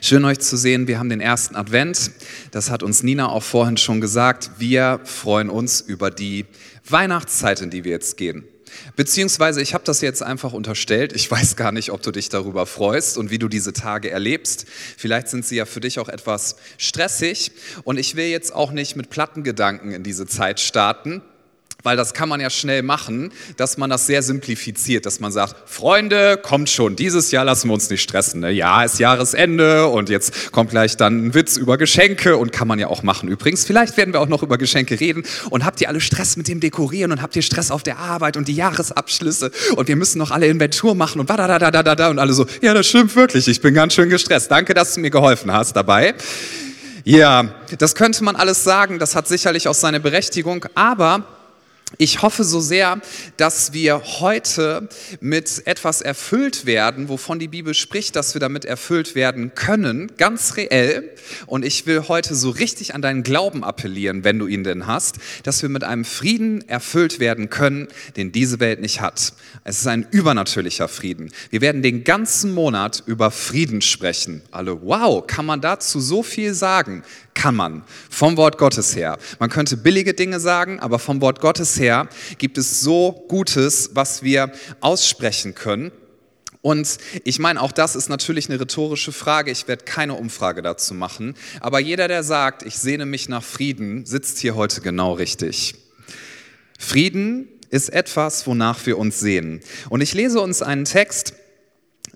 Schön 0.00 0.24
euch 0.24 0.38
zu 0.38 0.56
sehen. 0.56 0.86
Wir 0.86 1.00
haben 1.00 1.08
den 1.08 1.20
ersten 1.20 1.56
Advent. 1.56 2.12
Das 2.52 2.70
hat 2.70 2.84
uns 2.84 3.02
Nina 3.02 3.28
auch 3.28 3.42
vorhin 3.42 3.76
schon 3.76 4.00
gesagt. 4.00 4.50
Wir 4.58 5.00
freuen 5.02 5.50
uns 5.50 5.80
über 5.80 6.12
die 6.12 6.46
Weihnachtszeit, 6.88 7.60
in 7.62 7.70
die 7.70 7.82
wir 7.82 7.92
jetzt 7.92 8.16
gehen. 8.16 8.44
Beziehungsweise 8.94 9.60
ich 9.60 9.74
habe 9.74 9.82
das 9.84 10.00
jetzt 10.00 10.22
einfach 10.22 10.52
unterstellt. 10.52 11.12
Ich 11.14 11.28
weiß 11.28 11.56
gar 11.56 11.72
nicht, 11.72 11.90
ob 11.90 12.00
du 12.02 12.12
dich 12.12 12.28
darüber 12.28 12.64
freust 12.64 13.18
und 13.18 13.30
wie 13.30 13.38
du 13.38 13.48
diese 13.48 13.72
Tage 13.72 14.10
erlebst. 14.10 14.66
Vielleicht 14.96 15.28
sind 15.28 15.44
sie 15.44 15.56
ja 15.56 15.64
für 15.64 15.80
dich 15.80 15.98
auch 15.98 16.08
etwas 16.08 16.56
stressig. 16.76 17.50
Und 17.82 17.98
ich 17.98 18.14
will 18.14 18.26
jetzt 18.26 18.54
auch 18.54 18.70
nicht 18.70 18.94
mit 18.94 19.10
Plattengedanken 19.10 19.90
in 19.90 20.04
diese 20.04 20.26
Zeit 20.26 20.60
starten, 20.60 21.22
weil 21.84 21.96
das 21.96 22.12
kann 22.12 22.28
man 22.28 22.40
ja 22.40 22.50
schnell 22.50 22.82
machen, 22.82 23.30
dass 23.56 23.78
man 23.78 23.88
das 23.88 24.04
sehr 24.08 24.24
simplifiziert, 24.24 25.06
dass 25.06 25.20
man 25.20 25.30
sagt, 25.30 25.54
Freunde, 25.70 26.36
kommt 26.36 26.68
schon, 26.68 26.96
dieses 26.96 27.30
Jahr 27.30 27.44
lassen 27.44 27.68
wir 27.68 27.74
uns 27.74 27.88
nicht 27.88 28.02
stressen. 28.02 28.40
Ne? 28.40 28.50
Ja, 28.50 28.82
ist 28.82 28.98
Jahresende 28.98 29.86
und 29.86 30.08
jetzt 30.08 30.50
kommt 30.50 30.70
gleich 30.70 30.96
dann 30.96 31.26
ein 31.26 31.34
Witz 31.34 31.56
über 31.56 31.78
Geschenke 31.78 32.36
und 32.36 32.50
kann 32.50 32.66
man 32.66 32.80
ja 32.80 32.88
auch 32.88 33.04
machen. 33.04 33.28
Übrigens, 33.28 33.64
vielleicht 33.64 33.96
werden 33.96 34.12
wir 34.12 34.20
auch 34.20 34.26
noch 34.26 34.42
über 34.42 34.58
Geschenke 34.58 34.98
reden 34.98 35.22
und 35.50 35.64
habt 35.64 35.80
ihr 35.80 35.88
alle 35.88 36.00
Stress 36.00 36.36
mit 36.36 36.48
dem 36.48 36.58
Dekorieren 36.58 37.12
und 37.12 37.22
habt 37.22 37.36
ihr 37.36 37.42
Stress 37.42 37.70
auf 37.70 37.84
der 37.84 37.98
Arbeit 37.98 38.36
und 38.36 38.48
die 38.48 38.56
Jahresabschlüsse 38.56 39.52
und 39.76 39.86
wir 39.86 39.94
müssen 39.94 40.18
noch 40.18 40.32
alle 40.32 40.48
Inventur 40.48 40.96
machen 40.96 41.20
und 41.20 41.30
da 41.30 41.36
da 41.36 41.60
da 41.60 41.70
da 41.70 41.94
da 41.94 42.08
und 42.08 42.18
alle 42.18 42.32
so, 42.32 42.44
ja, 42.60 42.74
das 42.74 42.88
stimmt 42.88 43.14
wirklich, 43.14 43.46
ich 43.46 43.60
bin 43.60 43.74
ganz 43.74 43.94
schön 43.94 44.10
gestresst. 44.10 44.50
Danke, 44.50 44.74
dass 44.74 44.94
du 44.94 45.00
mir 45.00 45.10
geholfen 45.10 45.52
hast 45.52 45.76
dabei. 45.76 46.16
Ja, 47.04 47.54
das 47.78 47.94
könnte 47.94 48.24
man 48.24 48.34
alles 48.34 48.64
sagen, 48.64 48.98
das 48.98 49.14
hat 49.14 49.28
sicherlich 49.28 49.68
auch 49.68 49.74
seine 49.74 50.00
Berechtigung, 50.00 50.66
aber 50.74 51.37
ich 51.96 52.20
hoffe 52.20 52.44
so 52.44 52.60
sehr, 52.60 53.00
dass 53.38 53.72
wir 53.72 54.02
heute 54.20 54.88
mit 55.20 55.62
etwas 55.66 56.02
erfüllt 56.02 56.66
werden, 56.66 57.08
wovon 57.08 57.38
die 57.38 57.48
Bibel 57.48 57.72
spricht, 57.72 58.14
dass 58.14 58.34
wir 58.34 58.40
damit 58.40 58.66
erfüllt 58.66 59.14
werden 59.14 59.54
können, 59.54 60.12
ganz 60.18 60.56
reell. 60.56 61.10
Und 61.46 61.64
ich 61.64 61.86
will 61.86 62.08
heute 62.08 62.34
so 62.34 62.50
richtig 62.50 62.94
an 62.94 63.00
deinen 63.00 63.22
Glauben 63.22 63.64
appellieren, 63.64 64.22
wenn 64.22 64.38
du 64.38 64.46
ihn 64.46 64.64
denn 64.64 64.86
hast, 64.86 65.16
dass 65.44 65.62
wir 65.62 65.70
mit 65.70 65.82
einem 65.82 66.04
Frieden 66.04 66.68
erfüllt 66.68 67.20
werden 67.20 67.48
können, 67.48 67.88
den 68.18 68.32
diese 68.32 68.60
Welt 68.60 68.82
nicht 68.82 69.00
hat. 69.00 69.32
Es 69.64 69.78
ist 69.78 69.86
ein 69.86 70.06
übernatürlicher 70.10 70.88
Frieden. 70.88 71.32
Wir 71.48 71.62
werden 71.62 71.82
den 71.82 72.04
ganzen 72.04 72.52
Monat 72.52 73.02
über 73.06 73.30
Frieden 73.30 73.80
sprechen. 73.80 74.42
Alle, 74.50 74.82
wow, 74.82 75.26
kann 75.26 75.46
man 75.46 75.62
dazu 75.62 76.00
so 76.00 76.22
viel 76.22 76.52
sagen? 76.52 77.02
Kann 77.38 77.54
man, 77.54 77.84
vom 78.10 78.36
Wort 78.36 78.58
Gottes 78.58 78.96
her. 78.96 79.16
Man 79.38 79.48
könnte 79.48 79.76
billige 79.76 80.12
Dinge 80.12 80.40
sagen, 80.40 80.80
aber 80.80 80.98
vom 80.98 81.20
Wort 81.20 81.40
Gottes 81.40 81.78
her 81.78 82.08
gibt 82.38 82.58
es 82.58 82.80
so 82.80 83.24
Gutes, 83.28 83.90
was 83.94 84.24
wir 84.24 84.50
aussprechen 84.80 85.54
können. 85.54 85.92
Und 86.62 86.98
ich 87.22 87.38
meine, 87.38 87.62
auch 87.62 87.70
das 87.70 87.94
ist 87.94 88.08
natürlich 88.08 88.50
eine 88.50 88.58
rhetorische 88.58 89.12
Frage. 89.12 89.52
Ich 89.52 89.68
werde 89.68 89.84
keine 89.84 90.14
Umfrage 90.14 90.62
dazu 90.62 90.94
machen. 90.94 91.34
Aber 91.60 91.78
jeder, 91.78 92.08
der 92.08 92.24
sagt, 92.24 92.64
ich 92.64 92.76
sehne 92.76 93.06
mich 93.06 93.28
nach 93.28 93.44
Frieden, 93.44 94.04
sitzt 94.04 94.38
hier 94.40 94.56
heute 94.56 94.80
genau 94.80 95.12
richtig. 95.12 95.76
Frieden 96.76 97.46
ist 97.70 97.90
etwas, 97.90 98.48
wonach 98.48 98.84
wir 98.84 98.98
uns 98.98 99.20
sehen. 99.20 99.60
Und 99.88 100.00
ich 100.00 100.12
lese 100.12 100.40
uns 100.40 100.60
einen 100.60 100.84
Text 100.84 101.34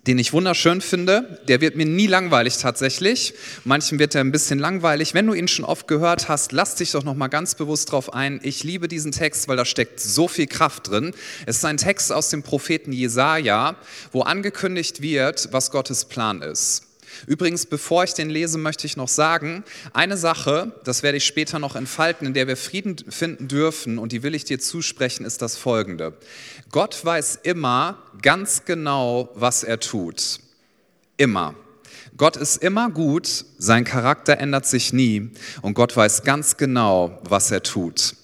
den 0.07 0.19
ich 0.19 0.33
wunderschön 0.33 0.81
finde. 0.81 1.39
Der 1.47 1.61
wird 1.61 1.77
mir 1.77 1.87
nie 1.87 2.07
langweilig 2.07 2.59
tatsächlich. 2.59 3.35
Manchen 3.65 3.99
wird 3.99 4.15
er 4.15 4.23
ein 4.23 4.33
bisschen 4.33 4.59
langweilig. 4.59 5.15
Wenn 5.15 5.27
du 5.27 5.35
ihn 5.35 5.49
schon 5.49 5.65
oft 5.65 5.87
gehört 5.87 6.29
hast, 6.29 6.53
lass 6.53 6.75
dich 6.75 6.91
doch 6.93 7.05
noch 7.05 7.15
mal 7.15 7.29
ganz 7.29 7.55
bewusst 7.55 7.93
drauf 7.93 8.13
ein. 8.13 8.41
Ich 8.43 8.65
liebe 8.65 8.89
diesen 8.89 9.13
Text, 9.13 9.47
weil 9.47 9.57
da 9.57 9.65
steckt 9.65 10.01
so 10.01 10.27
viel 10.27 10.49
Kraft 10.49 10.89
drin. 10.91 11.15
Es 11.47 11.59
ist 11.59 11.65
ein 11.65 11.77
Text 11.77 12.13
aus 12.13 12.31
dem 12.31 12.43
Propheten 12.43 12.93
Jesaja, 12.93 13.77
wo 14.11 14.23
angekündigt 14.23 15.03
wird, 15.03 15.49
was 15.53 15.71
Gottes 15.71 16.05
Plan 16.05 16.43
ist. 16.43 16.89
Übrigens, 17.27 17.67
bevor 17.67 18.05
ich 18.05 18.15
den 18.15 18.31
lese, 18.31 18.59
möchte 18.59 18.87
ich 18.87 18.97
noch 18.97 19.09
sagen, 19.09 19.65
eine 19.93 20.17
Sache, 20.17 20.73
das 20.85 21.03
werde 21.03 21.19
ich 21.19 21.25
später 21.25 21.59
noch 21.59 21.77
entfalten, 21.77 22.27
in 22.27 22.35
der 22.35 22.49
wir 22.49 22.57
Frieden 22.57 22.97
finden 23.09 23.49
dürfen, 23.49 23.99
und 23.99 24.13
die 24.13 24.23
will 24.23 24.35
ich 24.35 24.45
dir 24.45 24.59
zusprechen, 24.59 25.25
ist 25.25 25.43
das 25.43 25.57
folgende. 25.57 26.15
Gott 26.73 27.05
weiß 27.05 27.41
immer 27.43 27.99
ganz 28.23 28.65
genau, 28.65 29.29
was 29.35 29.63
er 29.63 29.79
tut. 29.79 30.41
Immer. 31.19 31.55
Gott 32.17 32.37
ist 32.39 32.63
immer 32.63 32.89
gut, 32.91 33.45
sein 33.59 33.85
Charakter 33.85 34.39
ändert 34.39 34.65
sich 34.65 34.95
nie 34.95 35.33
und 35.61 35.75
Gott 35.75 35.95
weiß 35.95 36.23
ganz 36.25 36.57
genau, 36.57 37.21
was 37.29 37.51
er 37.51 37.63
tut. 37.63 38.15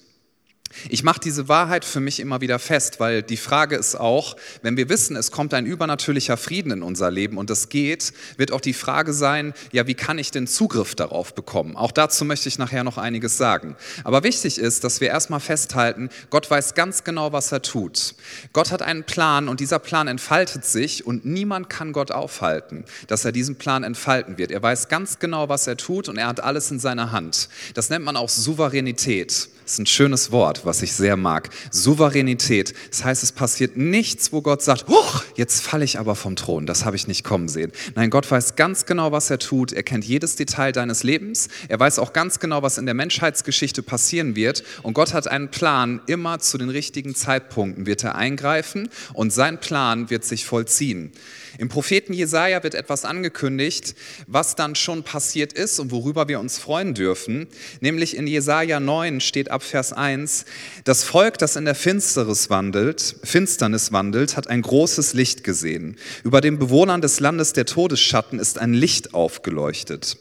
Ich 0.87 1.03
mache 1.03 1.19
diese 1.19 1.47
Wahrheit 1.47 1.83
für 1.83 1.99
mich 1.99 2.19
immer 2.19 2.41
wieder 2.41 2.59
fest, 2.59 2.99
weil 2.99 3.23
die 3.23 3.37
Frage 3.37 3.75
ist 3.75 3.95
auch, 3.95 4.35
wenn 4.61 4.77
wir 4.77 4.87
wissen, 4.89 5.15
es 5.15 5.31
kommt 5.31 5.53
ein 5.53 5.65
übernatürlicher 5.65 6.37
Frieden 6.37 6.71
in 6.71 6.83
unser 6.83 7.11
Leben 7.11 7.37
und 7.37 7.49
das 7.49 7.69
geht, 7.69 8.13
wird 8.37 8.51
auch 8.51 8.61
die 8.61 8.73
Frage 8.73 9.13
sein, 9.13 9.53
ja, 9.71 9.87
wie 9.87 9.95
kann 9.95 10.19
ich 10.19 10.31
denn 10.31 10.47
Zugriff 10.47 10.95
darauf 10.95 11.33
bekommen? 11.33 11.75
Auch 11.75 11.91
dazu 11.91 12.23
möchte 12.23 12.47
ich 12.47 12.57
nachher 12.57 12.83
noch 12.83 12.97
einiges 12.97 13.37
sagen. 13.37 13.75
Aber 14.03 14.23
wichtig 14.23 14.57
ist, 14.57 14.83
dass 14.83 15.01
wir 15.01 15.09
erstmal 15.09 15.39
festhalten, 15.39 16.09
Gott 16.29 16.49
weiß 16.49 16.75
ganz 16.75 17.03
genau, 17.03 17.33
was 17.33 17.51
er 17.51 17.61
tut. 17.61 18.15
Gott 18.53 18.71
hat 18.71 18.81
einen 18.81 19.03
Plan 19.03 19.49
und 19.49 19.59
dieser 19.59 19.79
Plan 19.79 20.07
entfaltet 20.07 20.65
sich 20.65 21.05
und 21.05 21.25
niemand 21.25 21.69
kann 21.69 21.91
Gott 21.91 22.11
aufhalten, 22.11 22.85
dass 23.07 23.25
er 23.25 23.31
diesen 23.31 23.55
Plan 23.55 23.83
entfalten 23.83 24.37
wird. 24.37 24.51
Er 24.51 24.61
weiß 24.61 24.87
ganz 24.87 25.19
genau, 25.19 25.49
was 25.49 25.67
er 25.67 25.77
tut 25.77 26.09
und 26.09 26.17
er 26.17 26.27
hat 26.27 26.39
alles 26.39 26.71
in 26.71 26.79
seiner 26.79 27.11
Hand. 27.11 27.49
Das 27.73 27.89
nennt 27.89 28.05
man 28.05 28.15
auch 28.15 28.29
Souveränität. 28.29 29.49
Das 29.69 29.75
ist 29.75 29.81
ein 29.81 29.85
schönes 29.85 30.31
Wort, 30.31 30.65
was 30.65 30.81
ich 30.81 30.93
sehr 30.93 31.15
mag. 31.15 31.51
Souveränität. 31.69 32.73
Das 32.89 33.05
heißt, 33.05 33.21
es 33.21 33.31
passiert 33.31 33.77
nichts, 33.77 34.33
wo 34.33 34.41
Gott 34.41 34.63
sagt, 34.63 34.87
Huch, 34.87 35.23
jetzt 35.35 35.61
falle 35.61 35.85
ich 35.85 35.99
aber 35.99 36.15
vom 36.15 36.35
Thron. 36.35 36.65
Das 36.65 36.85
habe 36.85 36.95
ich 36.95 37.07
nicht 37.07 37.23
kommen 37.23 37.47
sehen. 37.47 37.71
Nein, 37.93 38.09
Gott 38.09 38.31
weiß 38.31 38.55
ganz 38.55 38.87
genau, 38.87 39.11
was 39.11 39.29
er 39.29 39.37
tut. 39.37 39.71
Er 39.71 39.83
kennt 39.83 40.05
jedes 40.05 40.35
Detail 40.35 40.71
deines 40.71 41.03
Lebens. 41.03 41.49
Er 41.67 41.79
weiß 41.79 41.99
auch 41.99 42.13
ganz 42.13 42.39
genau, 42.39 42.63
was 42.63 42.79
in 42.79 42.87
der 42.87 42.95
Menschheitsgeschichte 42.95 43.83
passieren 43.83 44.35
wird. 44.35 44.63
Und 44.81 44.95
Gott 44.95 45.13
hat 45.13 45.27
einen 45.27 45.51
Plan. 45.51 46.01
Immer 46.07 46.39
zu 46.39 46.57
den 46.57 46.69
richtigen 46.69 47.13
Zeitpunkten 47.13 47.85
wird 47.85 48.03
er 48.03 48.15
eingreifen 48.15 48.89
und 49.13 49.31
sein 49.31 49.59
Plan 49.59 50.09
wird 50.09 50.25
sich 50.25 50.45
vollziehen. 50.45 51.11
Im 51.57 51.69
Propheten 51.69 52.13
Jesaja 52.13 52.63
wird 52.63 52.75
etwas 52.75 53.05
angekündigt, 53.05 53.95
was 54.27 54.55
dann 54.55 54.75
schon 54.75 55.03
passiert 55.03 55.53
ist 55.53 55.79
und 55.79 55.91
worüber 55.91 56.27
wir 56.27 56.39
uns 56.39 56.59
freuen 56.59 56.93
dürfen. 56.93 57.47
Nämlich 57.81 58.15
in 58.15 58.27
Jesaja 58.27 58.79
9 58.79 59.21
steht 59.21 59.51
ab 59.51 59.63
Vers 59.63 59.93
1, 59.93 60.45
das 60.83 61.03
Volk, 61.03 61.37
das 61.37 61.55
in 61.55 61.65
der 61.65 61.75
Finsternis 61.75 62.49
wandelt, 62.49 63.15
Finsternis 63.23 63.91
wandelt, 63.91 64.37
hat 64.37 64.47
ein 64.47 64.61
großes 64.61 65.13
Licht 65.13 65.43
gesehen. 65.43 65.97
Über 66.23 66.41
den 66.41 66.59
Bewohnern 66.59 67.01
des 67.01 67.19
Landes 67.19 67.53
der 67.53 67.65
Todesschatten 67.65 68.39
ist 68.39 68.59
ein 68.59 68.73
Licht 68.73 69.13
aufgeleuchtet. 69.13 70.17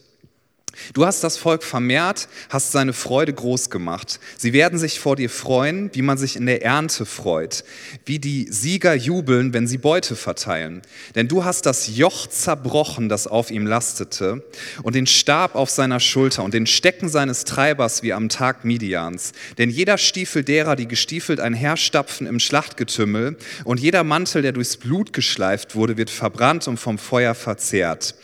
Du 0.94 1.04
hast 1.04 1.22
das 1.24 1.36
Volk 1.36 1.62
vermehrt, 1.62 2.28
hast 2.48 2.72
seine 2.72 2.92
Freude 2.92 3.32
groß 3.32 3.70
gemacht. 3.70 4.20
Sie 4.36 4.52
werden 4.52 4.78
sich 4.78 5.00
vor 5.00 5.16
dir 5.16 5.30
freuen, 5.30 5.90
wie 5.92 6.02
man 6.02 6.18
sich 6.18 6.36
in 6.36 6.46
der 6.46 6.62
Ernte 6.62 7.06
freut, 7.06 7.64
wie 8.06 8.18
die 8.18 8.46
Sieger 8.50 8.94
jubeln, 8.94 9.52
wenn 9.52 9.66
sie 9.66 9.78
Beute 9.78 10.16
verteilen. 10.16 10.82
Denn 11.14 11.28
du 11.28 11.44
hast 11.44 11.66
das 11.66 11.96
Joch 11.96 12.26
zerbrochen, 12.26 13.08
das 13.08 13.26
auf 13.26 13.50
ihm 13.50 13.66
lastete, 13.66 14.42
und 14.82 14.94
den 14.94 15.06
Stab 15.06 15.54
auf 15.54 15.70
seiner 15.70 16.00
Schulter 16.00 16.44
und 16.44 16.54
den 16.54 16.66
Stecken 16.66 17.08
seines 17.08 17.44
Treibers 17.44 18.02
wie 18.02 18.12
am 18.12 18.28
Tag 18.28 18.64
Midians. 18.64 19.32
Denn 19.58 19.70
jeder 19.70 19.98
Stiefel 19.98 20.44
derer, 20.44 20.76
die 20.76 20.88
gestiefelt 20.88 21.40
einherstapfen 21.40 22.26
im 22.26 22.40
Schlachtgetümmel, 22.40 23.36
und 23.64 23.80
jeder 23.80 24.04
Mantel, 24.04 24.42
der 24.42 24.52
durchs 24.52 24.76
Blut 24.76 25.12
geschleift 25.12 25.74
wurde, 25.74 25.96
wird 25.96 26.10
verbrannt 26.10 26.68
und 26.68 26.78
vom 26.78 26.98
Feuer 26.98 27.34
verzehrt. 27.34 28.14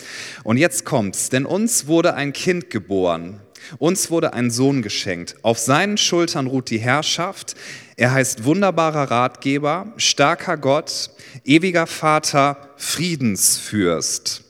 Und 0.44 0.56
jetzt 0.56 0.84
kommt's, 0.84 1.28
denn 1.30 1.46
uns 1.46 1.86
wurde 1.86 2.14
ein 2.14 2.32
Kind 2.32 2.43
geboren. 2.70 3.40
Uns 3.78 4.10
wurde 4.10 4.34
ein 4.34 4.50
Sohn 4.50 4.82
geschenkt. 4.82 5.36
Auf 5.42 5.58
seinen 5.58 5.96
Schultern 5.96 6.46
ruht 6.46 6.70
die 6.70 6.78
Herrschaft. 6.78 7.54
Er 7.96 8.12
heißt 8.12 8.44
wunderbarer 8.44 9.10
Ratgeber, 9.10 9.92
starker 9.96 10.56
Gott, 10.56 11.10
ewiger 11.44 11.86
Vater, 11.86 12.70
Friedensfürst. 12.76 14.42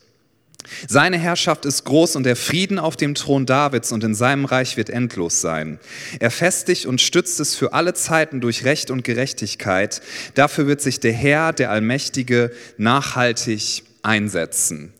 Seine 0.87 1.17
Herrschaft 1.17 1.65
ist 1.65 1.83
groß 1.83 2.15
und 2.15 2.23
der 2.23 2.35
Frieden 2.35 2.79
auf 2.79 2.95
dem 2.95 3.13
Thron 3.15 3.45
Davids 3.45 3.91
und 3.91 4.03
in 4.03 4.15
seinem 4.15 4.45
Reich 4.45 4.77
wird 4.77 4.89
endlos 4.89 5.39
sein. 5.39 5.79
Er 6.19 6.31
festigt 6.31 6.87
und 6.87 7.01
stützt 7.01 7.39
es 7.39 7.55
für 7.55 7.73
alle 7.73 7.93
Zeiten 7.93 8.41
durch 8.41 8.65
Recht 8.65 8.89
und 8.89 9.03
Gerechtigkeit. 9.03 10.01
Dafür 10.33 10.67
wird 10.67 10.81
sich 10.81 10.99
der 10.99 11.13
Herr, 11.13 11.53
der 11.53 11.69
Allmächtige, 11.69 12.51
nachhaltig 12.77 13.83
einsetzen. 14.05 14.93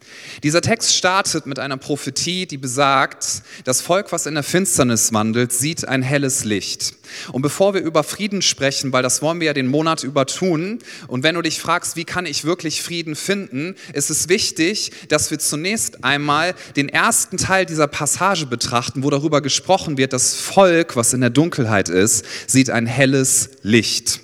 Dieser 0.44 0.62
Text 0.62 0.94
startet 0.94 1.46
mit 1.46 1.60
einer 1.60 1.78
Prophetie, 1.78 2.46
die 2.46 2.58
besagt, 2.58 3.44
das 3.64 3.82
Volk, 3.82 4.12
was 4.12 4.26
in 4.26 4.34
der 4.34 4.44
Finsternis 4.44 5.14
wandelt, 5.14 5.54
sieht 5.54 5.88
ein 5.88 6.02
helles 6.02 6.44
Licht. 6.44 6.96
Und 7.32 7.42
bevor 7.42 7.74
wir 7.74 7.82
über 7.82 8.04
Frieden 8.04 8.42
sprechen, 8.42 8.92
weil 8.92 9.04
das 9.04 9.22
wollen 9.22 9.40
wir 9.40 9.48
ja 9.48 9.54
den 9.54 9.68
Monat 9.68 10.04
über 10.04 10.26
tun, 10.26 10.80
und 11.08 11.24
wenn 11.24 11.36
du 11.36 11.42
dich 11.42 11.60
fragst, 11.60 11.96
wie 11.96 12.06
kann 12.06 12.26
ich 12.26 12.46
wirklich 12.46 12.82
Frieden 12.82 13.16
finden, 13.16 13.76
ist 13.94 14.10
es 14.10 14.28
wichtig, 14.30 14.92
dass 15.10 15.32
wir 15.32 15.40
zunächst 15.40 16.04
einmal 16.04 16.56
den 16.76 16.90
ersten 16.90 17.38
Teil 17.38 17.66
dieser 17.66 17.88
Passage 17.88 18.48
betrachten, 18.48 19.04
wo 19.04 19.10
darüber 19.10 19.42
gesprochen 19.42 19.98
wird, 19.98 20.14
das 20.14 20.34
Volk, 20.34 20.96
was 20.96 21.14
in 21.14 21.22
der 21.22 21.30
Dunkelheit 21.30 21.90
ist, 21.90 22.26
sieht 22.48 22.70
ein 22.70 22.86
helles 22.86 23.52
Licht. 23.62 24.22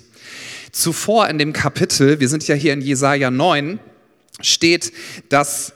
Zuvor 0.72 1.28
in 1.28 1.38
dem 1.38 1.52
Kapitel, 1.52 2.18
wir 2.18 2.28
sind 2.28 2.48
ja 2.48 2.54
hier 2.54 2.72
in 2.72 2.80
Jesaja 2.80 3.30
9, 3.30 3.78
steht, 4.40 4.92
dass 5.28 5.72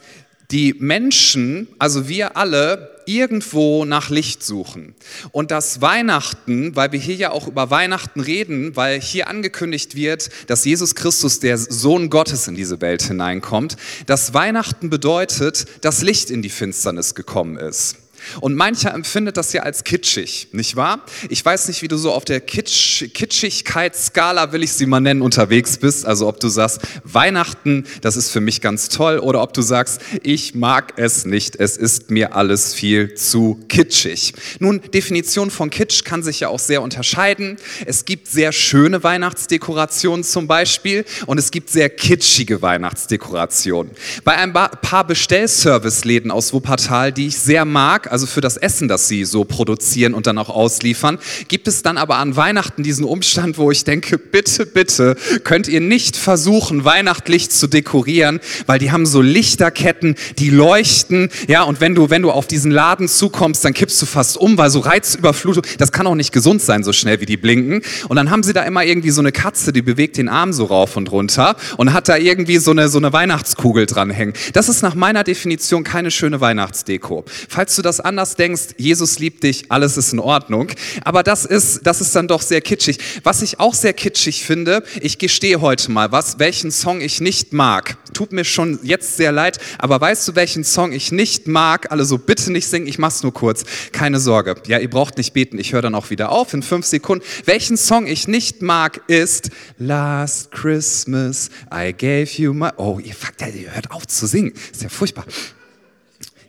die 0.51 0.75
Menschen, 0.79 1.67
also 1.77 2.07
wir 2.07 2.37
alle, 2.37 2.97
irgendwo 3.05 3.85
nach 3.85 4.09
Licht 4.09 4.43
suchen. 4.43 4.93
Und 5.31 5.51
das 5.51 5.81
Weihnachten, 5.81 6.75
weil 6.75 6.91
wir 6.91 6.99
hier 6.99 7.15
ja 7.15 7.31
auch 7.31 7.47
über 7.47 7.69
Weihnachten 7.69 8.19
reden, 8.19 8.75
weil 8.75 8.99
hier 9.01 9.27
angekündigt 9.27 9.95
wird, 9.95 10.29
dass 10.47 10.65
Jesus 10.65 10.93
Christus, 10.93 11.39
der 11.39 11.57
Sohn 11.57 12.09
Gottes, 12.09 12.47
in 12.47 12.55
diese 12.55 12.81
Welt 12.81 13.01
hineinkommt, 13.01 13.77
das 14.05 14.33
Weihnachten 14.33 14.89
bedeutet, 14.89 15.65
dass 15.81 16.01
Licht 16.01 16.29
in 16.29 16.41
die 16.41 16.49
Finsternis 16.49 17.15
gekommen 17.15 17.57
ist. 17.57 17.95
Und 18.41 18.55
mancher 18.55 18.93
empfindet 18.93 19.37
das 19.37 19.53
ja 19.53 19.63
als 19.63 19.83
kitschig, 19.83 20.49
nicht 20.51 20.75
wahr? 20.75 21.03
Ich 21.29 21.43
weiß 21.43 21.67
nicht, 21.67 21.81
wie 21.81 21.87
du 21.87 21.97
so 21.97 22.11
auf 22.11 22.25
der 22.25 22.41
Kitsch, 22.41 23.05
Kitschigkeitsskala, 23.13 24.51
will 24.51 24.63
ich 24.63 24.73
sie 24.73 24.85
mal 24.85 24.99
nennen, 24.99 25.21
unterwegs 25.21 25.77
bist. 25.77 26.05
Also 26.05 26.27
ob 26.27 26.39
du 26.39 26.49
sagst, 26.49 26.81
Weihnachten, 27.03 27.85
das 28.01 28.15
ist 28.15 28.31
für 28.31 28.41
mich 28.41 28.61
ganz 28.61 28.89
toll, 28.89 29.19
oder 29.19 29.41
ob 29.41 29.53
du 29.53 29.61
sagst, 29.61 30.01
ich 30.23 30.55
mag 30.55 30.93
es 30.97 31.25
nicht, 31.25 31.55
es 31.55 31.77
ist 31.77 32.11
mir 32.11 32.35
alles 32.35 32.73
viel 32.73 33.13
zu 33.15 33.59
kitschig. 33.67 34.33
Nun, 34.59 34.81
Definition 34.93 35.51
von 35.51 35.69
Kitsch 35.69 36.03
kann 36.03 36.23
sich 36.23 36.41
ja 36.41 36.49
auch 36.49 36.59
sehr 36.59 36.81
unterscheiden. 36.81 37.57
Es 37.85 38.05
gibt 38.05 38.27
sehr 38.27 38.51
schöne 38.51 39.03
Weihnachtsdekorationen 39.03 40.23
zum 40.23 40.47
Beispiel 40.47 41.05
und 41.25 41.37
es 41.37 41.51
gibt 41.51 41.69
sehr 41.69 41.89
kitschige 41.89 42.61
Weihnachtsdekorationen. 42.61 43.91
Bei 44.23 44.35
ein 44.37 44.53
paar 44.53 45.05
Bestellservice-Läden 45.05 46.31
aus 46.31 46.53
Wuppertal, 46.53 47.11
die 47.11 47.27
ich 47.27 47.37
sehr 47.37 47.65
mag, 47.65 48.11
also 48.17 48.25
für 48.25 48.41
das 48.41 48.57
Essen, 48.57 48.87
das 48.87 49.07
sie 49.07 49.25
so 49.25 49.43
produzieren 49.43 50.15
und 50.15 50.25
dann 50.25 50.39
auch 50.39 50.49
ausliefern, 50.49 51.19
gibt 51.49 51.67
es 51.67 51.83
dann 51.83 51.99
aber 51.99 52.17
an 52.17 52.35
Weihnachten 52.35 52.81
diesen 52.81 53.05
Umstand, 53.05 53.59
wo 53.59 53.69
ich 53.69 53.83
denke, 53.83 54.17
bitte, 54.17 54.65
bitte, 54.65 55.15
könnt 55.43 55.67
ihr 55.67 55.81
nicht 55.81 56.17
versuchen, 56.17 56.83
weihnachtlich 56.83 57.51
zu 57.51 57.67
dekorieren, 57.67 58.39
weil 58.65 58.79
die 58.79 58.91
haben 58.91 59.05
so 59.05 59.21
Lichterketten, 59.21 60.15
die 60.39 60.49
leuchten, 60.49 61.29
ja, 61.47 61.61
und 61.61 61.79
wenn 61.79 61.93
du, 61.93 62.09
wenn 62.09 62.23
du 62.23 62.31
auf 62.31 62.47
diesen 62.47 62.71
Laden 62.71 63.07
zukommst, 63.07 63.63
dann 63.63 63.75
kippst 63.75 64.01
du 64.01 64.07
fast 64.07 64.35
um, 64.35 64.57
weil 64.57 64.71
so 64.71 64.79
Reizüberflutung, 64.79 65.61
das 65.77 65.91
kann 65.91 66.07
auch 66.07 66.15
nicht 66.15 66.31
gesund 66.31 66.63
sein, 66.63 66.83
so 66.83 66.93
schnell 66.93 67.21
wie 67.21 67.27
die 67.27 67.37
blinken. 67.37 67.83
Und 68.09 68.15
dann 68.15 68.31
haben 68.31 68.41
sie 68.41 68.53
da 68.53 68.63
immer 68.63 68.83
irgendwie 68.83 69.11
so 69.11 69.21
eine 69.21 69.31
Katze, 69.31 69.71
die 69.71 69.83
bewegt 69.83 70.17
den 70.17 70.27
Arm 70.27 70.53
so 70.53 70.65
rauf 70.65 70.97
und 70.97 71.11
runter 71.11 71.55
und 71.77 71.93
hat 71.93 72.09
da 72.09 72.17
irgendwie 72.17 72.57
so 72.57 72.71
eine, 72.71 72.89
so 72.89 72.97
eine 72.97 73.13
Weihnachtskugel 73.13 73.85
dranhängen. 73.85 74.33
Das 74.53 74.69
ist 74.69 74.81
nach 74.81 74.95
meiner 74.95 75.23
Definition 75.23 75.83
keine 75.83 76.09
schöne 76.09 76.41
Weihnachtsdeko. 76.41 77.23
Falls 77.47 77.75
du 77.75 77.83
das 77.83 77.99
anders 78.07 78.35
denkst, 78.35 78.69
Jesus 78.77 79.19
liebt 79.19 79.43
dich, 79.43 79.65
alles 79.69 79.97
ist 79.97 80.13
in 80.13 80.19
Ordnung. 80.19 80.69
Aber 81.03 81.21
das 81.21 81.45
ist, 81.45 81.81
das 81.85 82.01
ist 82.01 82.15
dann 82.15 82.27
doch 82.27 82.41
sehr 82.41 82.61
kitschig. 82.61 82.97
Was 83.23 83.41
ich 83.41 83.59
auch 83.59 83.73
sehr 83.73 83.93
kitschig 83.93 84.43
finde, 84.43 84.83
ich 85.01 85.19
gestehe 85.19 85.61
heute 85.61 85.91
mal, 85.91 86.11
was, 86.11 86.39
welchen 86.39 86.71
Song 86.71 87.01
ich 87.01 87.21
nicht 87.21 87.53
mag. 87.53 87.97
Tut 88.13 88.31
mir 88.31 88.45
schon 88.45 88.79
jetzt 88.81 89.17
sehr 89.17 89.31
leid, 89.31 89.59
aber 89.77 90.01
weißt 90.01 90.27
du, 90.27 90.35
welchen 90.35 90.63
Song 90.63 90.91
ich 90.91 91.11
nicht 91.11 91.47
mag? 91.47 91.91
Also 91.91 92.17
bitte 92.17 92.51
nicht 92.51 92.67
singen, 92.67 92.87
ich 92.87 92.97
mach's 92.97 93.21
nur 93.21 93.33
kurz. 93.33 93.63
Keine 93.91 94.19
Sorge. 94.19 94.55
Ja, 94.67 94.79
ihr 94.79 94.89
braucht 94.89 95.17
nicht 95.17 95.33
beten, 95.33 95.59
ich 95.59 95.73
höre 95.73 95.81
dann 95.81 95.93
auch 95.93 96.09
wieder 96.09 96.31
auf 96.31 96.53
in 96.53 96.63
fünf 96.63 96.85
Sekunden. 96.85 97.23
Welchen 97.45 97.77
Song 97.77 98.07
ich 98.07 98.27
nicht 98.27 98.61
mag, 98.61 99.01
ist 99.07 99.49
Last 99.77 100.51
Christmas 100.51 101.49
I 101.71 101.93
gave 101.93 102.29
you 102.41 102.53
my... 102.53 102.69
Oh, 102.77 102.99
ihr, 102.99 103.15
ihr 103.53 103.75
hört 103.75 103.91
auf 103.91 104.07
zu 104.07 104.25
singen. 104.25 104.53
Ist 104.71 104.81
ja 104.81 104.89
furchtbar. 104.89 105.25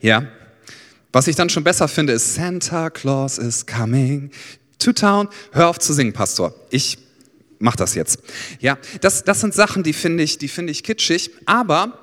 Ja, 0.01 0.29
was 1.19 1.27
ich 1.27 1.35
dann 1.35 1.51
schon 1.51 1.65
besser 1.65 1.89
finde, 1.89 2.13
ist 2.13 2.37
Santa 2.37 2.91
Claus 2.91 3.39
is 3.39 3.67
coming 3.67 4.31
to 4.79 4.93
town. 4.93 5.29
Hör 5.51 5.69
auf 5.69 5.81
zu 5.81 5.93
singen, 5.93 6.13
Pastor. 6.13 6.55
Ich 6.71 6.97
mach 7.59 7.75
das 7.75 7.97
jetzt. 7.97 8.21
Ja, 8.61 8.79
das, 9.01 9.25
das 9.25 9.41
sind 9.41 9.53
Sachen, 9.53 9.83
die 9.83 9.95
finde 9.95 10.23
ich, 10.23 10.39
die 10.39 10.47
finde 10.47 10.71
ich 10.71 10.85
kitschig, 10.85 11.33
aber 11.45 11.99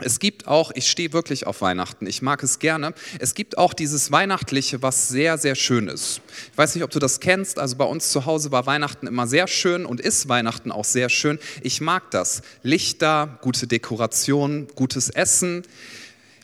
es 0.00 0.18
gibt 0.18 0.48
auch, 0.48 0.72
ich 0.74 0.90
stehe 0.90 1.12
wirklich 1.12 1.46
auf 1.46 1.60
Weihnachten, 1.60 2.08
ich 2.08 2.20
mag 2.20 2.42
es 2.42 2.58
gerne, 2.58 2.94
es 3.20 3.34
gibt 3.34 3.58
auch 3.58 3.74
dieses 3.74 4.10
Weihnachtliche, 4.10 4.82
was 4.82 5.06
sehr, 5.06 5.38
sehr 5.38 5.54
schön 5.54 5.86
ist. 5.86 6.20
Ich 6.50 6.58
weiß 6.58 6.74
nicht, 6.74 6.82
ob 6.82 6.90
du 6.90 6.98
das 6.98 7.20
kennst, 7.20 7.60
also 7.60 7.76
bei 7.76 7.84
uns 7.84 8.10
zu 8.10 8.26
Hause 8.26 8.50
war 8.50 8.66
Weihnachten 8.66 9.06
immer 9.06 9.28
sehr 9.28 9.46
schön 9.46 9.86
und 9.86 10.00
ist 10.00 10.28
Weihnachten 10.28 10.72
auch 10.72 10.84
sehr 10.84 11.10
schön. 11.10 11.38
Ich 11.62 11.80
mag 11.80 12.10
das. 12.10 12.42
Lichter, 12.64 13.38
gute 13.40 13.68
Dekoration, 13.68 14.66
gutes 14.74 15.10
Essen 15.10 15.62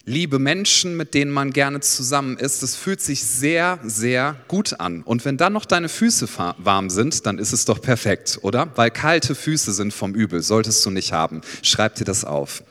liebe 0.06 0.38
Menschen, 0.38 0.96
mit 0.96 1.14
denen 1.14 1.30
man 1.30 1.52
gerne 1.52 1.80
zusammen 1.80 2.36
ist. 2.36 2.62
Das 2.62 2.76
fühlt 2.76 3.00
sich 3.00 3.24
sehr, 3.24 3.78
sehr 3.84 4.36
gut 4.48 4.78
an. 4.80 5.02
Und 5.02 5.24
wenn 5.24 5.36
dann 5.36 5.52
noch 5.52 5.64
deine 5.64 5.88
Füße 5.88 6.28
warm 6.58 6.90
sind, 6.90 7.26
dann 7.26 7.38
ist 7.38 7.52
es 7.52 7.64
doch 7.64 7.80
perfekt, 7.80 8.38
oder? 8.42 8.68
Weil 8.76 8.90
kalte 8.90 9.34
Füße 9.34 9.72
sind 9.72 9.94
vom 9.94 10.14
Übel, 10.14 10.42
solltest 10.42 10.84
du 10.84 10.90
nicht 10.90 11.12
haben. 11.12 11.40
Schreib 11.62 11.94
dir 11.94 12.04
das 12.04 12.24
auf. 12.24 12.62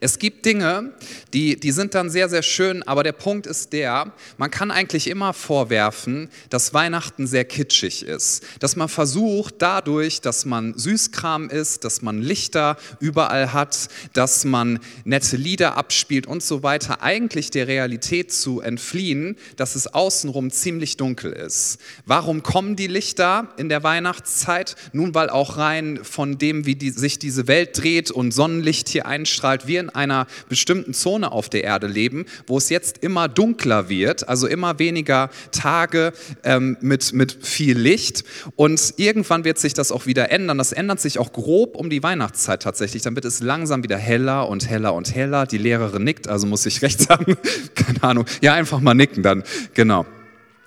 Es 0.00 0.18
gibt 0.18 0.44
Dinge, 0.46 0.92
die, 1.32 1.58
die 1.58 1.70
sind 1.70 1.94
dann 1.94 2.10
sehr, 2.10 2.28
sehr 2.28 2.42
schön, 2.42 2.82
aber 2.82 3.02
der 3.02 3.12
Punkt 3.12 3.46
ist 3.46 3.72
der, 3.72 4.12
man 4.36 4.50
kann 4.50 4.70
eigentlich 4.70 5.08
immer 5.08 5.32
vorwerfen, 5.32 6.28
dass 6.50 6.74
Weihnachten 6.74 7.26
sehr 7.26 7.44
kitschig 7.44 8.04
ist. 8.04 8.44
Dass 8.60 8.76
man 8.76 8.88
versucht, 8.88 9.56
dadurch, 9.58 10.20
dass 10.20 10.44
man 10.44 10.76
Süßkram 10.76 11.50
isst, 11.50 11.84
dass 11.84 12.02
man 12.02 12.22
Lichter 12.22 12.76
überall 13.00 13.52
hat, 13.52 13.88
dass 14.12 14.44
man 14.44 14.80
nette 15.04 15.36
Lieder 15.36 15.76
abspielt 15.76 16.26
und 16.26 16.42
so 16.42 16.62
weiter, 16.62 17.02
eigentlich 17.02 17.50
der 17.50 17.68
Realität 17.68 18.32
zu 18.32 18.60
entfliehen, 18.60 19.36
dass 19.56 19.74
es 19.74 19.86
außenrum 19.86 20.50
ziemlich 20.50 20.96
dunkel 20.96 21.32
ist. 21.32 21.78
Warum 22.06 22.42
kommen 22.42 22.76
die 22.76 22.86
Lichter 22.86 23.48
in 23.56 23.68
der 23.68 23.82
Weihnachtszeit? 23.82 24.76
Nun, 24.92 25.14
weil 25.14 25.30
auch 25.30 25.56
rein 25.56 26.00
von 26.02 26.38
dem, 26.38 26.66
wie 26.66 26.74
die, 26.74 26.90
sich 26.90 27.18
diese 27.18 27.46
Welt 27.48 27.78
dreht 27.78 28.10
und 28.10 28.32
Sonnenlicht 28.32 28.88
hier 28.88 29.06
einstrahlt, 29.06 29.57
wir 29.66 29.80
in 29.80 29.90
einer 29.90 30.26
bestimmten 30.48 30.94
Zone 30.94 31.32
auf 31.32 31.48
der 31.48 31.64
Erde 31.64 31.86
leben, 31.86 32.26
wo 32.46 32.58
es 32.58 32.68
jetzt 32.68 32.98
immer 32.98 33.28
dunkler 33.28 33.88
wird, 33.88 34.28
also 34.28 34.46
immer 34.46 34.78
weniger 34.78 35.30
Tage 35.50 36.12
ähm, 36.44 36.76
mit, 36.80 37.12
mit 37.12 37.44
viel 37.44 37.78
Licht. 37.78 38.24
Und 38.56 38.94
irgendwann 38.96 39.44
wird 39.44 39.58
sich 39.58 39.74
das 39.74 39.90
auch 39.92 40.06
wieder 40.06 40.30
ändern. 40.30 40.58
Das 40.58 40.72
ändert 40.72 41.00
sich 41.00 41.18
auch 41.18 41.32
grob 41.32 41.76
um 41.76 41.90
die 41.90 42.02
Weihnachtszeit 42.02 42.62
tatsächlich. 42.62 43.02
Dann 43.02 43.14
wird 43.14 43.24
es 43.24 43.40
langsam 43.40 43.82
wieder 43.82 43.98
heller 43.98 44.48
und 44.48 44.68
heller 44.68 44.94
und 44.94 45.14
heller. 45.14 45.46
Die 45.46 45.58
Lehrerin 45.58 46.04
nickt, 46.04 46.28
also 46.28 46.46
muss 46.46 46.66
ich 46.66 46.82
recht 46.82 47.00
sagen. 47.08 47.36
Keine 47.74 48.02
Ahnung. 48.02 48.24
Ja, 48.40 48.54
einfach 48.54 48.80
mal 48.80 48.94
nicken 48.94 49.22
dann. 49.22 49.42
Genau. 49.74 50.06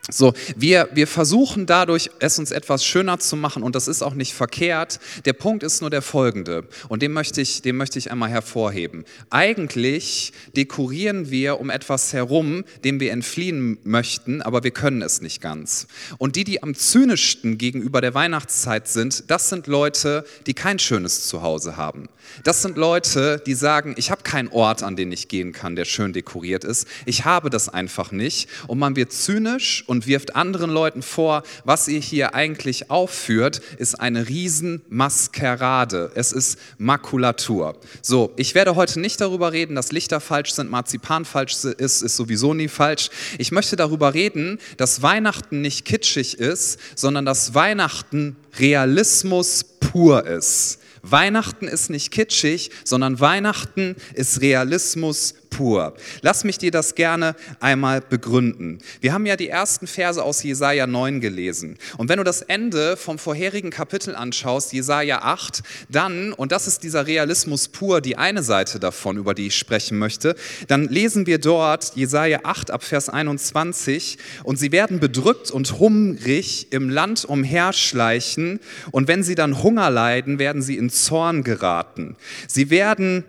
So, 0.09 0.33
wir, 0.55 0.89
wir 0.93 1.05
versuchen 1.05 1.67
dadurch, 1.67 2.09
es 2.19 2.39
uns 2.39 2.49
etwas 2.49 2.83
schöner 2.83 3.19
zu 3.19 3.35
machen 3.35 3.61
und 3.61 3.75
das 3.75 3.87
ist 3.87 4.01
auch 4.01 4.15
nicht 4.15 4.33
verkehrt. 4.33 4.99
Der 5.25 5.33
Punkt 5.33 5.61
ist 5.61 5.81
nur 5.81 5.91
der 5.91 6.01
folgende 6.01 6.67
und 6.89 7.03
den 7.03 7.13
möchte 7.13 7.39
ich, 7.39 7.61
den 7.61 7.77
möchte 7.77 7.99
ich 7.99 8.09
einmal 8.09 8.29
hervorheben. 8.29 9.05
Eigentlich 9.29 10.33
dekorieren 10.55 11.29
wir 11.29 11.59
um 11.59 11.69
etwas 11.69 12.13
herum, 12.13 12.63
dem 12.83 12.99
wir 12.99 13.11
entfliehen 13.11 13.77
möchten, 13.83 14.41
aber 14.41 14.63
wir 14.63 14.71
können 14.71 15.03
es 15.03 15.21
nicht 15.21 15.39
ganz. 15.39 15.85
Und 16.17 16.35
die, 16.35 16.45
die 16.45 16.63
am 16.63 16.73
zynischsten 16.73 17.59
gegenüber 17.59 18.01
der 18.01 18.15
Weihnachtszeit 18.15 18.87
sind, 18.87 19.29
das 19.29 19.49
sind 19.49 19.67
Leute, 19.67 20.25
die 20.47 20.55
kein 20.55 20.79
schönes 20.79 21.27
Zuhause 21.27 21.77
haben. 21.77 22.09
Das 22.43 22.61
sind 22.61 22.77
Leute, 22.77 23.41
die 23.45 23.53
sagen, 23.53 23.93
ich 23.97 24.09
habe 24.09 24.23
keinen 24.23 24.47
Ort, 24.49 24.81
an 24.83 24.95
den 24.95 25.11
ich 25.11 25.27
gehen 25.27 25.51
kann, 25.51 25.75
der 25.75 25.85
schön 25.85 26.13
dekoriert 26.13 26.63
ist. 26.63 26.87
Ich 27.05 27.25
habe 27.25 27.49
das 27.49 27.69
einfach 27.69 28.11
nicht. 28.11 28.49
Und 28.67 28.79
man 28.79 28.95
wird 28.95 29.11
zynisch 29.11 29.83
und 29.91 30.07
wirft 30.07 30.37
anderen 30.37 30.71
Leuten 30.71 31.01
vor, 31.01 31.43
was 31.65 31.89
ihr 31.89 31.99
hier 31.99 32.33
eigentlich 32.33 32.89
aufführt, 32.89 33.61
ist 33.77 33.99
eine 33.99 34.29
Riesenmaskerade. 34.29 36.13
Es 36.15 36.31
ist 36.31 36.57
Makulatur. 36.77 37.75
So, 38.01 38.31
ich 38.37 38.55
werde 38.55 38.75
heute 38.75 39.01
nicht 39.01 39.19
darüber 39.19 39.51
reden, 39.51 39.75
dass 39.75 39.91
Lichter 39.91 40.21
falsch 40.21 40.53
sind, 40.53 40.71
Marzipan 40.71 41.25
falsch 41.25 41.65
ist, 41.65 42.03
ist 42.03 42.15
sowieso 42.15 42.53
nie 42.53 42.69
falsch. 42.69 43.09
Ich 43.37 43.51
möchte 43.51 43.75
darüber 43.75 44.13
reden, 44.13 44.59
dass 44.77 45.01
Weihnachten 45.01 45.59
nicht 45.59 45.83
kitschig 45.83 46.39
ist, 46.39 46.79
sondern 46.95 47.25
dass 47.25 47.53
Weihnachten 47.53 48.37
Realismus 48.59 49.65
pur 49.81 50.25
ist. 50.25 50.79
Weihnachten 51.03 51.67
ist 51.67 51.89
nicht 51.89 52.11
kitschig, 52.11 52.71
sondern 52.85 53.19
Weihnachten 53.19 53.97
ist 54.13 54.39
Realismus 54.39 55.33
pur. 55.51 55.93
Lass 56.21 56.43
mich 56.43 56.57
dir 56.57 56.71
das 56.71 56.95
gerne 56.95 57.35
einmal 57.59 58.01
begründen. 58.01 58.79
Wir 59.01 59.13
haben 59.13 59.27
ja 59.27 59.35
die 59.35 59.49
ersten 59.49 59.85
Verse 59.85 60.23
aus 60.23 60.41
Jesaja 60.41 60.87
9 60.87 61.21
gelesen. 61.21 61.77
Und 61.97 62.09
wenn 62.09 62.17
du 62.17 62.23
das 62.23 62.41
Ende 62.41 62.97
vom 62.97 63.19
vorherigen 63.19 63.69
Kapitel 63.69 64.15
anschaust, 64.15 64.73
Jesaja 64.73 65.19
8, 65.19 65.61
dann, 65.89 66.33
und 66.33 66.51
das 66.51 66.65
ist 66.65 66.81
dieser 66.81 67.05
Realismus 67.05 67.67
pur, 67.67 68.01
die 68.01 68.17
eine 68.17 68.41
Seite 68.41 68.79
davon, 68.79 69.17
über 69.17 69.35
die 69.35 69.47
ich 69.47 69.55
sprechen 69.55 69.99
möchte, 69.99 70.35
dann 70.67 70.87
lesen 70.87 71.27
wir 71.27 71.37
dort 71.37 71.95
Jesaja 71.95 72.39
8 72.43 72.71
ab 72.71 72.83
Vers 72.83 73.09
21 73.09 74.17
und 74.43 74.57
sie 74.57 74.71
werden 74.71 74.99
bedrückt 74.99 75.51
und 75.51 75.79
hungrig 75.79 76.71
im 76.71 76.89
Land 76.89 77.25
umherschleichen 77.25 78.59
und 78.91 79.07
wenn 79.07 79.23
sie 79.23 79.35
dann 79.35 79.61
Hunger 79.61 79.89
leiden, 79.89 80.39
werden 80.39 80.61
sie 80.61 80.77
in 80.77 80.89
Zorn 80.89 81.43
geraten. 81.43 82.15
Sie 82.47 82.69
werden 82.69 83.25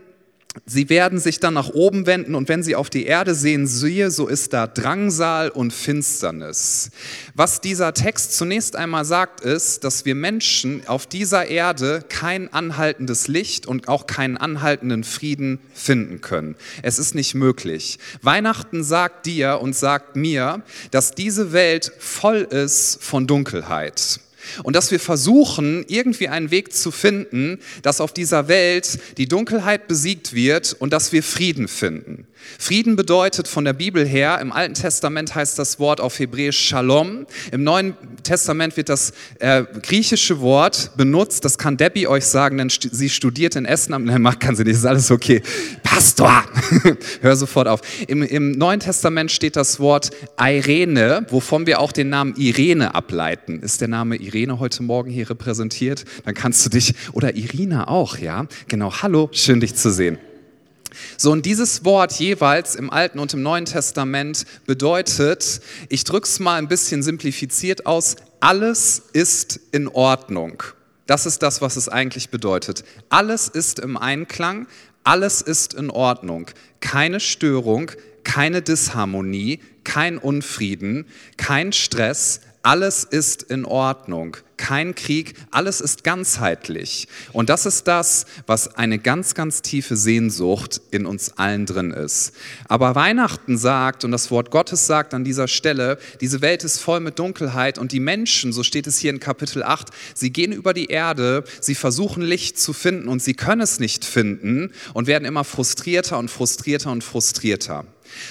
Sie 0.67 0.91
werden 0.91 1.19
sich 1.19 1.41
dann 1.41 1.55
nach 1.55 1.71
oben 1.71 2.05
wenden 2.05 2.35
und 2.35 2.49
wenn 2.49 2.63
sie 2.63 2.77
auf 2.77 2.91
die 2.91 3.07
Erde 3.07 3.35
sehen, 3.35 3.67
siehe, 3.67 4.11
so 4.11 4.27
ist 4.27 4.53
da 4.53 4.67
Drangsal 4.67 5.49
und 5.49 5.73
Finsternis. 5.73 6.91
Was 7.35 7.63
dieser 7.63 7.95
Text 7.95 8.37
zunächst 8.37 8.77
einmal 8.77 9.07
sagt, 9.07 9.41
ist, 9.41 9.83
dass 9.83 10.05
wir 10.05 10.15
Menschen 10.15 10.87
auf 10.87 11.07
dieser 11.07 11.47
Erde 11.47 12.05
kein 12.07 12.53
anhaltendes 12.53 13.29
Licht 13.29 13.67
und 13.67 13.89
auch 13.89 14.07
keinen 14.07 14.37
anhaltenden 14.37 15.05
Frieden 15.05 15.59
finden 15.73 16.21
können. 16.21 16.55
Es 16.83 16.99
ist 16.99 17.15
nicht 17.15 17.35
möglich. 17.35 17.99
Weihnachten 18.21 18.85
sagt 18.85 19.25
dir 19.25 19.59
und 19.63 19.75
sagt 19.75 20.17
mir, 20.17 20.63
dass 20.91 21.13
diese 21.13 21.53
Welt 21.53 21.93
voll 21.99 22.43
ist 22.43 23.03
von 23.03 23.27
Dunkelheit. 23.27 24.21
Und 24.63 24.77
dass 24.77 24.91
wir 24.91 25.01
versuchen, 25.01 25.85
irgendwie 25.89 26.29
einen 26.29 26.51
Weg 26.51 26.73
zu 26.73 26.91
finden, 26.91 27.59
dass 27.83 28.01
auf 28.01 28.13
dieser 28.13 28.49
Welt 28.49 28.99
die 29.19 29.29
Dunkelheit 29.29 29.89
besiegt 29.89 30.33
wird 30.33 30.77
und 30.79 30.93
dass 30.93 31.13
wir 31.13 31.23
Frieden 31.23 31.69
finden. 31.69 32.27
Frieden 32.59 32.97
bedeutet 32.97 33.49
von 33.49 33.65
der 33.65 33.73
Bibel 33.73 34.07
her, 34.07 34.39
im 34.41 34.53
Alten 34.53 34.75
Testament 34.75 35.35
heißt 35.35 35.59
das 35.59 35.79
Wort 35.79 36.01
auf 36.01 36.19
Hebräisch 36.19 36.59
Shalom, 36.59 37.27
im 37.51 37.65
Neuen 37.65 37.95
Testament 38.23 38.77
wird 38.77 38.89
das 38.89 39.13
äh, 39.39 39.65
griechische 39.83 40.41
Wort 40.41 40.93
benutzt, 40.97 41.45
das 41.45 41.59
kann 41.59 41.77
Debbie 41.77 42.07
euch 42.07 42.25
sagen, 42.25 42.59
denn 42.59 42.71
st 42.71 42.89
sie 42.93 43.09
studiert 43.09 43.57
in 43.57 43.65
Essen, 43.65 43.93
nein, 44.05 44.39
kann 44.39 44.57
sie 44.57 44.65
nicht, 44.65 44.75
ist 44.75 44.87
alles 44.87 45.11
okay. 45.11 45.43
Pastor, 45.83 46.45
hör 47.21 47.37
sofort 47.37 47.69
auf. 47.69 47.81
Im, 48.07 48.23
Im 48.23 48.53
Neuen 48.53 48.81
Testament 48.81 49.31
steht 49.31 49.57
das 49.57 49.81
Wort 49.81 50.11
Irene, 50.41 51.27
wovon 51.31 51.67
wir 51.67 51.81
auch 51.81 51.93
den 51.93 52.09
Namen 52.09 52.35
Irene 52.37 52.95
ableiten. 52.95 53.61
Ist 53.61 53.81
der 53.81 53.89
Name 53.89 54.17
Irene 54.17 54.59
heute 54.59 54.83
Morgen 54.83 55.11
hier 55.11 55.29
repräsentiert? 55.29 56.05
Dann 56.25 56.35
kannst 56.35 56.65
du 56.65 56.71
dich, 56.71 56.95
oder 57.13 57.37
Irina 57.37 57.89
auch, 57.89 58.19
ja? 58.19 58.47
Genau, 58.69 58.93
hallo, 59.03 59.29
schön 59.33 59.61
dich 59.61 59.75
zu 59.75 59.91
sehen. 59.91 60.19
So, 61.17 61.33
und 61.33 61.47
dieses 61.47 61.85
Wort 61.85 62.13
jeweils 62.13 62.75
im 62.75 62.91
Alten 62.91 63.19
und 63.19 63.35
im 63.35 63.43
Neuen 63.43 63.65
Testament 63.65 64.45
bedeutet, 64.67 65.61
ich 65.89 66.05
drücke 66.05 66.27
es 66.27 66.41
mal 66.41 66.57
ein 66.57 66.69
bisschen 66.69 67.03
simplifiziert 67.03 67.87
aus, 67.87 68.17
alles 68.41 69.03
ist 69.13 69.61
in 69.71 69.89
Ordnung. 69.89 70.63
Das 71.07 71.27
ist 71.27 71.43
das, 71.43 71.61
was 71.61 71.77
es 71.77 71.89
eigentlich 71.89 72.31
bedeutet. 72.31 72.85
Alles 73.09 73.49
ist 73.49 73.79
im 73.79 73.97
Einklang, 73.97 74.67
alles 75.05 75.43
ist 75.43 75.75
in 75.75 75.91
Ordnung. 75.91 76.47
Keine 76.81 77.21
Störung, 77.21 77.91
keine 78.25 78.63
Disharmonie, 78.63 79.61
kein 79.85 80.19
Unfrieden, 80.19 81.07
kein 81.37 81.73
Stress, 81.73 82.41
alles 82.63 83.05
ist 83.05 83.43
in 83.43 83.65
Ordnung, 83.65 84.37
kein 84.57 84.95
Krieg, 84.95 85.35
alles 85.51 85.81
ist 85.81 86.05
ganzheitlich. 86.05 87.09
Und 87.33 87.49
das 87.49 87.67
ist 87.67 87.89
das, 87.89 88.27
was 88.47 88.77
eine 88.77 89.01
ganz, 89.01 89.35
ganz 89.35 89.63
tiefe 89.63 89.97
Sehnsucht 89.97 90.81
in 90.93 91.05
uns 91.05 91.37
allen 91.39 91.67
drin 91.67 91.91
ist. 91.91 92.33
Aber 92.69 92.95
Weihnachten 92.95 93.59
sagt, 93.59 94.05
und 94.05 94.13
das 94.13 94.31
Wort 94.31 94.53
Gottes 94.53 94.87
sagt 94.87 95.15
an 95.15 95.25
dieser 95.25 95.49
Stelle, 95.49 95.99
diese 96.21 96.41
Welt 96.43 96.63
ist 96.63 96.79
voll 96.79 97.01
mit 97.01 97.19
Dunkelheit 97.19 97.79
und 97.79 97.91
die 97.91 97.99
Menschen, 97.99 98.53
so 98.53 98.63
steht 98.63 98.87
es 98.87 98.99
hier 98.99 99.11
in 99.11 99.19
Kapitel 99.19 99.65
8, 99.65 99.89
sie 100.15 100.31
gehen 100.31 100.53
über 100.53 100.73
die 100.73 100.87
Erde, 100.87 101.43
sie 101.61 101.75
versuchen 101.75 102.23
Licht 102.23 102.61
zu 102.61 102.73
finden 102.73 103.09
und 103.09 103.21
sie 103.21 103.35
können 103.35 103.63
es 103.63 103.81
nicht 103.81 104.05
finden 104.05 104.71
und 104.95 105.09
werden 105.09 105.25
immer 105.25 105.43
frustrierter 105.43 106.19
und 106.19 106.31
frustrierter 106.31 106.93
und 106.93 107.03
frustrierter. 107.03 107.85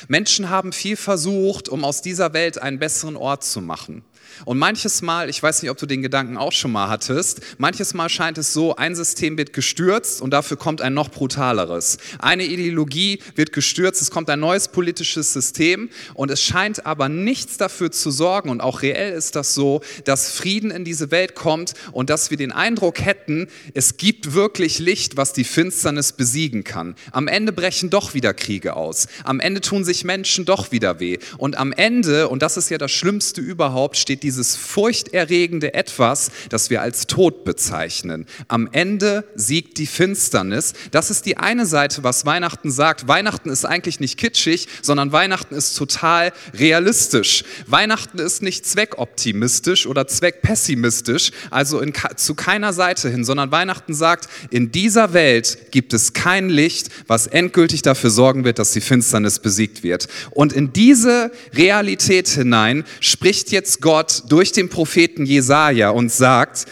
Menschen 0.07 0.50
haben 0.50 0.71
viel 0.71 0.95
versucht, 0.95 1.67
um 1.67 1.83
aus 1.83 2.01
dieser 2.01 2.33
Welt 2.33 2.61
einen 2.61 2.79
besseren 2.79 3.17
Ort 3.17 3.43
zu 3.43 3.61
machen. 3.61 4.03
Und 4.45 4.57
manches 4.57 5.01
Mal, 5.01 5.29
ich 5.29 5.41
weiß 5.41 5.62
nicht, 5.62 5.71
ob 5.71 5.77
du 5.77 5.86
den 5.86 6.01
Gedanken 6.01 6.38
auch 6.38 6.51
schon 6.51 6.71
mal 6.71 6.89
hattest, 6.89 7.41
manches 7.57 7.93
Mal 7.93 8.10
scheint 8.10 8.38
es 8.38 8.53
so, 8.53 8.75
ein 8.75 8.95
System 8.95 9.38
wird 9.38 9.53
gestürzt 9.53 10.21
und 10.21 10.31
dafür 10.31 10.57
kommt 10.57 10.81
ein 10.81 10.93
noch 10.93 11.10
brutaleres. 11.10 11.98
Eine 12.19 12.45
Ideologie 12.45 13.19
wird 13.36 13.53
gestürzt, 13.53 14.01
es 14.01 14.12
kommt 14.12 14.29
ein 14.29 14.39
neues 14.39 14.67
politisches 14.67 15.33
System 15.33 15.89
und 16.13 16.31
es 16.31 16.41
scheint 16.41 16.86
aber 16.86 17.10
nichts 17.10 17.57
dafür 17.57 17.91
zu 17.91 18.12
sorgen 18.12 18.50
und 18.50 18.62
auch 18.62 18.81
reell 18.81 19.13
ist 19.13 19.36
das 19.36 19.53
so, 19.53 19.81
dass 20.05 20.31
Frieden 20.31 20.71
in 20.71 20.86
diese 20.86 21.12
Welt 21.12 21.36
kommt 21.36 21.74
und 21.91 22.10
dass 22.10 22.31
wir 22.31 22.38
den 22.38 22.51
Eindruck 22.51 23.01
hätten, 23.01 23.48
es 23.74 23.98
gibt 23.98 24.33
wirklich 24.33 24.79
Licht, 24.79 25.17
was 25.17 25.33
die 25.33 25.43
Finsternis 25.43 26.13
besiegen 26.13 26.63
kann. 26.63 26.95
Am 27.12 27.27
Ende 27.27 27.51
brechen 27.51 27.89
doch 27.89 28.13
wieder 28.13 28.33
Kriege 28.33 28.75
aus. 28.75 29.07
Am 29.24 29.39
Ende 29.39 29.62
tun 29.62 29.83
sich 29.83 30.03
Menschen 30.03 30.45
doch 30.45 30.71
wieder 30.71 31.00
weh. 31.00 31.19
Und 31.38 31.57
am 31.57 31.71
Ende, 31.71 32.29
und 32.29 32.41
das 32.41 32.57
ist 32.57 32.69
ja 32.69 32.77
das 32.77 32.91
Schlimmste 32.91 33.41
überhaupt, 33.41 33.98
steht 33.98 34.24
die 34.24 34.30
dieses 34.31 34.55
furchterregende 34.55 35.73
Etwas, 35.73 36.31
das 36.47 36.69
wir 36.69 36.81
als 36.81 37.05
Tod 37.05 37.43
bezeichnen. 37.43 38.25
Am 38.47 38.69
Ende 38.71 39.25
siegt 39.35 39.77
die 39.77 39.85
Finsternis. 39.85 40.71
Das 40.91 41.11
ist 41.11 41.25
die 41.25 41.35
eine 41.35 41.65
Seite, 41.65 42.03
was 42.03 42.25
Weihnachten 42.25 42.71
sagt. 42.71 43.09
Weihnachten 43.09 43.50
ist 43.50 43.65
eigentlich 43.65 44.00
nicht 44.00 44.17
kitschig, 44.17 44.69
sondern 44.81 45.11
Weihnachten 45.11 45.53
ist 45.53 45.75
total 45.75 46.31
realistisch. 46.53 47.43
Weihnachten 47.67 48.19
ist 48.19 48.41
nicht 48.41 48.65
zweckoptimistisch 48.65 49.85
oder 49.85 50.07
zweckpessimistisch, 50.07 51.31
also 51.50 51.81
in, 51.81 51.91
zu 52.15 52.33
keiner 52.33 52.71
Seite 52.71 53.09
hin, 53.09 53.25
sondern 53.25 53.51
Weihnachten 53.51 53.93
sagt, 53.93 54.29
in 54.50 54.71
dieser 54.71 55.11
Welt 55.11 55.71
gibt 55.71 55.93
es 55.93 56.13
kein 56.13 56.47
Licht, 56.50 56.88
was 57.07 57.27
endgültig 57.27 57.81
dafür 57.81 58.11
sorgen 58.11 58.45
wird, 58.45 58.59
dass 58.59 58.71
die 58.71 58.79
Finsternis 58.79 59.39
besiegt 59.39 59.83
wird. 59.83 60.07
Und 60.29 60.53
in 60.53 60.71
diese 60.71 61.31
Realität 61.53 62.29
hinein 62.29 62.85
spricht 63.01 63.51
jetzt 63.51 63.81
Gott 63.81 64.20
durch 64.27 64.51
den 64.51 64.69
Propheten 64.69 65.25
Jesaja 65.25 65.89
und 65.89 66.11
sagt, 66.11 66.65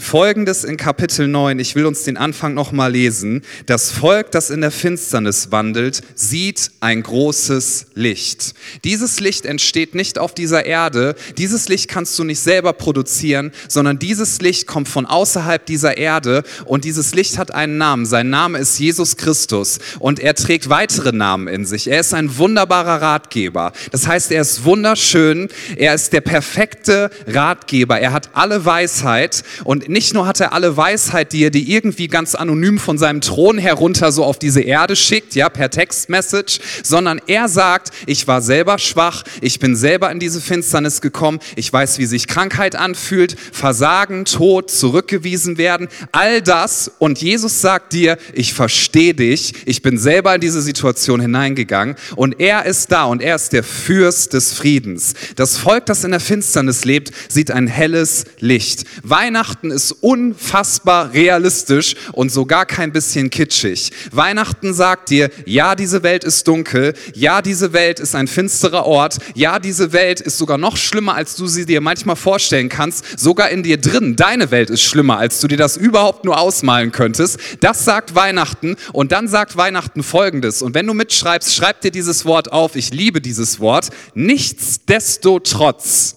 Folgendes 0.00 0.64
in 0.64 0.76
Kapitel 0.76 1.28
9, 1.28 1.58
ich 1.58 1.74
will 1.74 1.84
uns 1.84 2.04
den 2.04 2.16
Anfang 2.16 2.54
nochmal 2.54 2.90
lesen. 2.90 3.42
Das 3.66 3.92
Volk, 3.92 4.30
das 4.30 4.50
in 4.50 4.62
der 4.62 4.70
Finsternis 4.70 5.52
wandelt, 5.52 6.00
sieht 6.14 6.70
ein 6.80 7.02
großes 7.02 7.86
Licht. 7.94 8.54
Dieses 8.84 9.20
Licht 9.20 9.44
entsteht 9.44 9.94
nicht 9.94 10.18
auf 10.18 10.34
dieser 10.34 10.64
Erde, 10.64 11.14
dieses 11.36 11.68
Licht 11.68 11.88
kannst 11.88 12.18
du 12.18 12.24
nicht 12.24 12.40
selber 12.40 12.72
produzieren, 12.72 13.52
sondern 13.68 13.98
dieses 13.98 14.40
Licht 14.40 14.66
kommt 14.66 14.88
von 14.88 15.06
außerhalb 15.06 15.64
dieser 15.66 15.98
Erde 15.98 16.44
und 16.64 16.84
dieses 16.84 17.14
Licht 17.14 17.36
hat 17.38 17.54
einen 17.54 17.76
Namen. 17.78 18.06
Sein 18.06 18.30
Name 18.30 18.58
ist 18.58 18.78
Jesus 18.78 19.16
Christus 19.16 19.78
und 19.98 20.18
er 20.18 20.34
trägt 20.34 20.70
weitere 20.70 21.12
Namen 21.12 21.46
in 21.46 21.66
sich. 21.66 21.88
Er 21.88 22.00
ist 22.00 22.14
ein 22.14 22.38
wunderbarer 22.38 23.02
Ratgeber. 23.02 23.72
Das 23.92 24.06
heißt, 24.06 24.32
er 24.32 24.40
ist 24.40 24.64
wunderschön, 24.64 25.48
er 25.76 25.94
ist 25.94 26.12
der 26.14 26.22
perfekte 26.22 27.10
Ratgeber, 27.26 28.00
er 28.00 28.12
hat 28.12 28.30
alle 28.32 28.64
Weisheit 28.64 29.44
und 29.64 29.89
nicht 29.90 30.14
nur 30.14 30.26
hat 30.26 30.38
er 30.38 30.52
alle 30.52 30.76
Weisheit, 30.76 31.32
die 31.32 31.42
er 31.42 31.50
dir 31.50 31.66
irgendwie 31.66 32.06
ganz 32.06 32.36
anonym 32.36 32.78
von 32.78 32.96
seinem 32.96 33.20
Thron 33.20 33.58
herunter 33.58 34.12
so 34.12 34.24
auf 34.24 34.38
diese 34.38 34.60
Erde 34.60 34.94
schickt, 34.94 35.34
ja, 35.34 35.48
per 35.48 35.68
Textmessage, 35.68 36.60
sondern 36.84 37.20
er 37.26 37.48
sagt, 37.48 37.90
ich 38.06 38.28
war 38.28 38.40
selber 38.40 38.78
schwach, 38.78 39.24
ich 39.40 39.58
bin 39.58 39.74
selber 39.74 40.10
in 40.12 40.20
diese 40.20 40.40
Finsternis 40.40 41.00
gekommen, 41.00 41.40
ich 41.56 41.72
weiß, 41.72 41.98
wie 41.98 42.06
sich 42.06 42.28
Krankheit 42.28 42.76
anfühlt, 42.76 43.36
Versagen, 43.52 44.24
Tod, 44.24 44.70
zurückgewiesen 44.70 45.58
werden, 45.58 45.88
all 46.12 46.40
das 46.40 46.92
und 46.98 47.20
Jesus 47.20 47.60
sagt 47.60 47.92
dir, 47.92 48.16
ich 48.32 48.54
verstehe 48.54 49.14
dich, 49.14 49.54
ich 49.66 49.82
bin 49.82 49.98
selber 49.98 50.36
in 50.36 50.40
diese 50.40 50.62
Situation 50.62 51.20
hineingegangen 51.20 51.96
und 52.14 52.38
er 52.38 52.64
ist 52.64 52.92
da 52.92 53.04
und 53.06 53.22
er 53.22 53.34
ist 53.34 53.52
der 53.52 53.64
Fürst 53.64 54.34
des 54.34 54.52
Friedens. 54.52 55.14
Das 55.34 55.58
Volk, 55.58 55.86
das 55.86 56.04
in 56.04 56.12
der 56.12 56.20
Finsternis 56.20 56.84
lebt, 56.84 57.10
sieht 57.28 57.50
ein 57.50 57.66
helles 57.66 58.24
Licht. 58.38 58.84
Weihnachten 59.02 59.72
ist 59.72 59.79
ist 59.80 59.92
unfassbar 60.02 61.14
realistisch 61.14 61.94
und 62.12 62.30
sogar 62.30 62.66
kein 62.66 62.92
bisschen 62.92 63.30
kitschig. 63.30 63.90
Weihnachten 64.12 64.74
sagt 64.74 65.08
dir, 65.08 65.30
ja, 65.46 65.74
diese 65.74 66.02
Welt 66.02 66.22
ist 66.22 66.46
dunkel, 66.46 66.92
ja, 67.14 67.40
diese 67.40 67.72
Welt 67.72 67.98
ist 67.98 68.14
ein 68.14 68.28
finsterer 68.28 68.84
Ort, 68.84 69.16
ja, 69.34 69.58
diese 69.58 69.94
Welt 69.94 70.20
ist 70.20 70.36
sogar 70.36 70.58
noch 70.58 70.76
schlimmer, 70.76 71.14
als 71.14 71.34
du 71.36 71.46
sie 71.46 71.64
dir 71.64 71.80
manchmal 71.80 72.16
vorstellen 72.16 72.68
kannst, 72.68 73.18
sogar 73.18 73.48
in 73.48 73.62
dir 73.62 73.78
drin. 73.78 74.16
Deine 74.16 74.50
Welt 74.50 74.68
ist 74.68 74.82
schlimmer, 74.82 75.16
als 75.16 75.40
du 75.40 75.48
dir 75.48 75.56
das 75.56 75.78
überhaupt 75.78 76.26
nur 76.26 76.38
ausmalen 76.38 76.92
könntest. 76.92 77.38
Das 77.60 77.86
sagt 77.86 78.14
Weihnachten 78.14 78.76
und 78.92 79.12
dann 79.12 79.28
sagt 79.28 79.56
Weihnachten 79.56 80.02
folgendes. 80.02 80.60
Und 80.60 80.74
wenn 80.74 80.86
du 80.86 80.92
mitschreibst, 80.92 81.54
schreib 81.54 81.80
dir 81.80 81.90
dieses 81.90 82.26
Wort 82.26 82.52
auf. 82.52 82.76
Ich 82.76 82.92
liebe 82.92 83.22
dieses 83.22 83.60
Wort. 83.60 83.88
Nichtsdestotrotz. 84.14 86.16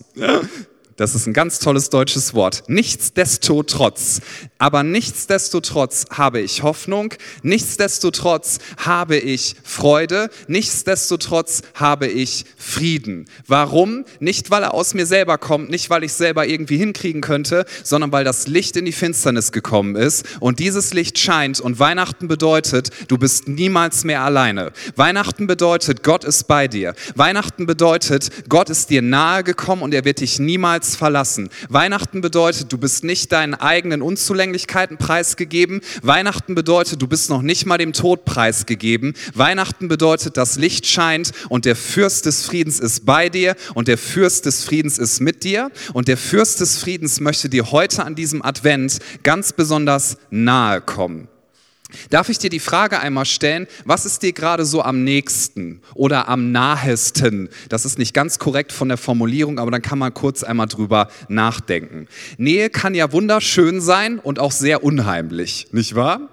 Das 0.95 1.15
ist 1.15 1.25
ein 1.25 1.33
ganz 1.33 1.59
tolles 1.59 1.89
deutsches 1.89 2.35
Wort. 2.35 2.63
Nichtsdestotrotz. 2.67 4.21
Aber 4.59 4.83
nichtsdestotrotz 4.83 6.05
habe 6.12 6.39
ich 6.39 6.62
Hoffnung. 6.62 7.13
Nichtsdestotrotz 7.41 8.59
habe 8.77 9.17
ich 9.17 9.55
Freude. 9.63 10.29
Nichtsdestotrotz 10.47 11.63
habe 11.73 12.07
ich 12.07 12.45
Frieden. 12.57 13.25
Warum? 13.47 14.05
Nicht, 14.19 14.51
weil 14.51 14.63
er 14.63 14.73
aus 14.73 14.93
mir 14.93 15.07
selber 15.07 15.38
kommt, 15.39 15.69
nicht, 15.69 15.89
weil 15.89 16.03
ich 16.03 16.13
selber 16.13 16.45
irgendwie 16.45 16.77
hinkriegen 16.77 17.21
könnte, 17.21 17.65
sondern 17.83 18.12
weil 18.12 18.23
das 18.23 18.47
Licht 18.47 18.77
in 18.77 18.85
die 18.85 18.91
Finsternis 18.91 19.51
gekommen 19.51 19.95
ist. 19.95 20.25
Und 20.39 20.59
dieses 20.59 20.93
Licht 20.93 21.17
scheint. 21.17 21.59
Und 21.59 21.79
Weihnachten 21.79 22.27
bedeutet, 22.27 22.89
du 23.07 23.17
bist 23.17 23.47
niemals 23.47 24.03
mehr 24.03 24.21
alleine. 24.21 24.71
Weihnachten 24.95 25.47
bedeutet, 25.47 26.03
Gott 26.03 26.23
ist 26.23 26.47
bei 26.47 26.67
dir. 26.67 26.93
Weihnachten 27.15 27.65
bedeutet, 27.65 28.29
Gott 28.47 28.69
ist 28.69 28.91
dir 28.91 29.01
nahe 29.01 29.43
gekommen 29.43 29.81
und 29.81 29.93
er 29.93 30.05
wird 30.05 30.19
dich 30.19 30.39
niemals 30.39 30.82
niemals 30.83 30.95
verlassen. 30.95 31.49
Weihnachten 31.69 32.21
bedeutet, 32.21 32.71
du 32.71 32.77
bist 32.77 33.03
nicht 33.03 33.31
deinen 33.31 33.53
eigenen 33.53 34.01
Unzulänglichkeiten 34.01 34.97
preisgegeben. 34.97 35.81
Weihnachten 36.01 36.55
bedeutet, 36.55 37.01
du 37.01 37.07
bist 37.07 37.29
noch 37.29 37.41
nicht 37.41 37.65
mal 37.65 37.77
dem 37.77 37.93
Tod 37.93 38.25
preisgegeben. 38.25 39.13
Weihnachten 39.33 39.87
bedeutet, 39.87 40.37
das 40.37 40.57
Licht 40.57 40.85
scheint 40.85 41.31
und 41.49 41.65
der 41.65 41.75
Fürst 41.75 42.25
des 42.25 42.45
Friedens 42.45 42.79
ist 42.79 43.05
bei 43.05 43.29
dir 43.29 43.55
und 43.73 43.87
der 43.87 43.97
Fürst 43.97 44.45
des 44.45 44.63
Friedens 44.63 44.97
ist 44.97 45.21
mit 45.21 45.43
dir 45.43 45.71
und 45.93 46.07
der 46.07 46.17
Fürst 46.17 46.59
des 46.59 46.77
Friedens 46.77 47.19
möchte 47.19 47.49
dir 47.49 47.71
heute 47.71 48.03
an 48.03 48.15
diesem 48.15 48.43
Advent 48.43 48.99
ganz 49.23 49.53
besonders 49.53 50.17
nahe 50.29 50.81
kommen. 50.81 51.27
Darf 52.09 52.29
ich 52.29 52.38
dir 52.38 52.50
die 52.50 52.59
Frage 52.59 53.00
einmal 53.00 53.25
stellen, 53.25 53.67
was 53.85 54.05
ist 54.05 54.23
dir 54.23 54.33
gerade 54.33 54.65
so 54.65 54.81
am 54.81 55.03
nächsten 55.03 55.81
oder 55.93 56.27
am 56.29 56.51
nahesten? 56.51 57.50
Das 57.69 57.85
ist 57.85 57.97
nicht 57.97 58.13
ganz 58.13 58.39
korrekt 58.39 58.71
von 58.71 58.89
der 58.89 58.97
Formulierung, 58.97 59.59
aber 59.59 59.71
dann 59.71 59.81
kann 59.81 60.00
man 60.00 60.13
kurz 60.13 60.43
einmal 60.43 60.67
drüber 60.67 61.09
nachdenken. 61.27 62.07
Nähe 62.38 62.69
kann 62.69 62.95
ja 62.95 63.12
wunderschön 63.12 63.81
sein 63.81 64.19
und 64.19 64.39
auch 64.39 64.51
sehr 64.51 64.83
unheimlich, 64.83 65.67
nicht 65.71 65.95
wahr? 65.95 66.32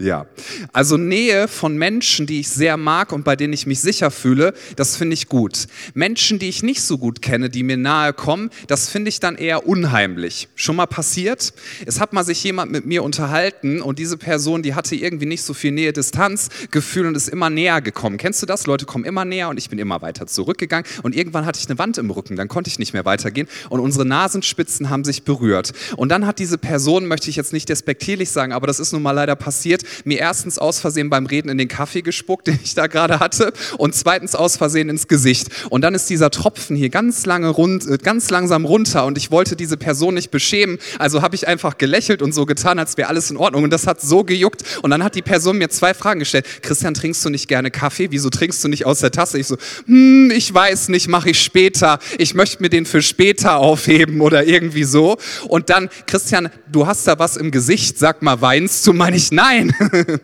Ja, 0.00 0.26
also 0.72 0.96
Nähe 0.96 1.46
von 1.46 1.78
Menschen, 1.78 2.26
die 2.26 2.40
ich 2.40 2.48
sehr 2.48 2.76
mag 2.76 3.12
und 3.12 3.24
bei 3.24 3.36
denen 3.36 3.52
ich 3.52 3.64
mich 3.64 3.80
sicher 3.80 4.10
fühle, 4.10 4.52
das 4.74 4.96
finde 4.96 5.14
ich 5.14 5.28
gut. 5.28 5.68
Menschen, 5.94 6.40
die 6.40 6.48
ich 6.48 6.64
nicht 6.64 6.82
so 6.82 6.98
gut 6.98 7.22
kenne, 7.22 7.48
die 7.48 7.62
mir 7.62 7.76
nahe 7.76 8.12
kommen, 8.12 8.50
das 8.66 8.88
finde 8.88 9.10
ich 9.10 9.20
dann 9.20 9.36
eher 9.36 9.68
unheimlich. 9.68 10.48
Schon 10.56 10.74
mal 10.74 10.86
passiert? 10.86 11.52
Es 11.86 12.00
hat 12.00 12.12
mal 12.12 12.24
sich 12.24 12.42
jemand 12.42 12.72
mit 12.72 12.86
mir 12.86 13.04
unterhalten 13.04 13.80
und 13.80 14.00
diese 14.00 14.16
Person, 14.16 14.64
die 14.64 14.74
hatte 14.74 14.96
irgendwie 14.96 15.26
nicht 15.26 15.44
so 15.44 15.54
viel 15.54 15.70
Nähe-Distanz-Gefühl 15.70 17.06
und 17.06 17.16
ist 17.16 17.28
immer 17.28 17.48
näher 17.48 17.80
gekommen. 17.80 18.16
Kennst 18.16 18.42
du 18.42 18.46
das? 18.46 18.66
Leute 18.66 18.86
kommen 18.86 19.04
immer 19.04 19.24
näher 19.24 19.48
und 19.48 19.58
ich 19.58 19.70
bin 19.70 19.78
immer 19.78 20.02
weiter 20.02 20.26
zurückgegangen 20.26 20.90
und 21.04 21.14
irgendwann 21.14 21.46
hatte 21.46 21.60
ich 21.60 21.68
eine 21.68 21.78
Wand 21.78 21.98
im 21.98 22.10
Rücken, 22.10 22.34
dann 22.34 22.48
konnte 22.48 22.68
ich 22.68 22.80
nicht 22.80 22.94
mehr 22.94 23.04
weitergehen 23.04 23.46
und 23.70 23.78
unsere 23.78 24.04
Nasenspitzen 24.04 24.90
haben 24.90 25.04
sich 25.04 25.22
berührt. 25.22 25.70
Und 25.96 26.08
dann 26.08 26.26
hat 26.26 26.40
diese 26.40 26.58
Person, 26.58 27.06
möchte 27.06 27.30
ich 27.30 27.36
jetzt 27.36 27.52
nicht 27.52 27.68
despektierlich 27.68 28.30
sagen, 28.30 28.52
aber 28.52 28.66
das 28.66 28.80
ist 28.80 28.92
nun 28.92 29.00
mal 29.00 29.12
leider 29.12 29.36
passiert, 29.36 29.83
mir 30.04 30.18
erstens 30.18 30.58
aus 30.58 30.80
Versehen 30.80 31.10
beim 31.10 31.26
Reden 31.26 31.48
in 31.48 31.58
den 31.58 31.68
Kaffee 31.68 32.02
gespuckt, 32.02 32.46
den 32.48 32.58
ich 32.62 32.74
da 32.74 32.86
gerade 32.86 33.20
hatte, 33.20 33.52
und 33.78 33.94
zweitens 33.94 34.34
aus 34.34 34.56
Versehen 34.56 34.88
ins 34.88 35.08
Gesicht. 35.08 35.48
Und 35.70 35.82
dann 35.82 35.94
ist 35.94 36.10
dieser 36.10 36.30
Tropfen 36.30 36.76
hier 36.76 36.90
ganz 36.90 37.26
lange 37.26 37.48
rund, 37.48 37.86
äh, 37.86 37.98
ganz 37.98 38.30
langsam 38.30 38.64
runter 38.64 39.04
und 39.06 39.18
ich 39.18 39.30
wollte 39.30 39.56
diese 39.56 39.76
Person 39.76 40.14
nicht 40.14 40.30
beschämen, 40.30 40.78
also 40.98 41.22
habe 41.22 41.34
ich 41.34 41.48
einfach 41.48 41.78
gelächelt 41.78 42.22
und 42.22 42.32
so 42.32 42.46
getan, 42.46 42.78
als 42.78 42.96
wäre 42.96 43.08
alles 43.08 43.30
in 43.30 43.36
Ordnung 43.36 43.64
und 43.64 43.70
das 43.70 43.86
hat 43.86 44.00
so 44.00 44.24
gejuckt 44.24 44.62
und 44.82 44.90
dann 44.90 45.02
hat 45.02 45.14
die 45.14 45.22
Person 45.22 45.58
mir 45.58 45.68
zwei 45.68 45.94
Fragen 45.94 46.20
gestellt. 46.20 46.46
Christian, 46.62 46.94
trinkst 46.94 47.24
du 47.24 47.30
nicht 47.30 47.48
gerne 47.48 47.70
Kaffee? 47.70 48.10
Wieso 48.10 48.30
trinkst 48.30 48.62
du 48.64 48.68
nicht 48.68 48.86
aus 48.86 49.00
der 49.00 49.10
Tasse? 49.10 49.38
Ich 49.38 49.46
so, 49.46 49.56
hm, 49.86 50.30
ich 50.30 50.52
weiß 50.52 50.88
nicht, 50.88 51.08
mache 51.08 51.30
ich 51.30 51.40
später. 51.40 51.98
Ich 52.18 52.34
möchte 52.34 52.62
mir 52.62 52.70
den 52.70 52.86
für 52.86 53.02
später 53.02 53.56
aufheben 53.56 54.20
oder 54.20 54.44
irgendwie 54.46 54.84
so. 54.84 55.16
Und 55.48 55.70
dann, 55.70 55.88
Christian, 56.06 56.48
du 56.70 56.86
hast 56.86 57.06
da 57.06 57.18
was 57.18 57.36
im 57.36 57.50
Gesicht, 57.50 57.98
sag 57.98 58.22
mal, 58.22 58.40
weinst 58.40 58.86
du? 58.86 58.92
Meine 58.92 59.16
ich, 59.16 59.32
nein. 59.32 59.73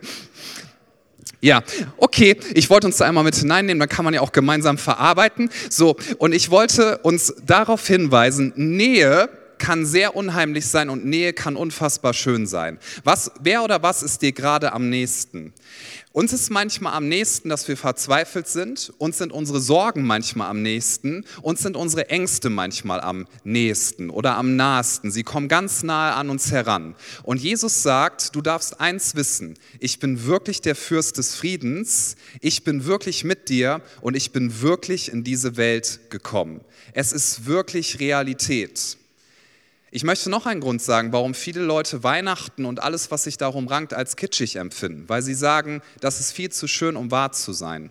Ja, 1.42 1.62
okay, 1.96 2.36
ich 2.52 2.68
wollte 2.68 2.86
uns 2.86 2.98
da 2.98 3.06
einmal 3.06 3.24
mit 3.24 3.34
hineinnehmen, 3.34 3.80
dann 3.80 3.88
kann 3.88 4.04
man 4.04 4.12
ja 4.12 4.20
auch 4.20 4.32
gemeinsam 4.32 4.76
verarbeiten. 4.76 5.48
So, 5.70 5.96
und 6.18 6.34
ich 6.34 6.50
wollte 6.50 6.98
uns 6.98 7.34
darauf 7.46 7.86
hinweisen, 7.86 8.52
Nähe 8.56 9.30
kann 9.56 9.86
sehr 9.86 10.16
unheimlich 10.16 10.66
sein 10.66 10.90
und 10.90 11.06
Nähe 11.06 11.32
kann 11.32 11.56
unfassbar 11.56 12.12
schön 12.12 12.46
sein. 12.46 12.78
Was, 13.04 13.30
wer 13.40 13.62
oder 13.62 13.82
was 13.82 14.02
ist 14.02 14.20
dir 14.20 14.32
gerade 14.32 14.72
am 14.72 14.90
nächsten? 14.90 15.54
Uns 16.12 16.32
ist 16.32 16.50
manchmal 16.50 16.94
am 16.94 17.06
nächsten, 17.06 17.48
dass 17.50 17.68
wir 17.68 17.76
verzweifelt 17.76 18.48
sind. 18.48 18.92
Uns 18.98 19.18
sind 19.18 19.32
unsere 19.32 19.60
Sorgen 19.60 20.02
manchmal 20.02 20.50
am 20.50 20.60
nächsten. 20.60 21.24
Uns 21.40 21.62
sind 21.62 21.76
unsere 21.76 22.10
Ängste 22.10 22.50
manchmal 22.50 23.00
am 23.00 23.28
nächsten 23.44 24.10
oder 24.10 24.36
am 24.36 24.56
nahesten. 24.56 25.12
Sie 25.12 25.22
kommen 25.22 25.46
ganz 25.46 25.84
nahe 25.84 26.14
an 26.14 26.28
uns 26.28 26.50
heran. 26.50 26.96
Und 27.22 27.40
Jesus 27.40 27.84
sagt, 27.84 28.34
du 28.34 28.40
darfst 28.40 28.80
eins 28.80 29.14
wissen. 29.14 29.56
Ich 29.78 30.00
bin 30.00 30.26
wirklich 30.26 30.60
der 30.60 30.74
Fürst 30.74 31.16
des 31.16 31.36
Friedens. 31.36 32.16
Ich 32.40 32.64
bin 32.64 32.86
wirklich 32.86 33.22
mit 33.22 33.48
dir 33.48 33.80
und 34.00 34.16
ich 34.16 34.32
bin 34.32 34.62
wirklich 34.62 35.12
in 35.12 35.22
diese 35.22 35.56
Welt 35.56 36.00
gekommen. 36.10 36.62
Es 36.92 37.12
ist 37.12 37.46
wirklich 37.46 38.00
Realität. 38.00 38.98
Ich 39.92 40.04
möchte 40.04 40.30
noch 40.30 40.46
einen 40.46 40.60
Grund 40.60 40.80
sagen, 40.80 41.12
warum 41.12 41.34
viele 41.34 41.62
Leute 41.62 42.04
Weihnachten 42.04 42.64
und 42.64 42.80
alles, 42.80 43.10
was 43.10 43.24
sich 43.24 43.38
darum 43.38 43.66
rankt, 43.66 43.92
als 43.92 44.14
kitschig 44.14 44.54
empfinden, 44.54 45.08
weil 45.08 45.20
sie 45.22 45.34
sagen, 45.34 45.82
das 46.00 46.20
ist 46.20 46.30
viel 46.30 46.50
zu 46.50 46.68
schön, 46.68 46.94
um 46.94 47.10
wahr 47.10 47.32
zu 47.32 47.52
sein. 47.52 47.90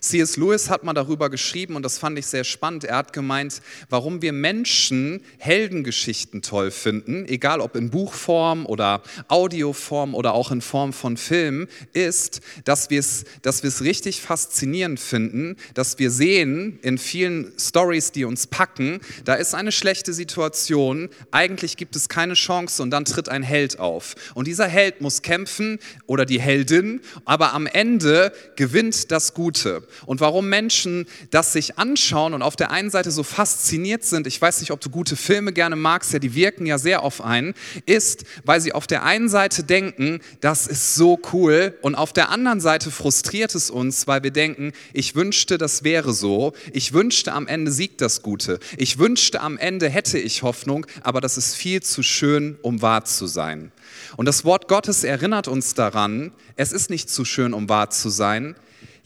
C.S. 0.00 0.36
Lewis 0.36 0.70
hat 0.70 0.84
mal 0.84 0.92
darüber 0.92 1.30
geschrieben 1.30 1.76
und 1.76 1.82
das 1.82 1.98
fand 1.98 2.18
ich 2.18 2.26
sehr 2.26 2.44
spannend. 2.44 2.84
Er 2.84 2.96
hat 2.96 3.12
gemeint, 3.12 3.60
warum 3.88 4.22
wir 4.22 4.32
Menschen 4.32 5.22
Heldengeschichten 5.38 6.42
toll 6.42 6.70
finden, 6.70 7.26
egal 7.26 7.60
ob 7.60 7.76
in 7.76 7.90
Buchform 7.90 8.66
oder 8.66 9.02
Audioform 9.28 10.14
oder 10.14 10.34
auch 10.34 10.50
in 10.50 10.60
Form 10.60 10.92
von 10.92 11.16
Film, 11.16 11.68
ist, 11.92 12.40
dass 12.64 12.90
wir 12.90 13.00
es 13.00 13.24
dass 13.42 13.62
richtig 13.80 14.20
faszinierend 14.20 15.00
finden, 15.00 15.56
dass 15.74 15.98
wir 15.98 16.10
sehen 16.10 16.78
in 16.82 16.98
vielen 16.98 17.52
Stories, 17.58 18.12
die 18.12 18.24
uns 18.24 18.46
packen, 18.46 19.00
da 19.24 19.34
ist 19.34 19.54
eine 19.54 19.72
schlechte 19.72 20.12
Situation, 20.12 21.08
eigentlich 21.30 21.76
gibt 21.76 21.96
es 21.96 22.08
keine 22.08 22.34
Chance 22.34 22.82
und 22.82 22.90
dann 22.90 23.04
tritt 23.04 23.28
ein 23.28 23.42
Held 23.42 23.78
auf. 23.78 24.14
Und 24.34 24.46
dieser 24.46 24.66
Held 24.66 25.00
muss 25.00 25.22
kämpfen 25.22 25.78
oder 26.06 26.24
die 26.24 26.40
Heldin, 26.40 27.00
aber 27.24 27.52
am 27.52 27.66
Ende 27.66 28.32
gewinnt 28.56 29.10
das 29.10 29.34
Gute 29.34 29.87
und 30.06 30.20
warum 30.20 30.48
Menschen 30.48 31.06
das 31.30 31.52
sich 31.52 31.78
anschauen 31.78 32.34
und 32.34 32.42
auf 32.42 32.56
der 32.56 32.70
einen 32.70 32.90
Seite 32.90 33.10
so 33.10 33.22
fasziniert 33.22 34.04
sind, 34.04 34.26
ich 34.26 34.40
weiß 34.40 34.60
nicht, 34.60 34.70
ob 34.70 34.80
du 34.80 34.90
gute 34.90 35.16
Filme 35.16 35.52
gerne 35.52 35.76
magst, 35.76 36.12
ja, 36.12 36.18
die 36.18 36.34
wirken 36.34 36.66
ja 36.66 36.78
sehr 36.78 37.02
auf 37.02 37.20
einen, 37.20 37.54
ist, 37.86 38.24
weil 38.44 38.60
sie 38.60 38.72
auf 38.72 38.86
der 38.86 39.02
einen 39.04 39.28
Seite 39.28 39.64
denken, 39.64 40.20
das 40.40 40.66
ist 40.66 40.94
so 40.94 41.18
cool 41.32 41.76
und 41.82 41.94
auf 41.94 42.12
der 42.12 42.30
anderen 42.30 42.60
Seite 42.60 42.90
frustriert 42.90 43.54
es 43.54 43.70
uns, 43.70 44.06
weil 44.06 44.22
wir 44.22 44.30
denken, 44.30 44.72
ich 44.92 45.14
wünschte, 45.14 45.58
das 45.58 45.84
wäre 45.84 46.12
so, 46.12 46.52
ich 46.72 46.92
wünschte, 46.92 47.32
am 47.32 47.46
Ende 47.46 47.70
siegt 47.70 48.00
das 48.00 48.22
Gute, 48.22 48.58
ich 48.76 48.98
wünschte, 48.98 49.40
am 49.40 49.58
Ende 49.58 49.88
hätte 49.88 50.18
ich 50.18 50.42
Hoffnung, 50.42 50.86
aber 51.02 51.20
das 51.20 51.36
ist 51.36 51.54
viel 51.54 51.82
zu 51.82 52.02
schön, 52.02 52.58
um 52.62 52.82
wahr 52.82 53.04
zu 53.04 53.26
sein. 53.26 53.72
Und 54.16 54.26
das 54.26 54.44
Wort 54.44 54.68
Gottes 54.68 55.04
erinnert 55.04 55.48
uns 55.48 55.74
daran, 55.74 56.32
es 56.56 56.72
ist 56.72 56.90
nicht 56.90 57.10
zu 57.10 57.24
schön, 57.24 57.54
um 57.54 57.68
wahr 57.68 57.90
zu 57.90 58.08
sein, 58.10 58.56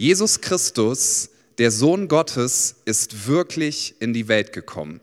Jesus 0.02 0.40
Christus, 0.40 1.30
der 1.58 1.70
Sohn 1.70 2.08
Gottes, 2.08 2.74
ist 2.86 3.28
wirklich 3.28 3.94
in 4.00 4.12
die 4.12 4.26
Welt 4.26 4.52
gekommen. 4.52 5.00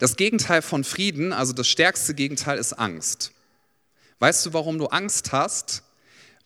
Das 0.00 0.16
Gegenteil 0.16 0.60
von 0.60 0.82
Frieden, 0.82 1.32
also 1.32 1.52
das 1.52 1.68
stärkste 1.68 2.12
Gegenteil, 2.12 2.58
ist 2.58 2.72
Angst. 2.72 3.30
Weißt 4.18 4.44
du, 4.44 4.52
warum 4.54 4.78
du 4.78 4.86
Angst 4.86 5.30
hast? 5.30 5.84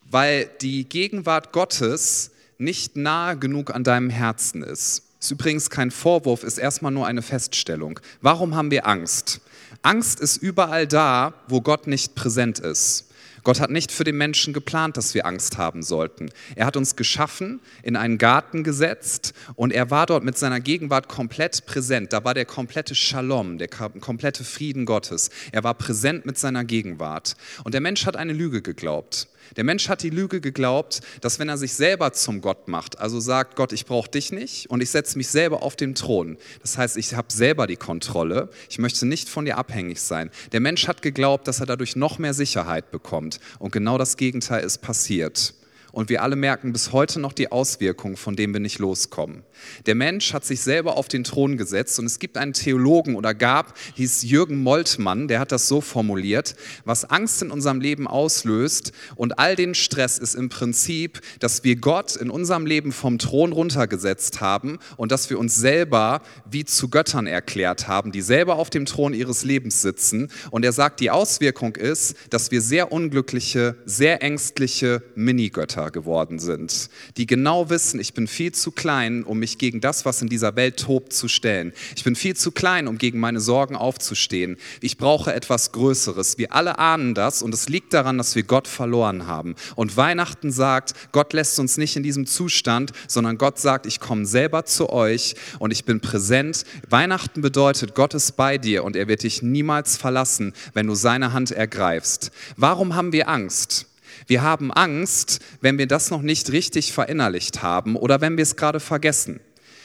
Weil 0.04 0.50
die 0.60 0.86
Gegenwart 0.86 1.50
Gottes 1.54 2.32
nicht 2.58 2.96
nahe 2.96 3.38
genug 3.38 3.74
an 3.74 3.84
deinem 3.84 4.10
Herzen 4.10 4.62
ist. 4.62 5.04
Ist 5.18 5.30
übrigens 5.30 5.70
kein 5.70 5.90
Vorwurf, 5.90 6.44
ist 6.44 6.58
erstmal 6.58 6.92
nur 6.92 7.06
eine 7.06 7.22
Feststellung. 7.22 8.00
Warum 8.20 8.54
haben 8.54 8.70
wir 8.70 8.86
Angst? 8.86 9.40
Angst 9.80 10.20
ist 10.20 10.36
überall 10.36 10.86
da, 10.86 11.32
wo 11.48 11.62
Gott 11.62 11.86
nicht 11.86 12.14
präsent 12.14 12.58
ist. 12.58 13.09
Gott 13.42 13.60
hat 13.60 13.70
nicht 13.70 13.92
für 13.92 14.04
den 14.04 14.16
Menschen 14.16 14.52
geplant, 14.52 14.96
dass 14.96 15.14
wir 15.14 15.26
Angst 15.26 15.58
haben 15.58 15.82
sollten. 15.82 16.30
Er 16.56 16.66
hat 16.66 16.76
uns 16.76 16.96
geschaffen, 16.96 17.60
in 17.82 17.96
einen 17.96 18.18
Garten 18.18 18.64
gesetzt 18.64 19.34
und 19.54 19.72
er 19.72 19.90
war 19.90 20.06
dort 20.06 20.24
mit 20.24 20.36
seiner 20.36 20.60
Gegenwart 20.60 21.08
komplett 21.08 21.66
präsent. 21.66 22.12
Da 22.12 22.24
war 22.24 22.34
der 22.34 22.44
komplette 22.44 22.94
Shalom, 22.94 23.58
der 23.58 23.68
komplette 23.68 24.44
Frieden 24.44 24.86
Gottes. 24.86 25.30
Er 25.52 25.64
war 25.64 25.74
präsent 25.74 26.26
mit 26.26 26.38
seiner 26.38 26.64
Gegenwart. 26.64 27.36
Und 27.64 27.74
der 27.74 27.80
Mensch 27.80 28.06
hat 28.06 28.16
eine 28.16 28.32
Lüge 28.32 28.62
geglaubt. 28.62 29.28
Der 29.56 29.64
Mensch 29.64 29.88
hat 29.88 30.02
die 30.02 30.10
Lüge 30.10 30.40
geglaubt, 30.40 31.00
dass 31.20 31.38
wenn 31.38 31.48
er 31.48 31.58
sich 31.58 31.74
selber 31.74 32.12
zum 32.12 32.40
Gott 32.40 32.68
macht, 32.68 32.98
also 32.98 33.20
sagt, 33.20 33.56
Gott, 33.56 33.72
ich 33.72 33.86
brauche 33.86 34.10
dich 34.10 34.32
nicht 34.32 34.70
und 34.70 34.82
ich 34.82 34.90
setze 34.90 35.16
mich 35.18 35.28
selber 35.28 35.62
auf 35.62 35.76
den 35.76 35.94
Thron. 35.94 36.36
Das 36.62 36.78
heißt, 36.78 36.96
ich 36.96 37.14
habe 37.14 37.32
selber 37.32 37.66
die 37.66 37.76
Kontrolle. 37.76 38.50
Ich 38.68 38.78
möchte 38.78 39.06
nicht 39.06 39.28
von 39.28 39.44
dir 39.44 39.58
abhängig 39.58 40.00
sein. 40.00 40.30
Der 40.52 40.60
Mensch 40.60 40.88
hat 40.88 41.02
geglaubt, 41.02 41.48
dass 41.48 41.60
er 41.60 41.66
dadurch 41.66 41.96
noch 41.96 42.18
mehr 42.18 42.34
Sicherheit 42.34 42.90
bekommt. 42.90 43.40
Und 43.58 43.72
genau 43.72 43.98
das 43.98 44.16
Gegenteil 44.16 44.64
ist 44.64 44.78
passiert. 44.78 45.54
Und 45.92 46.08
wir 46.08 46.22
alle 46.22 46.36
merken 46.36 46.72
bis 46.72 46.92
heute 46.92 47.20
noch 47.20 47.32
die 47.32 47.50
Auswirkungen, 47.50 48.16
von 48.16 48.36
denen 48.36 48.52
wir 48.52 48.60
nicht 48.60 48.78
loskommen. 48.78 49.42
Der 49.86 49.94
Mensch 49.94 50.32
hat 50.32 50.44
sich 50.44 50.60
selber 50.60 50.96
auf 50.96 51.08
den 51.08 51.24
Thron 51.24 51.56
gesetzt 51.56 51.98
und 51.98 52.06
es 52.06 52.18
gibt 52.18 52.36
einen 52.36 52.52
Theologen 52.52 53.16
oder 53.16 53.34
gab, 53.34 53.74
hieß 53.94 54.22
Jürgen 54.22 54.62
Moltmann, 54.62 55.28
der 55.28 55.40
hat 55.40 55.52
das 55.52 55.68
so 55.68 55.80
formuliert, 55.80 56.54
was 56.84 57.04
Angst 57.04 57.42
in 57.42 57.50
unserem 57.50 57.80
Leben 57.80 58.06
auslöst 58.06 58.92
und 59.16 59.38
all 59.38 59.56
den 59.56 59.74
Stress 59.74 60.18
ist 60.18 60.34
im 60.34 60.48
Prinzip, 60.48 61.20
dass 61.40 61.64
wir 61.64 61.76
Gott 61.76 62.16
in 62.16 62.30
unserem 62.30 62.66
Leben 62.66 62.92
vom 62.92 63.18
Thron 63.18 63.52
runtergesetzt 63.52 64.40
haben 64.40 64.78
und 64.96 65.12
dass 65.12 65.30
wir 65.30 65.38
uns 65.38 65.56
selber 65.56 66.22
wie 66.50 66.64
zu 66.64 66.88
Göttern 66.88 67.26
erklärt 67.26 67.88
haben, 67.88 68.12
die 68.12 68.22
selber 68.22 68.56
auf 68.56 68.70
dem 68.70 68.86
Thron 68.86 69.14
ihres 69.14 69.44
Lebens 69.44 69.82
sitzen. 69.82 70.30
Und 70.50 70.64
er 70.64 70.72
sagt, 70.72 71.00
die 71.00 71.10
Auswirkung 71.10 71.76
ist, 71.76 72.14
dass 72.30 72.50
wir 72.50 72.60
sehr 72.60 72.92
unglückliche, 72.92 73.76
sehr 73.84 74.22
ängstliche 74.22 75.02
Minigötter 75.14 75.79
Väter 75.80 75.90
geworden 75.90 76.38
sind, 76.38 76.90
die 77.16 77.26
genau 77.26 77.70
wissen, 77.70 78.00
ich 78.00 78.14
bin 78.14 78.26
viel 78.26 78.52
zu 78.52 78.70
klein, 78.70 79.24
um 79.24 79.38
mich 79.38 79.58
gegen 79.58 79.80
das, 79.80 80.04
was 80.04 80.20
in 80.20 80.28
dieser 80.28 80.56
Welt 80.56 80.78
tobt, 80.78 81.12
zu 81.12 81.28
stellen. 81.28 81.72
Ich 81.96 82.04
bin 82.04 82.16
viel 82.16 82.36
zu 82.36 82.52
klein, 82.52 82.86
um 82.88 82.98
gegen 82.98 83.18
meine 83.18 83.40
Sorgen 83.40 83.76
aufzustehen. 83.76 84.56
Ich 84.80 84.98
brauche 84.98 85.32
etwas 85.32 85.72
Größeres. 85.72 86.38
Wir 86.38 86.52
alle 86.52 86.78
ahnen 86.78 87.14
das 87.14 87.42
und 87.42 87.54
es 87.54 87.68
liegt 87.68 87.94
daran, 87.94 88.18
dass 88.18 88.34
wir 88.34 88.42
Gott 88.42 88.68
verloren 88.68 89.26
haben. 89.26 89.54
Und 89.76 89.96
Weihnachten 89.96 90.52
sagt, 90.52 90.94
Gott 91.12 91.32
lässt 91.32 91.58
uns 91.58 91.76
nicht 91.76 91.96
in 91.96 92.02
diesem 92.02 92.26
Zustand, 92.26 92.92
sondern 93.08 93.38
Gott 93.38 93.58
sagt, 93.58 93.86
ich 93.86 94.00
komme 94.00 94.26
selber 94.26 94.64
zu 94.64 94.90
euch 94.90 95.34
und 95.58 95.72
ich 95.72 95.84
bin 95.84 96.00
präsent. 96.00 96.64
Weihnachten 96.88 97.40
bedeutet, 97.40 97.94
Gott 97.94 98.14
ist 98.14 98.36
bei 98.36 98.58
dir 98.58 98.84
und 98.84 98.96
er 98.96 99.08
wird 99.08 99.22
dich 99.22 99.42
niemals 99.42 99.96
verlassen, 99.96 100.52
wenn 100.74 100.86
du 100.86 100.94
seine 100.94 101.32
Hand 101.32 101.50
ergreifst. 101.50 102.30
Warum 102.56 102.94
haben 102.94 103.12
wir 103.12 103.28
Angst? 103.28 103.89
Wir 104.30 104.42
haben 104.42 104.70
Angst, 104.72 105.40
wenn 105.60 105.76
wir 105.76 105.88
das 105.88 106.12
noch 106.12 106.22
nicht 106.22 106.52
richtig 106.52 106.92
verinnerlicht 106.92 107.64
haben 107.64 107.96
oder 107.96 108.20
wenn 108.20 108.36
wir 108.36 108.44
es 108.44 108.54
gerade 108.54 108.78
vergessen. 108.78 109.40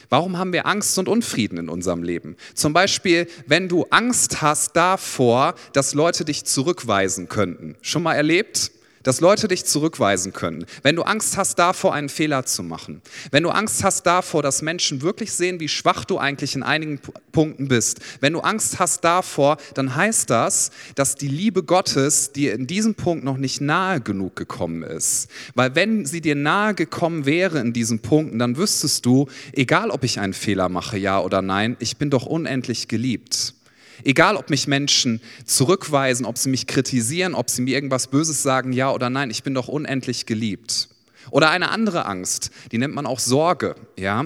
Warum 0.09 0.37
haben 0.37 0.53
wir 0.53 0.67
Angst 0.67 0.99
und 0.99 1.09
Unfrieden 1.09 1.57
in 1.57 1.67
unserem 1.67 2.03
Leben? 2.03 2.35
Zum 2.53 2.71
Beispiel, 2.71 3.27
wenn 3.47 3.67
du 3.69 3.87
Angst 3.89 4.43
hast 4.43 4.75
davor, 4.75 5.55
dass 5.73 5.95
Leute 5.95 6.25
dich 6.25 6.45
zurückweisen 6.45 7.27
könnten. 7.27 7.75
Schon 7.81 8.03
mal 8.03 8.13
erlebt? 8.13 8.69
Dass 9.05 9.21
Leute 9.21 9.47
dich 9.47 9.65
zurückweisen 9.65 10.33
können, 10.33 10.65
wenn 10.81 10.95
du 10.95 11.03
Angst 11.03 11.37
hast 11.37 11.59
davor, 11.59 11.93
einen 11.93 12.09
Fehler 12.09 12.45
zu 12.45 12.63
machen, 12.63 13.01
wenn 13.31 13.43
du 13.43 13.51
Angst 13.51 13.83
hast 13.83 14.05
davor, 14.05 14.41
dass 14.41 14.63
Menschen 14.63 15.03
wirklich 15.03 15.31
sehen, 15.31 15.59
wie 15.59 15.69
schwach 15.69 16.05
du 16.05 16.17
eigentlich 16.17 16.55
in 16.55 16.63
einigen 16.63 16.99
Punkten 17.31 17.67
bist, 17.67 17.99
wenn 18.19 18.33
du 18.33 18.39
Angst 18.39 18.79
hast 18.79 19.03
davor, 19.03 19.57
dann 19.75 19.95
heißt 19.95 20.29
das, 20.29 20.71
dass 20.95 21.15
die 21.15 21.27
Liebe 21.27 21.61
Gottes 21.63 22.31
dir 22.31 22.53
in 22.55 22.65
diesem 22.65 22.95
Punkt 22.95 23.23
noch 23.23 23.37
nicht 23.37 23.61
nahe 23.61 24.01
genug 24.01 24.35
gekommen 24.35 24.81
ist. 24.81 25.29
Weil 25.53 25.75
wenn 25.75 26.05
sie 26.07 26.21
dir 26.21 26.35
nahe 26.35 26.73
gekommen 26.73 27.27
wäre 27.27 27.59
in 27.59 27.73
diesen 27.73 27.99
Punkten, 27.99 28.39
dann 28.39 28.57
wüsstest 28.57 29.05
du, 29.05 29.27
egal 29.53 29.91
ob 29.91 30.03
ich 30.03 30.19
einen 30.19 30.33
Fehler 30.33 30.67
mache, 30.67 30.97
ja 30.97 31.19
oder 31.21 31.43
nein, 31.43 31.77
ich 31.79 31.97
bin 31.97 32.09
doch 32.09 32.25
unendlich 32.25 32.87
geliebt. 32.87 33.53
Egal, 34.03 34.35
ob 34.35 34.49
mich 34.49 34.67
Menschen 34.67 35.21
zurückweisen, 35.45 36.25
ob 36.25 36.37
sie 36.37 36.49
mich 36.49 36.67
kritisieren, 36.67 37.35
ob 37.35 37.49
sie 37.49 37.61
mir 37.61 37.75
irgendwas 37.75 38.07
Böses 38.07 38.43
sagen, 38.43 38.73
ja 38.73 38.91
oder 38.91 39.09
nein, 39.09 39.29
ich 39.29 39.43
bin 39.43 39.53
doch 39.53 39.67
unendlich 39.67 40.25
geliebt. 40.25 40.89
Oder 41.31 41.49
eine 41.49 41.69
andere 41.69 42.05
Angst, 42.05 42.51
die 42.71 42.77
nennt 42.77 42.93
man 42.93 43.05
auch 43.05 43.19
Sorge, 43.19 43.75
ja? 43.97 44.25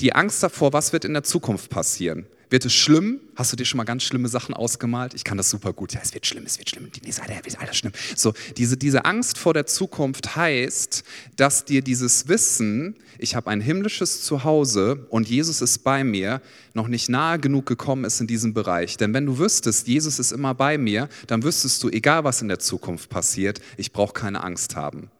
Die 0.00 0.14
Angst 0.14 0.42
davor, 0.42 0.72
was 0.72 0.92
wird 0.92 1.04
in 1.04 1.12
der 1.12 1.22
Zukunft 1.22 1.70
passieren? 1.70 2.26
Wird 2.50 2.64
es 2.64 2.72
schlimm? 2.72 3.20
Hast 3.36 3.52
du 3.52 3.56
dir 3.56 3.64
schon 3.64 3.78
mal 3.78 3.84
ganz 3.84 4.02
schlimme 4.02 4.28
Sachen 4.28 4.54
ausgemalt? 4.54 5.14
Ich 5.14 5.24
kann 5.24 5.36
das 5.36 5.50
super 5.50 5.72
gut. 5.72 5.92
Ja, 5.92 6.00
es 6.02 6.14
wird 6.14 6.26
schlimm, 6.26 6.44
es 6.46 6.58
wird 6.58 6.70
schlimm. 6.70 6.90
Die 6.92 7.00
nächste 7.00 7.22
Seite 7.22 7.44
wird 7.44 7.60
alles 7.60 7.76
schlimm. 7.76 7.92
So, 8.16 8.32
diese, 8.56 8.76
diese 8.76 9.04
Angst 9.04 9.38
vor 9.38 9.54
der 9.54 9.66
Zukunft 9.66 10.36
heißt, 10.36 11.04
dass 11.36 11.64
dir 11.64 11.82
dieses 11.82 12.28
Wissen, 12.28 12.96
ich 13.18 13.34
habe 13.34 13.50
ein 13.50 13.60
himmlisches 13.60 14.22
Zuhause 14.22 15.06
und 15.10 15.28
Jesus 15.28 15.60
ist 15.60 15.78
bei 15.78 16.04
mir, 16.04 16.40
noch 16.74 16.88
nicht 16.88 17.08
nahe 17.08 17.38
genug 17.38 17.66
gekommen 17.66 18.04
ist 18.04 18.20
in 18.20 18.26
diesem 18.26 18.54
Bereich. 18.54 18.96
Denn 18.96 19.14
wenn 19.14 19.26
du 19.26 19.38
wüsstest, 19.38 19.88
Jesus 19.88 20.18
ist 20.18 20.32
immer 20.32 20.54
bei 20.54 20.78
mir, 20.78 21.08
dann 21.26 21.42
wüsstest 21.42 21.82
du, 21.82 21.88
egal 21.88 22.24
was 22.24 22.42
in 22.42 22.48
der 22.48 22.58
Zukunft 22.58 23.10
passiert, 23.10 23.60
ich 23.76 23.92
brauche 23.92 24.12
keine 24.12 24.42
Angst 24.42 24.76
haben. 24.76 25.10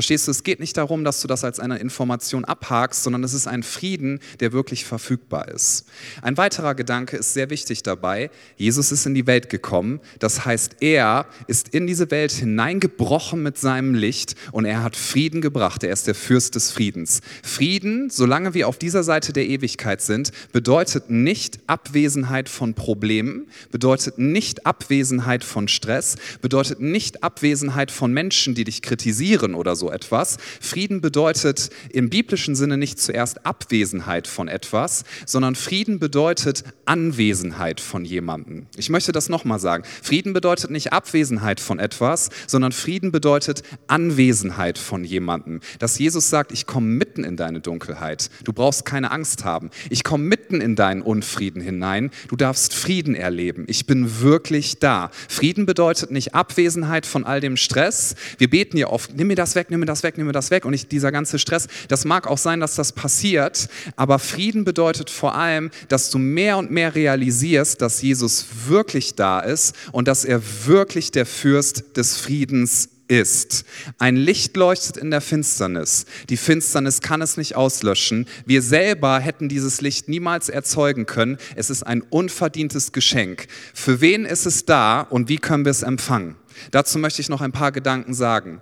Verstehst 0.00 0.28
du, 0.28 0.30
es 0.30 0.44
geht 0.44 0.60
nicht 0.60 0.78
darum, 0.78 1.04
dass 1.04 1.20
du 1.20 1.28
das 1.28 1.44
als 1.44 1.60
eine 1.60 1.76
Information 1.76 2.46
abhakst, 2.46 3.02
sondern 3.02 3.22
es 3.22 3.34
ist 3.34 3.46
ein 3.46 3.62
Frieden, 3.62 4.20
der 4.40 4.52
wirklich 4.52 4.86
verfügbar 4.86 5.48
ist. 5.48 5.84
Ein 6.22 6.38
weiterer 6.38 6.74
Gedanke 6.74 7.18
ist 7.18 7.34
sehr 7.34 7.50
wichtig 7.50 7.82
dabei. 7.82 8.30
Jesus 8.56 8.92
ist 8.92 9.04
in 9.04 9.12
die 9.12 9.26
Welt 9.26 9.50
gekommen. 9.50 10.00
Das 10.18 10.46
heißt, 10.46 10.76
er 10.80 11.26
ist 11.48 11.68
in 11.68 11.86
diese 11.86 12.10
Welt 12.10 12.32
hineingebrochen 12.32 13.42
mit 13.42 13.58
seinem 13.58 13.92
Licht 13.92 14.36
und 14.52 14.64
er 14.64 14.82
hat 14.82 14.96
Frieden 14.96 15.42
gebracht. 15.42 15.84
Er 15.84 15.92
ist 15.92 16.06
der 16.06 16.14
Fürst 16.14 16.54
des 16.54 16.70
Friedens. 16.70 17.20
Frieden, 17.42 18.08
solange 18.08 18.54
wir 18.54 18.68
auf 18.68 18.78
dieser 18.78 19.02
Seite 19.02 19.34
der 19.34 19.46
Ewigkeit 19.48 20.00
sind, 20.00 20.32
bedeutet 20.50 21.10
nicht 21.10 21.58
Abwesenheit 21.66 22.48
von 22.48 22.72
Problemen, 22.72 23.48
bedeutet 23.70 24.16
nicht 24.16 24.64
Abwesenheit 24.64 25.44
von 25.44 25.68
Stress, 25.68 26.16
bedeutet 26.40 26.80
nicht 26.80 27.22
Abwesenheit 27.22 27.90
von 27.90 28.14
Menschen, 28.14 28.54
die 28.54 28.64
dich 28.64 28.80
kritisieren 28.80 29.54
oder 29.54 29.76
so 29.76 29.89
etwas. 29.90 30.38
Frieden 30.60 31.00
bedeutet 31.00 31.70
im 31.90 32.10
biblischen 32.10 32.54
Sinne 32.54 32.76
nicht 32.76 32.98
zuerst 32.98 33.46
Abwesenheit 33.46 34.26
von 34.26 34.48
etwas, 34.48 35.04
sondern 35.26 35.54
Frieden 35.54 35.98
bedeutet 35.98 36.64
Anwesenheit 36.84 37.80
von 37.80 38.04
jemandem. 38.04 38.66
Ich 38.76 38.90
möchte 38.90 39.12
das 39.12 39.28
nochmal 39.28 39.58
sagen. 39.58 39.84
Frieden 40.02 40.32
bedeutet 40.32 40.70
nicht 40.70 40.92
Abwesenheit 40.92 41.60
von 41.60 41.78
etwas, 41.78 42.30
sondern 42.46 42.72
Frieden 42.72 43.12
bedeutet 43.12 43.62
Anwesenheit 43.86 44.78
von 44.78 45.04
jemandem. 45.04 45.60
Dass 45.78 45.98
Jesus 45.98 46.30
sagt, 46.30 46.52
ich 46.52 46.66
komme 46.66 46.86
mitten 46.86 47.24
in 47.24 47.36
deine 47.36 47.60
Dunkelheit. 47.60 48.30
Du 48.44 48.52
brauchst 48.52 48.84
keine 48.84 49.10
Angst 49.10 49.44
haben. 49.44 49.70
Ich 49.88 50.04
komme 50.04 50.24
mitten 50.24 50.60
in 50.60 50.76
deinen 50.76 51.02
Unfrieden 51.02 51.62
hinein. 51.62 52.10
Du 52.28 52.36
darfst 52.36 52.74
Frieden 52.74 53.14
erleben. 53.14 53.64
Ich 53.68 53.86
bin 53.86 54.20
wirklich 54.20 54.78
da. 54.78 55.10
Frieden 55.28 55.66
bedeutet 55.66 56.10
nicht 56.10 56.34
Abwesenheit 56.34 57.06
von 57.06 57.24
all 57.24 57.40
dem 57.40 57.56
Stress. 57.56 58.14
Wir 58.38 58.50
beten 58.50 58.76
ja 58.76 58.88
oft, 58.88 59.14
nimm 59.16 59.28
mir 59.28 59.36
das 59.36 59.54
weg, 59.54 59.69
nimm 59.70 59.80
mir 59.80 59.86
das 59.86 60.02
weg, 60.02 60.16
nimm 60.16 60.26
mir 60.26 60.32
das 60.32 60.50
weg. 60.50 60.64
Und 60.64 60.74
ich, 60.74 60.88
dieser 60.88 61.12
ganze 61.12 61.38
Stress, 61.38 61.68
das 61.88 62.04
mag 62.04 62.26
auch 62.26 62.38
sein, 62.38 62.60
dass 62.60 62.74
das 62.74 62.92
passiert, 62.92 63.68
aber 63.96 64.18
Frieden 64.18 64.64
bedeutet 64.64 65.10
vor 65.10 65.34
allem, 65.34 65.70
dass 65.88 66.10
du 66.10 66.18
mehr 66.18 66.58
und 66.58 66.70
mehr 66.70 66.94
realisierst, 66.94 67.80
dass 67.80 68.02
Jesus 68.02 68.46
wirklich 68.66 69.14
da 69.14 69.40
ist 69.40 69.74
und 69.92 70.08
dass 70.08 70.24
er 70.24 70.42
wirklich 70.66 71.10
der 71.10 71.26
Fürst 71.26 71.96
des 71.96 72.16
Friedens 72.16 72.88
ist. 73.10 73.64
Ein 73.98 74.16
Licht 74.16 74.56
leuchtet 74.56 74.96
in 74.96 75.10
der 75.10 75.20
Finsternis. 75.20 76.06
Die 76.28 76.36
Finsternis 76.36 77.00
kann 77.00 77.20
es 77.20 77.36
nicht 77.36 77.56
auslöschen. 77.56 78.26
Wir 78.46 78.62
selber 78.62 79.18
hätten 79.18 79.48
dieses 79.48 79.80
Licht 79.80 80.08
niemals 80.08 80.48
erzeugen 80.48 81.06
können. 81.06 81.36
Es 81.56 81.70
ist 81.70 81.82
ein 81.82 82.02
unverdientes 82.02 82.92
Geschenk. 82.92 83.48
Für 83.74 84.00
wen 84.00 84.24
ist 84.24 84.46
es 84.46 84.64
da 84.64 85.00
und 85.00 85.28
wie 85.28 85.38
können 85.38 85.64
wir 85.64 85.70
es 85.70 85.82
empfangen? 85.82 86.36
Dazu 86.70 86.98
möchte 86.98 87.20
ich 87.20 87.28
noch 87.28 87.40
ein 87.40 87.52
paar 87.52 87.72
Gedanken 87.72 88.14
sagen. 88.14 88.60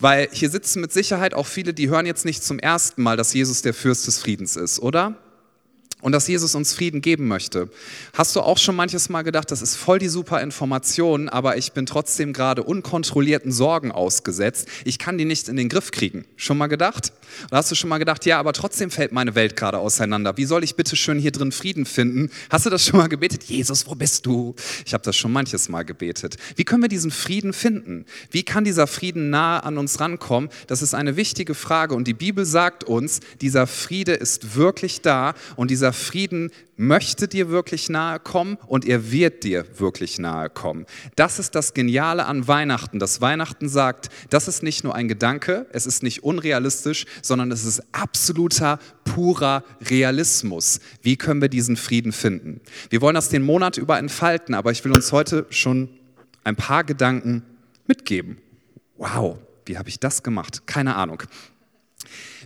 Weil 0.00 0.28
hier 0.32 0.48
sitzen 0.48 0.80
mit 0.80 0.92
Sicherheit 0.92 1.34
auch 1.34 1.46
viele, 1.46 1.74
die 1.74 1.90
hören 1.90 2.06
jetzt 2.06 2.24
nicht 2.24 2.42
zum 2.42 2.58
ersten 2.58 3.02
Mal, 3.02 3.16
dass 3.16 3.34
Jesus 3.34 3.62
der 3.62 3.74
Fürst 3.74 4.06
des 4.06 4.18
Friedens 4.18 4.56
ist, 4.56 4.80
oder? 4.80 5.14
Und 6.00 6.12
dass 6.12 6.26
Jesus 6.26 6.54
uns 6.54 6.72
Frieden 6.72 7.00
geben 7.00 7.28
möchte. 7.28 7.70
Hast 8.12 8.36
du 8.36 8.40
auch 8.40 8.58
schon 8.58 8.76
manches 8.76 9.08
Mal 9.08 9.22
gedacht, 9.22 9.50
das 9.50 9.62
ist 9.62 9.76
voll 9.76 9.98
die 9.98 10.08
super 10.08 10.40
Information, 10.40 11.28
aber 11.28 11.56
ich 11.56 11.72
bin 11.72 11.86
trotzdem 11.86 12.32
gerade 12.32 12.62
unkontrollierten 12.62 13.52
Sorgen 13.52 13.92
ausgesetzt. 13.92 14.68
Ich 14.84 14.98
kann 14.98 15.18
die 15.18 15.24
nicht 15.24 15.48
in 15.48 15.56
den 15.56 15.68
Griff 15.68 15.90
kriegen. 15.90 16.24
Schon 16.36 16.58
mal 16.58 16.66
gedacht? 16.66 17.12
Oder 17.48 17.58
hast 17.58 17.70
du 17.70 17.74
schon 17.74 17.90
mal 17.90 17.98
gedacht, 17.98 18.26
ja, 18.26 18.38
aber 18.38 18.52
trotzdem 18.52 18.90
fällt 18.90 19.12
meine 19.12 19.34
Welt 19.34 19.56
gerade 19.56 19.78
auseinander. 19.78 20.36
Wie 20.36 20.44
soll 20.44 20.64
ich 20.64 20.76
bitte 20.76 20.96
schön 20.96 21.18
hier 21.18 21.32
drin 21.32 21.52
Frieden 21.52 21.86
finden? 21.86 22.30
Hast 22.50 22.66
du 22.66 22.70
das 22.70 22.84
schon 22.84 22.98
mal 22.98 23.08
gebetet? 23.08 23.44
Jesus, 23.44 23.86
wo 23.86 23.94
bist 23.94 24.26
du? 24.26 24.54
Ich 24.84 24.94
habe 24.94 25.04
das 25.04 25.16
schon 25.16 25.32
manches 25.32 25.68
Mal 25.68 25.84
gebetet. 25.84 26.36
Wie 26.56 26.64
können 26.64 26.82
wir 26.82 26.88
diesen 26.88 27.10
Frieden 27.10 27.52
finden? 27.52 28.04
Wie 28.30 28.42
kann 28.42 28.64
dieser 28.64 28.86
Frieden 28.86 29.30
nahe 29.30 29.62
an 29.62 29.78
uns 29.78 30.00
rankommen? 30.00 30.50
Das 30.66 30.82
ist 30.82 30.94
eine 30.94 31.16
wichtige 31.16 31.54
Frage 31.54 31.94
und 31.94 32.06
die 32.06 32.14
Bibel 32.14 32.44
sagt 32.44 32.84
uns, 32.84 33.20
dieser 33.40 33.66
Friede 33.66 34.12
ist 34.12 34.56
wirklich 34.56 35.00
da 35.02 35.34
und 35.56 35.70
dieser 35.70 35.89
dieser 35.90 35.92
Frieden 35.92 36.50
möchte 36.76 37.26
dir 37.26 37.50
wirklich 37.50 37.88
nahe 37.88 38.20
kommen 38.20 38.58
und 38.66 38.86
er 38.86 39.10
wird 39.10 39.44
dir 39.44 39.64
wirklich 39.78 40.18
nahe 40.18 40.48
kommen. 40.48 40.86
Das 41.16 41.38
ist 41.38 41.54
das 41.54 41.74
Geniale 41.74 42.26
an 42.26 42.46
Weihnachten, 42.46 42.98
dass 42.98 43.20
Weihnachten 43.20 43.68
sagt, 43.68 44.08
das 44.30 44.46
ist 44.48 44.62
nicht 44.62 44.84
nur 44.84 44.94
ein 44.94 45.08
Gedanke, 45.08 45.66
es 45.72 45.86
ist 45.86 46.02
nicht 46.02 46.22
unrealistisch, 46.22 47.06
sondern 47.22 47.50
es 47.50 47.64
ist 47.64 47.82
absoluter, 47.92 48.78
purer 49.04 49.64
Realismus. 49.80 50.80
Wie 51.02 51.16
können 51.16 51.40
wir 51.40 51.48
diesen 51.48 51.76
Frieden 51.76 52.12
finden? 52.12 52.60
Wir 52.88 53.00
wollen 53.00 53.14
das 53.14 53.28
den 53.28 53.42
Monat 53.42 53.76
über 53.76 53.98
entfalten, 53.98 54.54
aber 54.54 54.70
ich 54.70 54.84
will 54.84 54.92
uns 54.92 55.10
heute 55.10 55.46
schon 55.50 55.88
ein 56.44 56.56
paar 56.56 56.84
Gedanken 56.84 57.42
mitgeben. 57.86 58.38
Wow, 58.96 59.38
wie 59.66 59.76
habe 59.76 59.88
ich 59.88 59.98
das 59.98 60.22
gemacht? 60.22 60.66
Keine 60.66 60.94
Ahnung. 60.94 61.22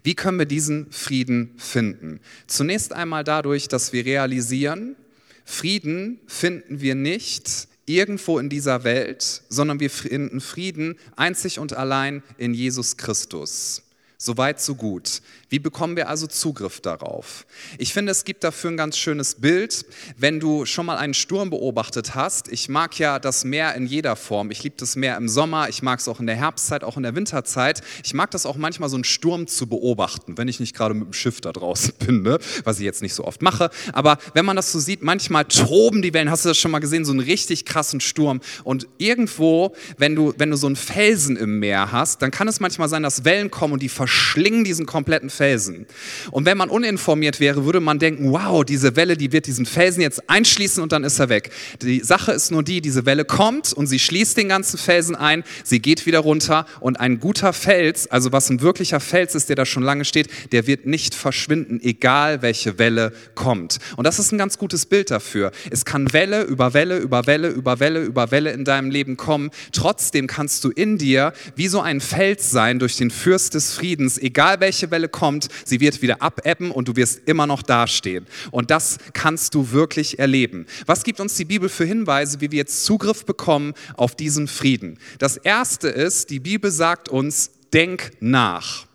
Wie 0.03 0.15
können 0.15 0.39
wir 0.39 0.47
diesen 0.47 0.91
Frieden 0.91 1.55
finden? 1.57 2.21
Zunächst 2.47 2.93
einmal 2.93 3.25
dadurch, 3.25 3.69
dass 3.69 3.93
wir 3.93 4.05
realisieren, 4.05 4.97
Frieden 5.45 6.21
finden 6.27 6.81
wir 6.81 6.95
nicht 6.95 7.69
irgendwo 7.87 8.39
in 8.39 8.49
dieser 8.49 8.85
Welt, 8.85 9.43
sondern 9.49 9.81
wir 9.81 9.91
finden 9.91 10.41
Frieden 10.41 10.97
einzig 11.17 11.59
und 11.59 11.75
allein 11.75 12.23
in 12.39 12.55
Jesus 12.55 12.97
Christus. 12.97 13.84
Soweit, 14.17 14.61
so 14.61 14.75
gut. 14.75 15.21
Wie 15.49 15.59
bekommen 15.59 15.97
wir 15.97 16.09
also 16.09 16.27
Zugriff 16.27 16.81
darauf? 16.81 17.47
Ich 17.79 17.93
finde, 17.93 18.13
es 18.13 18.25
gibt 18.25 18.43
dafür 18.43 18.71
ein 18.71 18.77
ganz 18.77 18.97
schönes 18.97 19.37
Bild, 19.37 19.85
wenn 20.17 20.41
du 20.41 20.67
schon 20.67 20.87
mal 20.87 20.97
einen 20.97 21.15
Sturm 21.15 21.51
beobachtet 21.51 22.15
hast. 22.15 22.49
Ich 22.49 22.69
mag 22.69 22.99
ja 22.99 23.19
das 23.19 23.45
Meer 23.45 23.75
in 23.75 23.87
jeder 23.87 24.17
Form. 24.17 24.51
Ich 24.51 24.63
liebe 24.63 24.77
das 24.79 24.97
Meer 24.97 25.17
im 25.17 25.29
Sommer, 25.29 25.69
ich 25.69 25.83
mag 25.83 26.01
es 26.01 26.09
auch 26.09 26.21
in 26.21 26.27
der 26.27 26.37
Herbstzeit, 26.37 26.85
auch 26.85 26.97
in 26.97 27.03
der 27.03 27.15
Winterzeit. 27.15 27.83
Ich 28.05 28.15
mag 28.15 28.31
das 28.31 28.47
auch 28.47 28.57
manchmal, 28.57 28.89
so 28.89 28.97
einen 28.97 29.05
Sturm 29.05 29.47
zu 29.47 29.67
beobachten, 29.67 30.39
wenn 30.39 30.49
ich 30.49 30.59
nicht 30.61 30.75
gerade 30.75 30.95
mit 30.95 31.07
dem 31.07 31.13
Schiff 31.13 31.41
da 31.41 31.53
draußen 31.53 31.95
bin, 31.99 32.23
ne? 32.23 32.39
was 32.65 32.79
ich 32.79 32.85
jetzt 32.85 33.03
nicht 33.03 33.15
so 33.15 33.25
oft 33.25 33.43
mache. 33.43 33.71
Aber 33.93 34.19
wenn 34.33 34.45
man 34.45 34.57
das 34.57 34.73
so 34.73 34.79
sieht, 34.79 35.03
manchmal 35.03 35.45
toben 35.45 36.03
die 36.03 36.15
Wellen. 36.15 36.31
Hast 36.31 36.45
du 36.45 36.49
das 36.49 36.59
schon 36.59 36.71
mal 36.71 36.79
gesehen? 36.79 37.05
So 37.05 37.13
einen 37.13 37.21
richtig 37.21 37.65
krassen 37.65 38.01
Sturm. 38.01 38.41
Und 38.65 38.89
irgendwo, 38.99 39.75
wenn 39.99 40.15
du, 40.15 40.35
wenn 40.39 40.51
du 40.51 40.57
so 40.57 40.67
einen 40.67 40.77
Felsen 40.77 41.37
im 41.37 41.59
Meer 41.59 41.93
hast, 41.93 42.23
dann 42.23 42.31
kann 42.31 42.49
es 42.49 42.61
manchmal 42.61 42.89
sein, 42.89 43.03
dass 43.03 43.25
Wellen 43.25 43.51
kommen 43.51 43.75
und 43.75 43.83
die 43.83 43.89
verschlingen 44.05 44.65
diesen 44.65 44.85
kompletten 44.85 45.31
Felsen. 45.31 45.87
Und 46.31 46.45
wenn 46.45 46.59
man 46.59 46.69
uninformiert 46.69 47.41
wäre, 47.41 47.65
würde 47.65 47.81
man 47.81 47.99
denken, 47.99 48.33
wow, 48.33 48.63
diese 48.63 48.97
Welle, 48.97 49.17
die 49.17 49.33
wird 49.33 49.47
diesen 49.47 49.65
Felsen 49.65 50.03
jetzt 50.03 50.29
einschließen 50.29 50.83
und 50.83 50.93
dann 50.93 51.05
ist 51.05 51.19
er 51.19 51.31
weg. 51.31 51.51
Die 51.81 52.01
Sache 52.01 52.33
ist 52.33 52.51
nur 52.51 52.63
die, 52.63 52.83
diese 52.83 53.07
Welle 53.07 53.25
kommt 53.25 53.73
und 53.73 53.87
sie 53.87 53.99
schließt 53.99 54.37
den 54.37 54.51
ganzen 54.51 54.77
Felsen 54.77 55.17
ein, 55.17 55.43
sie 55.63 55.81
geht 55.81 56.05
wieder 56.05 56.19
runter 56.19 56.67
und 56.81 57.01
ein 57.01 57.19
guter 57.19 57.55
Fels, 57.55 58.07
also 58.11 58.31
was 58.31 58.51
ein 58.51 58.61
wirklicher 58.61 59.01
Fels 59.01 59.35
ist, 59.35 59.49
der 59.49 59.57
da 59.57 59.65
schon 59.65 59.83
lange 59.83 60.05
steht, 60.05 60.29
der 60.53 60.67
wird 60.67 60.85
nicht 60.85 61.15
verschwinden, 61.15 61.81
egal 61.83 62.43
welche 62.43 62.79
Welle 62.79 63.11
kommt. 63.35 63.79
Und 63.97 64.05
das 64.05 64.19
ist 64.19 64.33
ein 64.33 64.39
ganz 64.39 64.59
gutes 64.59 64.85
Bild 64.85 65.11
dafür. 65.11 65.51
Es 65.71 65.87
kann 65.87 66.13
Welle 66.13 66.43
über 66.43 66.75
Welle 66.75 66.99
über 66.99 67.27
Welle 67.27 67.49
über 67.49 67.81
Welle 67.81 68.03
über 68.03 68.31
Welle 68.31 68.53
in 68.53 68.67
deinem 68.67 68.91
Leben 68.91 69.17
kommen. 69.17 69.51
Trotzdem 69.73 70.27
kannst 70.27 70.63
du 70.65 70.71
in 70.71 70.99
dir 70.99 71.33
wie 71.57 71.69
so 71.69 71.81
ein 71.81 72.03
Fels 72.03 72.51
sein 72.51 72.79
durch 72.79 72.99
den 72.99 73.11
Fürst 73.11 73.55
des 73.55 73.73
Friedens, 73.73 73.94
egal 74.01 74.61
welche 74.61 74.91
Welle 74.91 75.09
kommt, 75.09 75.49
sie 75.65 75.81
wird 75.81 76.03
wieder 76.03 76.23
abebben 76.23 76.71
und 76.71 76.89
du 76.89 76.97
wirst 76.97 77.23
immer 77.27 77.47
noch 77.47 77.63
dastehen. 77.63 78.27
Und 78.51 78.71
das 78.71 78.99
kannst 79.13 79.55
du 79.55 79.73
wirklich 79.73 80.19
erleben. 80.19 80.67
Was 80.87 81.05
gibt 81.05 81.21
uns 81.21 81.35
die 81.37 81.45
Bibel 81.45 81.69
für 81.69 81.85
Hinweise, 81.85 82.41
wie 82.41 82.51
wir 82.51 82.59
jetzt 82.59 82.85
Zugriff 82.85 83.25
bekommen 83.25 83.75
auf 83.97 84.15
diesen 84.15 84.49
Frieden? 84.49 84.99
Das 85.19 85.37
erste 85.37 85.89
ist, 85.89 86.31
die 86.31 86.41
Bibel 86.41 86.71
sagt 86.71 87.09
uns, 87.09 87.51
denk 87.73 88.13
nach. 88.21 88.87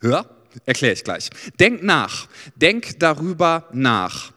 Hör? 0.00 0.28
Erkläre 0.66 0.94
ich 0.94 1.04
gleich. 1.04 1.30
Denk 1.58 1.82
nach. 1.82 2.28
Denk 2.56 2.98
darüber 2.98 3.68
nach. 3.72 4.32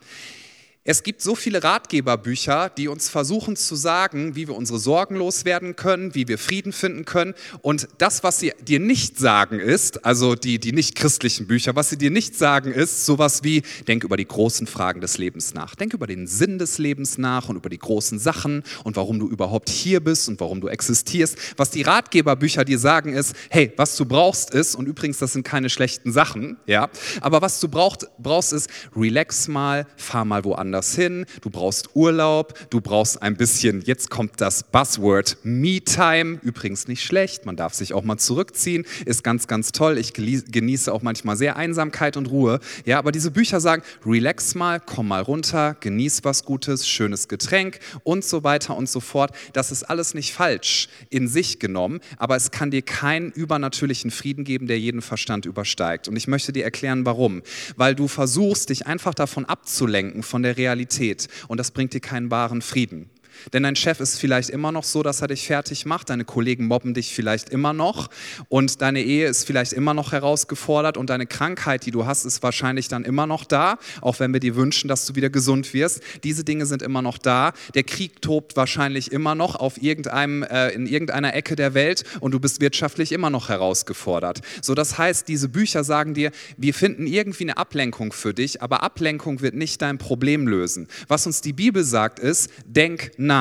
Es 0.85 1.03
gibt 1.03 1.21
so 1.21 1.33
viele 1.33 1.63
Ratgeberbücher, 1.63 2.69
die 2.69 2.89
uns 2.89 3.07
versuchen 3.07 3.55
zu 3.55 3.73
sagen, 3.73 4.35
wie 4.35 4.49
wir 4.49 4.55
unsere 4.57 4.79
Sorgen 4.79 5.15
loswerden 5.15 5.77
können, 5.77 6.13
wie 6.13 6.27
wir 6.27 6.37
Frieden 6.37 6.73
finden 6.73 7.05
können. 7.05 7.35
Und 7.61 7.87
das, 7.99 8.21
was 8.25 8.41
sie 8.41 8.51
dir 8.59 8.81
nicht 8.81 9.17
sagen, 9.17 9.61
ist, 9.61 10.03
also 10.03 10.35
die, 10.35 10.59
die 10.59 10.73
nicht 10.73 10.95
christlichen 10.95 11.47
Bücher, 11.47 11.77
was 11.77 11.89
sie 11.89 11.97
dir 11.97 12.11
nicht 12.11 12.35
sagen, 12.35 12.73
ist 12.73 13.05
sowas 13.05 13.45
wie, 13.45 13.61
denk 13.87 14.03
über 14.03 14.17
die 14.17 14.27
großen 14.27 14.67
Fragen 14.67 14.99
des 14.99 15.17
Lebens 15.17 15.53
nach. 15.53 15.75
Denk 15.75 15.93
über 15.93 16.05
den 16.05 16.27
Sinn 16.27 16.59
des 16.59 16.79
Lebens 16.79 17.17
nach 17.17 17.47
und 17.47 17.55
über 17.55 17.69
die 17.69 17.79
großen 17.79 18.19
Sachen 18.19 18.61
und 18.83 18.97
warum 18.97 19.19
du 19.19 19.29
überhaupt 19.29 19.69
hier 19.69 20.03
bist 20.03 20.27
und 20.27 20.41
warum 20.41 20.59
du 20.59 20.67
existierst. 20.67 21.37
Was 21.55 21.69
die 21.69 21.83
Ratgeberbücher 21.83 22.65
dir 22.65 22.77
sagen, 22.77 23.13
ist, 23.13 23.37
hey, 23.49 23.71
was 23.77 23.95
du 23.95 24.03
brauchst 24.03 24.53
ist, 24.53 24.75
und 24.75 24.85
übrigens, 24.85 25.19
das 25.19 25.31
sind 25.31 25.43
keine 25.43 25.69
schlechten 25.69 26.11
Sachen, 26.11 26.57
ja, 26.67 26.89
aber 27.21 27.41
was 27.41 27.61
du 27.61 27.69
brauchst, 27.69 28.09
brauchst 28.19 28.51
ist, 28.51 28.69
relax 28.93 29.47
mal, 29.47 29.87
fahr 29.95 30.25
mal 30.25 30.43
woanders 30.43 30.72
woanders 30.73 30.95
hin, 30.95 31.27
du 31.41 31.51
brauchst 31.51 31.95
Urlaub, 31.95 32.55
du 32.71 32.81
brauchst 32.81 33.21
ein 33.21 33.35
bisschen, 33.35 33.81
jetzt 33.81 34.09
kommt 34.09 34.41
das 34.41 34.63
Buzzword 34.63 35.37
Me-Time, 35.43 36.39
übrigens 36.41 36.87
nicht 36.87 37.03
schlecht, 37.03 37.45
man 37.45 37.55
darf 37.55 37.75
sich 37.75 37.93
auch 37.93 38.01
mal 38.01 38.17
zurückziehen, 38.17 38.85
ist 39.05 39.23
ganz, 39.23 39.45
ganz 39.45 39.71
toll. 39.71 39.99
Ich 39.99 40.13
genieße 40.13 40.91
auch 40.91 41.03
manchmal 41.03 41.37
sehr 41.37 41.57
Einsamkeit 41.57 42.17
und 42.17 42.25
Ruhe. 42.25 42.59
Ja, 42.85 42.97
aber 42.97 43.11
diese 43.11 43.29
Bücher 43.29 43.59
sagen, 43.59 43.83
relax 44.03 44.55
mal, 44.55 44.79
komm 44.79 45.09
mal 45.09 45.21
runter, 45.21 45.77
genieß 45.79 46.21
was 46.23 46.43
Gutes, 46.43 46.87
schönes 46.87 47.27
Getränk 47.27 47.79
und 48.03 48.25
so 48.25 48.43
weiter 48.43 48.75
und 48.75 48.89
so 48.89 48.99
fort. 48.99 49.31
Das 49.53 49.71
ist 49.71 49.83
alles 49.83 50.15
nicht 50.15 50.33
falsch 50.33 50.87
in 51.11 51.27
sich 51.27 51.59
genommen, 51.59 51.99
aber 52.17 52.35
es 52.35 52.49
kann 52.49 52.71
dir 52.71 52.81
keinen 52.81 53.31
übernatürlichen 53.31 54.09
Frieden 54.09 54.43
geben, 54.43 54.65
der 54.65 54.79
jeden 54.79 55.03
Verstand 55.03 55.45
übersteigt. 55.45 56.07
Und 56.07 56.15
ich 56.15 56.27
möchte 56.27 56.51
dir 56.51 56.63
erklären, 56.63 57.05
warum. 57.05 57.43
Weil 57.75 57.93
du 57.93 58.07
versuchst, 58.07 58.69
dich 58.69 58.87
einfach 58.87 59.13
davon 59.13 59.45
abzulenken, 59.45 60.23
von 60.23 60.41
der 60.41 60.57
Realität 60.57 60.62
Realität 60.63 61.27
und 61.49 61.59
das 61.59 61.71
bringt 61.71 61.93
dir 61.93 61.99
keinen 61.99 62.31
wahren 62.31 62.61
Frieden. 62.61 63.09
Denn 63.51 63.63
dein 63.63 63.75
Chef 63.75 63.99
ist 63.99 64.19
vielleicht 64.19 64.49
immer 64.49 64.71
noch 64.71 64.83
so, 64.83 65.03
dass 65.03 65.21
er 65.21 65.27
dich 65.27 65.47
fertig 65.47 65.85
macht, 65.85 66.09
deine 66.09 66.25
Kollegen 66.25 66.65
mobben 66.65 66.93
dich 66.93 67.13
vielleicht 67.13 67.49
immer 67.49 67.73
noch 67.73 68.09
und 68.49 68.81
deine 68.81 69.01
Ehe 69.01 69.27
ist 69.27 69.45
vielleicht 69.45 69.73
immer 69.73 69.93
noch 69.93 70.11
herausgefordert 70.11 70.97
und 70.97 71.09
deine 71.09 71.25
Krankheit, 71.25 71.85
die 71.85 71.91
du 71.91 72.05
hast, 72.05 72.25
ist 72.25 72.43
wahrscheinlich 72.43 72.87
dann 72.87 73.03
immer 73.03 73.27
noch 73.27 73.45
da, 73.45 73.77
auch 74.01 74.19
wenn 74.19 74.33
wir 74.33 74.39
dir 74.39 74.55
wünschen, 74.55 74.87
dass 74.87 75.05
du 75.05 75.15
wieder 75.15 75.29
gesund 75.29 75.73
wirst. 75.73 76.01
Diese 76.23 76.43
Dinge 76.43 76.65
sind 76.65 76.81
immer 76.81 77.01
noch 77.01 77.17
da. 77.17 77.53
Der 77.73 77.83
Krieg 77.83 78.21
tobt 78.21 78.55
wahrscheinlich 78.55 79.11
immer 79.11 79.35
noch 79.35 79.55
auf 79.55 79.81
irgendeinem, 79.81 80.43
äh, 80.43 80.69
in 80.69 80.87
irgendeiner 80.87 81.33
Ecke 81.33 81.55
der 81.55 81.73
Welt 81.73 82.03
und 82.19 82.31
du 82.31 82.39
bist 82.39 82.61
wirtschaftlich 82.61 83.11
immer 83.11 83.29
noch 83.29 83.49
herausgefordert. 83.49 84.41
So, 84.61 84.75
das 84.75 84.97
heißt, 84.97 85.27
diese 85.27 85.49
Bücher 85.49 85.83
sagen 85.83 86.13
dir, 86.13 86.31
wir 86.57 86.73
finden 86.73 87.07
irgendwie 87.07 87.43
eine 87.43 87.57
Ablenkung 87.57 88.13
für 88.13 88.33
dich, 88.33 88.61
aber 88.61 88.83
Ablenkung 88.83 89.41
wird 89.41 89.55
nicht 89.55 89.81
dein 89.81 89.97
Problem 89.97 90.47
lösen. 90.47 90.87
Was 91.07 91.25
uns 91.25 91.41
die 91.41 91.53
Bibel 91.53 91.83
sagt, 91.83 92.19
ist, 92.19 92.49
denk 92.65 93.11
nach. 93.17 93.32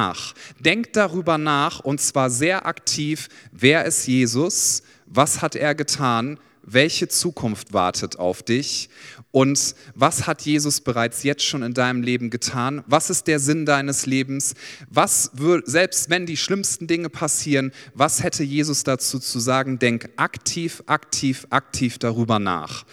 Denk 0.59 0.93
darüber 0.95 1.39
nach 1.39 1.81
und 1.81 2.01
zwar 2.01 2.31
sehr 2.31 2.67
aktiv, 2.67 3.29
wer 3.51 3.85
ist 3.85 4.07
Jesus, 4.07 4.83
was 5.07 5.43
hat 5.43 5.55
er 5.55 5.75
getan, 5.75 6.39
welche 6.63 7.09
Zukunft 7.09 7.73
wartet 7.73 8.19
auf 8.19 8.43
dich 8.43 8.89
und 9.33 9.75
was 9.95 10.27
hat 10.27 10.43
Jesus 10.43 10.81
bereits 10.81 11.23
jetzt 11.25 11.45
schon 11.45 11.63
in 11.63 11.75
deinem 11.75 12.03
Leben 12.03 12.31
getan? 12.31 12.85
Was 12.87 13.11
ist 13.11 13.27
der 13.27 13.39
Sinn 13.39 13.67
deines 13.67 14.07
Lebens? 14.07 14.55
Was 14.89 15.33
selbst 15.65 16.09
wenn 16.11 16.25
die 16.27 16.37
schlimmsten 16.37 16.87
Dinge 16.87 17.09
passieren, 17.09 17.73
was 17.95 18.23
hätte 18.23 18.45
Jesus 18.45 18.85
dazu 18.85 19.19
zu 19.19 19.41
sagen? 19.41 19.79
Denk 19.79 20.09
aktiv, 20.17 20.83
aktiv, 20.87 21.47
aktiv 21.51 21.99
darüber 21.99 22.39
nach. 22.39 22.85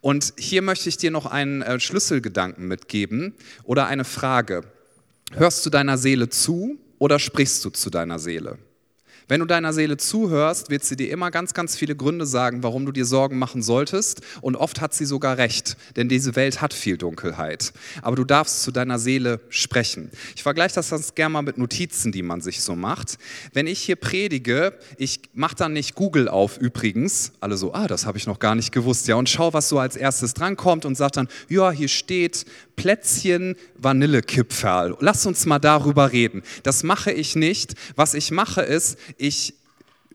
Und 0.00 0.32
hier 0.38 0.62
möchte 0.62 0.88
ich 0.88 0.96
dir 0.96 1.10
noch 1.10 1.26
einen 1.26 1.62
äh, 1.62 1.78
Schlüsselgedanken 1.78 2.66
mitgeben 2.66 3.34
oder 3.64 3.86
eine 3.86 4.04
Frage. 4.04 4.64
Hörst 5.32 5.64
du 5.66 5.70
deiner 5.70 5.98
Seele 5.98 6.28
zu 6.28 6.78
oder 6.98 7.18
sprichst 7.18 7.64
du 7.64 7.70
zu 7.70 7.90
deiner 7.90 8.18
Seele? 8.18 8.58
Wenn 9.28 9.40
du 9.40 9.46
deiner 9.46 9.74
Seele 9.74 9.98
zuhörst, 9.98 10.70
wird 10.70 10.84
sie 10.84 10.96
dir 10.96 11.10
immer 11.10 11.30
ganz, 11.30 11.52
ganz 11.52 11.76
viele 11.76 11.94
Gründe 11.94 12.24
sagen, 12.24 12.62
warum 12.62 12.86
du 12.86 12.92
dir 12.92 13.04
Sorgen 13.04 13.38
machen 13.38 13.62
solltest. 13.62 14.22
Und 14.40 14.56
oft 14.56 14.80
hat 14.80 14.94
sie 14.94 15.04
sogar 15.04 15.36
recht, 15.36 15.76
denn 15.96 16.08
diese 16.08 16.34
Welt 16.34 16.62
hat 16.62 16.72
viel 16.72 16.96
Dunkelheit. 16.96 17.74
Aber 18.00 18.16
du 18.16 18.24
darfst 18.24 18.62
zu 18.62 18.72
deiner 18.72 18.98
Seele 18.98 19.40
sprechen. 19.50 20.10
Ich 20.34 20.42
vergleiche 20.42 20.74
das 20.74 20.88
ganz 20.88 21.14
gerne 21.14 21.34
mal 21.34 21.42
mit 21.42 21.58
Notizen, 21.58 22.10
die 22.10 22.22
man 22.22 22.40
sich 22.40 22.62
so 22.62 22.74
macht. 22.74 23.18
Wenn 23.52 23.66
ich 23.66 23.80
hier 23.80 23.96
predige, 23.96 24.72
ich 24.96 25.20
mache 25.34 25.56
dann 25.56 25.74
nicht 25.74 25.94
Google 25.94 26.28
auf 26.28 26.56
übrigens. 26.56 27.32
Alle 27.40 27.58
so, 27.58 27.74
ah, 27.74 27.86
das 27.86 28.06
habe 28.06 28.16
ich 28.16 28.26
noch 28.26 28.38
gar 28.38 28.54
nicht 28.54 28.72
gewusst. 28.72 29.08
Ja, 29.08 29.16
und 29.16 29.28
schau, 29.28 29.52
was 29.52 29.68
so 29.68 29.78
als 29.78 29.94
erstes 29.94 30.32
drankommt 30.32 30.86
und 30.86 30.94
sag 30.94 31.12
dann, 31.12 31.28
ja, 31.50 31.70
hier 31.70 31.88
steht 31.88 32.46
Plätzchen 32.76 33.56
Vanillekipferl. 33.76 34.96
Lass 35.00 35.26
uns 35.26 35.44
mal 35.46 35.58
darüber 35.58 36.12
reden. 36.12 36.42
Das 36.62 36.84
mache 36.84 37.10
ich 37.10 37.34
nicht. 37.34 37.74
Was 37.96 38.14
ich 38.14 38.30
mache 38.30 38.62
ist, 38.62 38.96
ich 39.18 39.54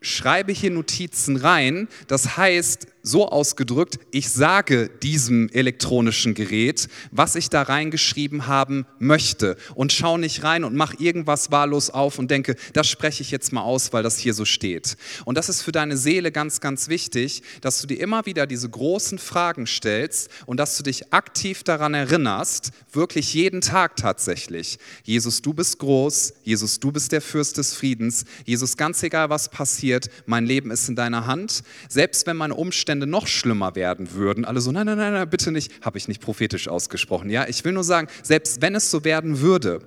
schreibe 0.00 0.52
hier 0.52 0.70
Notizen 0.70 1.36
rein. 1.36 1.88
Das 2.08 2.36
heißt, 2.36 2.88
so 3.04 3.28
ausgedrückt, 3.28 3.98
ich 4.10 4.30
sage 4.30 4.90
diesem 5.02 5.48
elektronischen 5.50 6.34
Gerät, 6.34 6.88
was 7.12 7.36
ich 7.36 7.50
da 7.50 7.62
reingeschrieben 7.62 8.46
haben 8.46 8.86
möchte 8.98 9.56
und 9.74 9.92
schaue 9.92 10.18
nicht 10.18 10.42
rein 10.42 10.64
und 10.64 10.74
mache 10.74 10.96
irgendwas 10.98 11.52
wahllos 11.52 11.90
auf 11.90 12.18
und 12.18 12.30
denke, 12.30 12.56
das 12.72 12.88
spreche 12.88 13.22
ich 13.22 13.30
jetzt 13.30 13.52
mal 13.52 13.62
aus, 13.62 13.92
weil 13.92 14.02
das 14.02 14.18
hier 14.18 14.32
so 14.32 14.46
steht. 14.46 14.96
Und 15.26 15.36
das 15.36 15.50
ist 15.50 15.62
für 15.62 15.70
deine 15.70 15.98
Seele 15.98 16.32
ganz, 16.32 16.60
ganz 16.60 16.88
wichtig, 16.88 17.42
dass 17.60 17.80
du 17.80 17.86
dir 17.86 18.00
immer 18.00 18.24
wieder 18.24 18.46
diese 18.46 18.68
großen 18.68 19.18
Fragen 19.18 19.66
stellst 19.66 20.30
und 20.46 20.56
dass 20.58 20.76
du 20.76 20.82
dich 20.82 21.12
aktiv 21.12 21.62
daran 21.62 21.92
erinnerst, 21.92 22.70
wirklich 22.90 23.34
jeden 23.34 23.60
Tag 23.60 23.96
tatsächlich. 23.96 24.78
Jesus, 25.02 25.42
du 25.42 25.52
bist 25.52 25.78
groß, 25.78 26.32
Jesus, 26.42 26.80
du 26.80 26.90
bist 26.90 27.12
der 27.12 27.20
Fürst 27.20 27.58
des 27.58 27.74
Friedens, 27.74 28.24
Jesus, 28.46 28.78
ganz 28.78 29.02
egal 29.02 29.28
was 29.28 29.50
passiert, 29.50 30.08
mein 30.24 30.46
Leben 30.46 30.70
ist 30.70 30.88
in 30.88 30.96
deiner 30.96 31.26
Hand. 31.26 31.62
Selbst 31.90 32.26
wenn 32.26 32.38
meine 32.38 32.54
Umstände 32.54 32.93
Umstände 32.94 33.06
noch 33.08 33.26
schlimmer 33.26 33.74
werden 33.74 34.12
würden, 34.12 34.44
alle 34.44 34.60
so, 34.60 34.70
nein, 34.70 34.86
nein, 34.86 34.96
nein, 34.96 35.12
nein 35.12 35.28
bitte 35.28 35.50
nicht, 35.50 35.72
habe 35.84 35.98
ich 35.98 36.06
nicht 36.06 36.20
prophetisch 36.20 36.68
ausgesprochen. 36.68 37.28
Ja, 37.28 37.46
ich 37.48 37.64
will 37.64 37.72
nur 37.72 37.82
sagen, 37.82 38.06
selbst 38.22 38.62
wenn 38.62 38.76
es 38.76 38.88
so 38.90 39.04
werden 39.04 39.40
würde, 39.40 39.80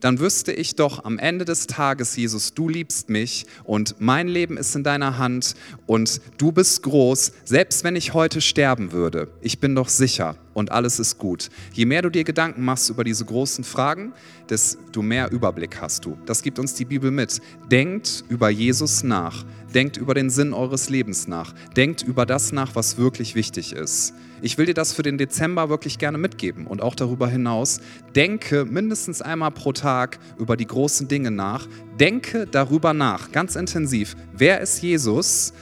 dann 0.00 0.18
wüsste 0.18 0.52
ich 0.52 0.76
doch 0.76 1.04
am 1.04 1.18
Ende 1.18 1.44
des 1.44 1.66
Tages, 1.66 2.16
Jesus, 2.16 2.54
du 2.54 2.68
liebst 2.68 3.08
mich 3.10 3.46
und 3.64 3.96
mein 3.98 4.28
Leben 4.28 4.56
ist 4.56 4.74
in 4.74 4.84
deiner 4.84 5.18
Hand 5.18 5.54
und 5.86 6.20
du 6.38 6.52
bist 6.52 6.82
groß, 6.82 7.32
selbst 7.44 7.84
wenn 7.84 7.96
ich 7.96 8.14
heute 8.14 8.40
sterben 8.40 8.92
würde. 8.92 9.28
Ich 9.40 9.60
bin 9.60 9.74
doch 9.74 9.88
sicher, 9.88 10.36
und 10.54 10.72
alles 10.72 10.98
ist 10.98 11.18
gut. 11.18 11.50
Je 11.72 11.84
mehr 11.84 12.00
du 12.02 12.10
dir 12.10 12.24
Gedanken 12.24 12.64
machst 12.64 12.88
über 12.88 13.04
diese 13.04 13.24
großen 13.24 13.64
Fragen, 13.64 14.12
desto 14.48 15.02
mehr 15.02 15.30
Überblick 15.30 15.80
hast 15.80 16.04
du. 16.04 16.16
Das 16.24 16.42
gibt 16.42 16.58
uns 16.58 16.74
die 16.74 16.84
Bibel 16.84 17.10
mit. 17.10 17.40
Denkt 17.70 18.24
über 18.28 18.48
Jesus 18.48 19.02
nach. 19.02 19.44
Denkt 19.74 19.96
über 19.96 20.14
den 20.14 20.30
Sinn 20.30 20.54
eures 20.54 20.88
Lebens 20.88 21.26
nach. 21.26 21.52
Denkt 21.76 22.02
über 22.02 22.24
das 22.24 22.52
nach, 22.52 22.74
was 22.76 22.96
wirklich 22.96 23.34
wichtig 23.34 23.72
ist. 23.72 24.14
Ich 24.44 24.58
will 24.58 24.66
dir 24.66 24.74
das 24.74 24.92
für 24.92 25.02
den 25.02 25.16
Dezember 25.16 25.70
wirklich 25.70 25.96
gerne 25.96 26.18
mitgeben 26.18 26.66
und 26.66 26.82
auch 26.82 26.94
darüber 26.94 27.26
hinaus. 27.26 27.80
Denke 28.14 28.66
mindestens 28.66 29.22
einmal 29.22 29.52
pro 29.52 29.72
Tag 29.72 30.18
über 30.38 30.58
die 30.58 30.66
großen 30.66 31.08
Dinge 31.08 31.30
nach. 31.30 31.66
Denke 31.98 32.46
darüber 32.46 32.92
nach, 32.92 33.32
ganz 33.32 33.56
intensiv. 33.56 34.14
Wer 34.34 34.60
ist 34.60 34.82
Jesus? 34.82 35.54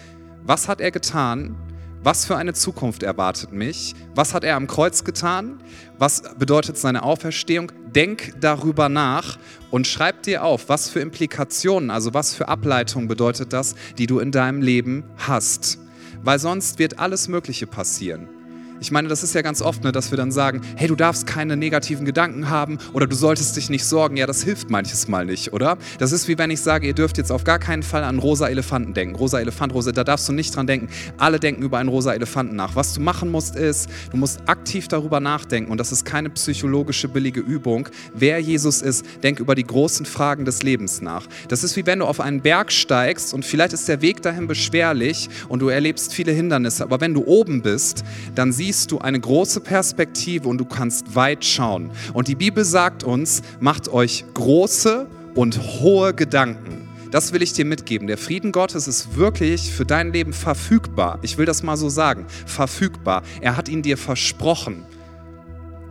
Was 0.43 0.67
hat 0.67 0.81
er 0.81 0.91
getan? 0.91 1.55
Was 2.03 2.27
für 2.27 2.37
eine 2.37 2.55
Zukunft 2.55 3.05
erwartet 3.05 3.53
mich? 3.53 3.95
Was 4.17 4.35
hat 4.35 4.43
er 4.43 4.57
am 4.57 4.67
Kreuz 4.67 5.05
getan? 5.05 5.63
Was 5.97 6.21
bedeutet 6.37 6.77
seine 6.77 7.05
Auferstehung? 7.05 7.71
Denk 7.95 8.35
darüber 8.41 8.89
nach 8.89 9.39
und 9.71 9.87
schreib 9.87 10.25
dir 10.25 10.43
auf, 10.43 10.69
was 10.69 10.91
für 10.91 10.99
Implikationen, 10.99 11.93
also 11.93 12.15
was 12.15 12.35
für 12.35 12.49
Ableitungen 12.49 13.07
bedeutet 13.07 13.53
das, 13.53 13.77
die 13.97 14.09
du 14.09 14.19
in 14.19 14.33
deinem 14.33 14.61
Leben 14.61 15.05
hast. 15.19 15.79
Weil 16.25 16.41
sonst 16.41 16.81
wird 16.81 16.99
alles 16.99 17.29
Mögliche 17.29 17.69
passieren. 17.69 18.42
Ich 18.83 18.91
meine, 18.91 19.07
das 19.07 19.23
ist 19.23 19.33
ja 19.33 19.43
ganz 19.43 19.63
oft, 19.63 19.85
ne, 19.85 19.93
dass 19.93 20.11
wir 20.11 20.19
dann 20.19 20.33
sagen, 20.33 20.61
hey, 20.75 20.89
du 20.89 20.97
darfst 20.97 21.25
keine 21.25 21.57
negativen 21.57 22.05
Gedanken 22.05 22.51
haben 22.51 22.79
oder 22.93 23.07
du 23.07 23.15
solltest 23.15 23.57
dich 23.57 23.71
nicht 23.71 23.85
sorgen. 23.85 24.17
Ja, 24.17 24.27
das 24.27 24.43
hilft 24.43 24.71
manches 24.71 25.07
Mal 25.07 25.25
nicht, 25.25 25.53
oder? 25.53 25.79
Das 26.01 26.11
ist 26.11 26.27
wie 26.27 26.37
wenn 26.37 26.51
ich 26.51 26.61
sage, 26.61 26.89
ihr 26.89 26.93
dürft 26.93 27.17
jetzt 27.17 27.31
auf 27.31 27.45
gar 27.45 27.61
keinen 27.61 27.85
Fall 27.85 28.03
an 28.03 28.19
rosa 28.19 28.49
Elefanten 28.49 28.93
denken. 28.93 29.15
Rosa 29.15 29.39
Elefant, 29.39 29.73
rosa, 29.73 29.93
da 29.93 30.03
darfst 30.03 30.29
du 30.29 30.33
nicht 30.33 30.57
dran 30.57 30.67
denken. 30.67 30.89
Alle 31.17 31.39
denken 31.39 31.63
über 31.63 31.79
einen 31.79 31.91
rosa 31.91 32.13
Elefanten 32.13 32.57
nach. 32.57 32.75
Was 32.75 32.93
du 32.93 33.01
machen 33.01 33.31
musst, 33.31 33.55
ist, 33.55 33.89
du 34.11 34.17
musst 34.17 34.41
aktiv 34.47 34.89
darüber 34.89 35.21
nachdenken 35.21 35.71
und 35.71 35.79
das 35.79 35.93
ist 35.93 36.05
keine 36.05 36.31
psychologische 36.31 37.07
billige 37.07 37.39
Übung. 37.39 37.89
Wer 38.15 38.41
Jesus 38.41 38.83
ist, 38.83 39.07
denk 39.23 39.39
über 39.39 39.55
die 39.55 39.65
großen 39.65 40.07
Fragen 40.07 40.45
des 40.45 40.65
Lebens 40.65 41.01
nach. 41.01 41.29
Das 41.47 41.63
ist 41.63 41.77
wie 41.77 41.87
wenn 41.87 42.01
du 42.01 42.07
auf 42.07 42.19
einen 42.19 42.41
Berg 42.41 42.73
steigst 42.73 43.33
und 43.33 43.45
vielleicht 43.45 43.75
ist 43.75 43.87
der 43.87 44.03
Weg 44.03 44.23
dahin 44.23 44.49
beschwerlich 44.49 45.31
und 45.49 45.63
du 45.63 45.69
erlebst 45.69 46.13
viele 46.13 46.33
Hindernisse, 46.33 46.83
aber 46.83 47.01
wenn 47.01 47.15
du 47.15 47.25
oben 47.25 47.63
bist, 47.63 48.03
dann 48.35 48.53
siehst 48.53 48.72
siehst 48.73 48.91
du 48.91 49.01
eine 49.01 49.21
große 49.21 49.61
Perspektive 49.61 50.49
und 50.49 50.57
du 50.57 50.65
kannst 50.65 51.15
weit 51.15 51.45
schauen. 51.45 51.91
Und 52.15 52.29
die 52.29 52.35
Bibel 52.35 52.65
sagt 52.65 53.05
uns, 53.05 53.43
macht 53.61 53.91
euch 53.91 54.25
große 54.33 55.07
und 55.35 55.61
hohe 55.81 56.15
Gedanken. 56.15 56.89
Das 57.11 57.35
will 57.35 57.43
ich 57.43 57.53
dir 57.53 57.67
mitgeben. 57.67 58.07
Der 58.07 58.17
Frieden 58.17 58.51
Gottes 58.51 58.89
ist 58.89 59.15
wirklich 59.15 59.71
für 59.71 59.85
dein 59.85 60.15
Leben 60.15 60.33
verfügbar. 60.33 61.19
Ich 61.21 61.37
will 61.37 61.45
das 61.45 61.63
mal 61.63 61.77
so 61.77 61.91
sagen. 61.91 62.25
Verfügbar. 62.47 63.23
Er 63.43 63.59
hat 63.59 63.69
ihn 63.69 63.83
dir 63.83 63.99
versprochen. 63.99 64.87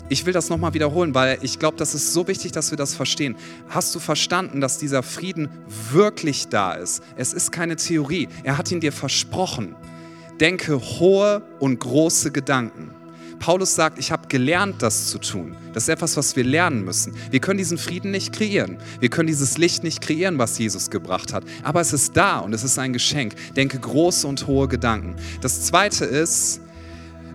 Ich 0.10 0.26
will 0.26 0.34
das 0.34 0.50
nochmal 0.50 0.74
wiederholen, 0.74 1.14
weil 1.14 1.38
ich 1.44 1.60
glaube, 1.60 1.78
das 1.78 1.94
ist 1.94 2.14
so 2.14 2.28
wichtig, 2.28 2.52
dass 2.52 2.72
wir 2.72 2.80
das 2.80 2.96
verstehen. 2.96 3.36
Hast 3.70 3.94
du 3.94 4.00
verstanden, 4.00 4.60
dass 4.60 4.80
dieser 4.80 5.04
Frieden 5.04 5.50
wirklich 5.92 6.48
da 6.48 6.74
ist? 6.74 7.04
Es 7.16 7.32
ist 7.32 7.52
keine 7.52 7.76
Theorie. 7.76 8.28
Er 8.44 8.58
hat 8.58 8.72
ihn 8.72 8.80
dir 8.80 8.92
versprochen 8.92 9.76
denke 10.42 10.82
hohe 11.00 11.44
und 11.60 11.80
große 11.80 12.32
Gedanken. 12.32 12.90
Paulus 13.40 13.74
sagt, 13.74 13.98
ich 13.98 14.12
habe 14.12 14.28
gelernt, 14.28 14.82
das 14.84 15.10
zu 15.10 15.18
tun. 15.18 15.56
Das 15.74 15.84
ist 15.84 15.90
etwas, 15.90 16.16
was 16.18 16.36
wir 16.36 16.44
lernen 16.44 16.84
müssen. 16.84 17.16
Wir 17.32 17.40
können 17.40 17.58
diesen 17.58 17.78
Frieden 17.78 18.12
nicht 18.12 18.34
kreieren. 18.34 18.78
Wir 19.00 19.10
können 19.10 19.28
dieses 19.28 19.58
Licht 19.58 19.84
nicht 19.84 20.02
kreieren, 20.02 20.38
was 20.38 20.60
Jesus 20.60 20.92
gebracht 20.92 21.34
hat. 21.34 21.44
Aber 21.64 21.82
es 21.82 21.92
ist 21.92 22.16
da 22.18 22.40
und 22.40 22.54
es 22.54 22.64
ist 22.64 22.78
ein 22.78 22.94
Geschenk. 22.94 23.34
Denke 23.56 23.80
große 23.80 24.28
und 24.28 24.46
hohe 24.46 24.68
Gedanken. 24.68 25.16
Das 25.42 25.64
Zweite 25.64 26.06
ist, 26.06 26.62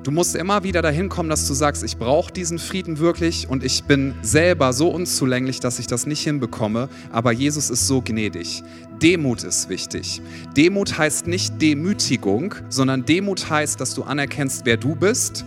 Du 0.06 0.12
musst 0.12 0.36
immer 0.36 0.62
wieder 0.62 0.82
dahin 0.82 1.08
kommen, 1.08 1.28
dass 1.28 1.48
du 1.48 1.54
sagst, 1.54 1.82
ich 1.82 1.96
brauche 1.96 2.32
diesen 2.32 2.60
Frieden 2.60 3.00
wirklich 3.00 3.48
und 3.48 3.64
ich 3.64 3.82
bin 3.82 4.14
selber 4.22 4.72
so 4.72 4.88
unzulänglich, 4.88 5.58
dass 5.58 5.80
ich 5.80 5.88
das 5.88 6.06
nicht 6.06 6.22
hinbekomme, 6.22 6.88
aber 7.10 7.32
Jesus 7.32 7.70
ist 7.70 7.88
so 7.88 8.02
gnädig. 8.02 8.62
Demut 9.02 9.42
ist 9.42 9.68
wichtig. 9.68 10.22
Demut 10.56 10.96
heißt 10.96 11.26
nicht 11.26 11.60
Demütigung, 11.60 12.54
sondern 12.68 13.04
Demut 13.04 13.50
heißt, 13.50 13.80
dass 13.80 13.96
du 13.96 14.04
anerkennst, 14.04 14.64
wer 14.64 14.76
du 14.76 14.94
bist 14.94 15.44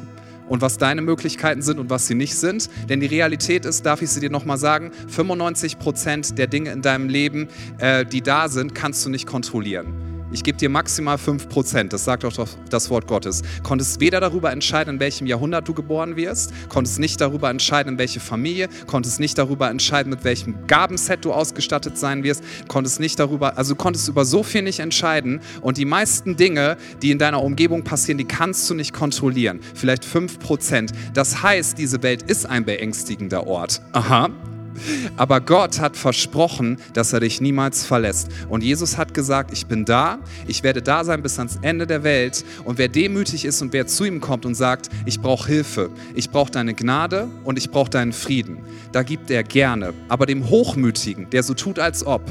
und 0.50 0.62
was 0.62 0.78
deine 0.78 1.02
Möglichkeiten 1.02 1.62
sind 1.62 1.80
und 1.80 1.89
was 1.89 2.08
sie 2.08 2.15
nicht 2.15 2.36
sind. 2.36 2.69
Denn 2.89 3.00
die 3.00 3.06
Realität 3.06 3.65
ist, 3.65 3.86
darf 3.86 4.02
ich 4.02 4.10
sie 4.10 4.19
dir 4.19 4.30
nochmal 4.30 4.58
sagen, 4.58 4.91
95 5.08 5.80
Prozent 5.80 6.38
der 6.38 6.48
Dinge 6.48 6.74
in 6.74 6.82
deinem 6.82 7.08
Leben, 7.08 7.48
äh, 7.78 8.06
die 8.06 8.22
da 8.22 8.50
sind, 8.50 8.76
kannst 8.76 9.06
du 9.06 9.10
nicht 9.10 9.26
kontrollieren. 9.26 10.09
Ich 10.32 10.44
gebe 10.44 10.60
dir 10.60 10.70
maximal 10.70 11.18
5%, 11.18 11.89
das 11.89 12.04
sagt 12.06 12.24
auch 12.24 12.48
das 12.70 12.89
Wort 12.92 13.08
Gottes. 13.08 13.42
Konntest 13.63 14.00
weder 14.00 14.20
darüber 14.20 14.52
entscheiden, 14.52 14.96
in 14.96 15.00
welchem 15.00 15.26
Jahrhundert 15.26 15.68
du 15.68 15.74
geboren 15.74 16.15
wirst, 16.15 16.54
konntest 16.70 17.00
nicht 17.00 17.20
darüber 17.20 17.50
entscheiden, 17.50 17.94
in 17.94 17.98
welche 17.98 18.20
Familie, 18.20 18.70
konntest 18.86 19.20
nicht 19.20 19.39
darüber 19.39 19.72
entscheiden, 19.72 20.12
mit 20.12 20.24
welchem 20.24 20.68
Gabenset 20.68 21.26
du 21.26 21.34
ausgestattet 21.34 21.98
sein 21.98 22.24
wirst, 22.24 22.44
konntest 22.68 23.00
nicht 23.00 23.20
darüber, 23.20 23.58
also 23.58 23.74
konntest 23.74 24.08
über 24.08 24.24
so 24.24 24.44
viel 24.44 24.62
nicht 24.62 24.80
entscheiden 24.80 25.42
und 25.62 25.78
die 25.78 25.86
meisten 25.86 26.36
Dinge, 26.36 26.78
die 27.02 27.10
in 27.10 27.18
deiner 27.18 27.42
Umgebung 27.42 27.84
passieren, 27.84 28.20
die 28.20 28.26
kannst 28.26 28.70
du 28.70 28.76
nicht 28.76 28.94
kontrollieren. 28.94 29.60
Vielleicht 29.74 30.06
5%. 30.06 30.92
Das 31.15 31.42
heißt, 31.42 31.78
diese 31.80 32.04
Welt 32.04 32.22
ist 32.22 32.46
ein 32.46 32.65
beängstigender 32.65 33.48
Ort. 33.48 33.82
Aha, 33.94 34.30
aber 35.17 35.41
Gott 35.41 35.79
hat 35.79 35.97
versprochen, 35.97 36.77
dass 36.93 37.13
er 37.13 37.19
dich 37.19 37.41
niemals 37.41 37.86
verlässt. 37.86 38.29
Und 38.49 38.63
Jesus 38.63 38.97
hat 38.97 39.13
gesagt, 39.13 39.51
ich 39.51 39.65
bin 39.65 39.86
da, 39.86 40.19
ich 40.47 40.63
werde 40.63 40.82
da 40.82 41.03
sein 41.03 41.21
bis 41.21 41.38
ans 41.38 41.60
Ende 41.62 41.88
der 41.88 42.03
Welt. 42.03 42.43
Und 42.63 42.77
wer 42.77 42.88
demütig 42.88 43.45
ist 43.45 43.62
und 43.62 43.73
wer 43.73 43.88
zu 43.88 44.05
ihm 44.05 44.21
kommt 44.21 44.45
und 44.45 44.55
sagt, 44.55 44.89
ich 45.05 45.19
brauche 45.19 45.47
Hilfe, 45.47 45.89
ich 46.15 46.29
brauche 46.29 46.51
deine 46.51 46.73
Gnade 46.73 47.27
und 47.43 47.58
ich 47.58 47.69
brauche 47.69 47.89
deinen 47.89 48.13
Frieden, 48.13 48.60
da 48.91 49.03
gibt 49.03 49.29
er 49.32 49.43
gerne. 49.43 49.93
Aber 50.08 50.25
dem 50.25 50.49
Hochmütigen, 50.49 51.29
der 51.29 51.43
so 51.43 51.53
tut, 51.53 51.79
als 51.79 52.05
ob, 52.05 52.21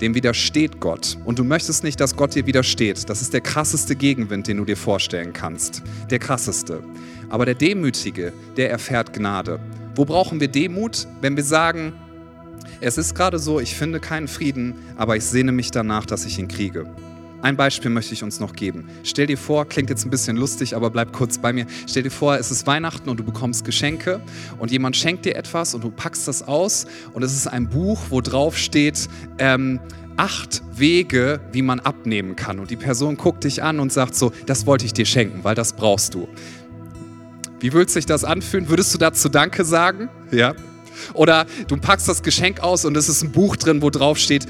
dem 0.00 0.14
widersteht 0.14 0.80
Gott. 0.80 1.16
Und 1.24 1.38
du 1.38 1.44
möchtest 1.44 1.84
nicht, 1.84 2.00
dass 2.00 2.16
Gott 2.16 2.34
dir 2.34 2.44
widersteht. 2.46 3.08
Das 3.08 3.22
ist 3.22 3.32
der 3.32 3.40
krasseste 3.40 3.94
Gegenwind, 3.94 4.48
den 4.48 4.56
du 4.56 4.64
dir 4.64 4.76
vorstellen 4.76 5.32
kannst. 5.32 5.82
Der 6.10 6.18
krasseste. 6.18 6.82
Aber 7.28 7.46
der 7.46 7.54
Demütige, 7.54 8.32
der 8.56 8.70
erfährt 8.70 9.12
Gnade. 9.12 9.60
Wo 9.94 10.04
brauchen 10.04 10.40
wir 10.40 10.48
Demut, 10.48 11.06
wenn 11.20 11.36
wir 11.36 11.44
sagen, 11.44 11.92
es 12.80 12.98
ist 12.98 13.14
gerade 13.14 13.38
so, 13.38 13.60
ich 13.60 13.74
finde 13.74 14.00
keinen 14.00 14.26
Frieden, 14.26 14.74
aber 14.96 15.16
ich 15.16 15.24
sehne 15.24 15.52
mich 15.52 15.70
danach, 15.70 16.06
dass 16.06 16.24
ich 16.24 16.38
ihn 16.38 16.48
kriege. 16.48 16.86
Ein 17.42 17.56
Beispiel 17.56 17.90
möchte 17.90 18.14
ich 18.14 18.22
uns 18.22 18.38
noch 18.38 18.54
geben. 18.54 18.88
Stell 19.02 19.26
dir 19.26 19.36
vor, 19.36 19.66
klingt 19.66 19.90
jetzt 19.90 20.06
ein 20.06 20.10
bisschen 20.10 20.36
lustig, 20.36 20.76
aber 20.76 20.90
bleib 20.90 21.12
kurz 21.12 21.38
bei 21.38 21.52
mir. 21.52 21.66
Stell 21.88 22.04
dir 22.04 22.10
vor, 22.10 22.36
es 22.36 22.52
ist 22.52 22.66
Weihnachten 22.68 23.08
und 23.10 23.18
du 23.18 23.24
bekommst 23.24 23.64
Geschenke 23.64 24.20
und 24.58 24.70
jemand 24.70 24.96
schenkt 24.96 25.24
dir 25.24 25.34
etwas 25.34 25.74
und 25.74 25.82
du 25.82 25.90
packst 25.90 26.28
das 26.28 26.46
aus 26.46 26.86
und 27.12 27.24
es 27.24 27.34
ist 27.34 27.48
ein 27.48 27.68
Buch, 27.68 28.00
wo 28.10 28.20
drauf 28.20 28.56
steht, 28.56 29.08
ähm, 29.38 29.80
acht 30.16 30.62
Wege, 30.72 31.40
wie 31.52 31.62
man 31.62 31.80
abnehmen 31.80 32.36
kann. 32.36 32.60
Und 32.60 32.70
die 32.70 32.76
Person 32.76 33.16
guckt 33.16 33.44
dich 33.44 33.62
an 33.62 33.80
und 33.80 33.92
sagt 33.92 34.14
so, 34.14 34.32
das 34.46 34.66
wollte 34.66 34.84
ich 34.84 34.92
dir 34.92 35.06
schenken, 35.06 35.42
weil 35.42 35.54
das 35.54 35.72
brauchst 35.72 36.14
du. 36.14 36.28
Wie 37.62 37.72
würde 37.72 37.90
sich 37.90 38.06
das 38.06 38.24
anfühlen? 38.24 38.68
Würdest 38.68 38.92
du 38.92 38.98
dazu 38.98 39.28
Danke 39.28 39.64
sagen? 39.64 40.08
Ja. 40.32 40.54
Oder 41.14 41.46
du 41.68 41.76
packst 41.76 42.08
das 42.08 42.24
Geschenk 42.24 42.58
aus 42.58 42.84
und 42.84 42.96
es 42.96 43.08
ist 43.08 43.22
ein 43.22 43.30
Buch 43.30 43.54
drin, 43.54 43.82
wo 43.82 43.90
drauf 43.90 44.18
steht, 44.18 44.46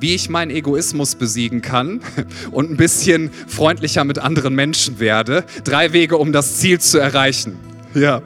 wie 0.00 0.16
ich 0.16 0.28
meinen 0.28 0.50
Egoismus 0.50 1.14
besiegen 1.14 1.62
kann 1.62 2.00
und 2.50 2.68
ein 2.68 2.76
bisschen 2.76 3.30
freundlicher 3.46 4.02
mit 4.02 4.18
anderen 4.18 4.56
Menschen 4.56 4.98
werde. 4.98 5.44
Drei 5.62 5.92
Wege, 5.92 6.16
um 6.16 6.32
das 6.32 6.56
Ziel 6.56 6.80
zu 6.80 6.98
erreichen. 6.98 7.56
Ja. 7.94 8.22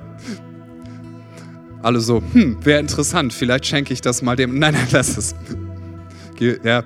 Alle 1.83 2.01
so, 2.01 2.23
hm, 2.33 2.57
wäre 2.65 2.81
interessant, 2.81 3.35
vielleicht 3.35 3.67
schenke 3.67 3.93
ich 3.93 4.01
das 4.01 4.23
mal 4.23 4.37
dem. 4.37 4.59
Nein, 4.59 4.73
nein, 4.73 4.87
lass 4.93 5.19
es. 5.19 5.35
Ja, 6.65 6.85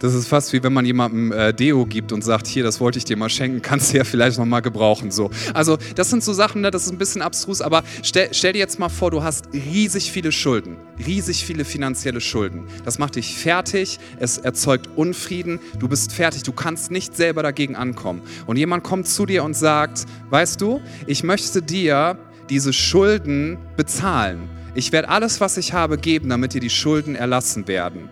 das 0.00 0.14
ist 0.14 0.28
fast 0.28 0.52
wie 0.52 0.62
wenn 0.62 0.72
man 0.72 0.84
jemandem 0.84 1.32
äh, 1.32 1.52
Deo 1.52 1.86
gibt 1.86 2.12
und 2.12 2.22
sagt, 2.22 2.46
hier, 2.46 2.62
das 2.62 2.80
wollte 2.80 2.98
ich 2.98 3.04
dir 3.04 3.16
mal 3.16 3.28
schenken, 3.28 3.62
kannst 3.62 3.92
du 3.92 3.98
ja 3.98 4.04
vielleicht 4.04 4.38
nochmal 4.38 4.62
gebrauchen. 4.62 5.10
So. 5.10 5.30
Also 5.54 5.78
das 5.94 6.10
sind 6.10 6.22
so 6.22 6.32
Sachen, 6.32 6.60
ne, 6.60 6.70
das 6.70 6.84
ist 6.84 6.92
ein 6.92 6.98
bisschen 6.98 7.22
abstrus, 7.22 7.60
aber 7.60 7.82
stell, 8.02 8.28
stell 8.32 8.52
dir 8.52 8.58
jetzt 8.58 8.78
mal 8.78 8.88
vor, 8.88 9.10
du 9.10 9.22
hast 9.22 9.46
riesig 9.52 10.12
viele 10.12 10.32
Schulden, 10.32 10.76
riesig 11.04 11.44
viele 11.44 11.64
finanzielle 11.64 12.20
Schulden. 12.20 12.64
Das 12.84 12.98
macht 12.98 13.16
dich 13.16 13.36
fertig, 13.36 13.98
es 14.18 14.38
erzeugt 14.38 14.88
Unfrieden, 14.96 15.60
du 15.78 15.88
bist 15.88 16.12
fertig, 16.12 16.42
du 16.42 16.52
kannst 16.52 16.90
nicht 16.90 17.16
selber 17.16 17.42
dagegen 17.42 17.76
ankommen. 17.76 18.22
Und 18.46 18.56
jemand 18.56 18.84
kommt 18.84 19.08
zu 19.08 19.26
dir 19.26 19.44
und 19.44 19.54
sagt, 19.54 20.04
weißt 20.30 20.60
du, 20.60 20.80
ich 21.06 21.22
möchte 21.22 21.62
dir 21.62 22.18
diese 22.48 22.72
Schulden 22.72 23.58
bezahlen. 23.76 24.48
Ich 24.74 24.92
werde 24.92 25.08
alles, 25.08 25.40
was 25.40 25.56
ich 25.56 25.72
habe, 25.72 25.96
geben, 25.96 26.28
damit 26.28 26.52
dir 26.52 26.60
die 26.60 26.70
Schulden 26.70 27.14
erlassen 27.14 27.66
werden. 27.66 28.10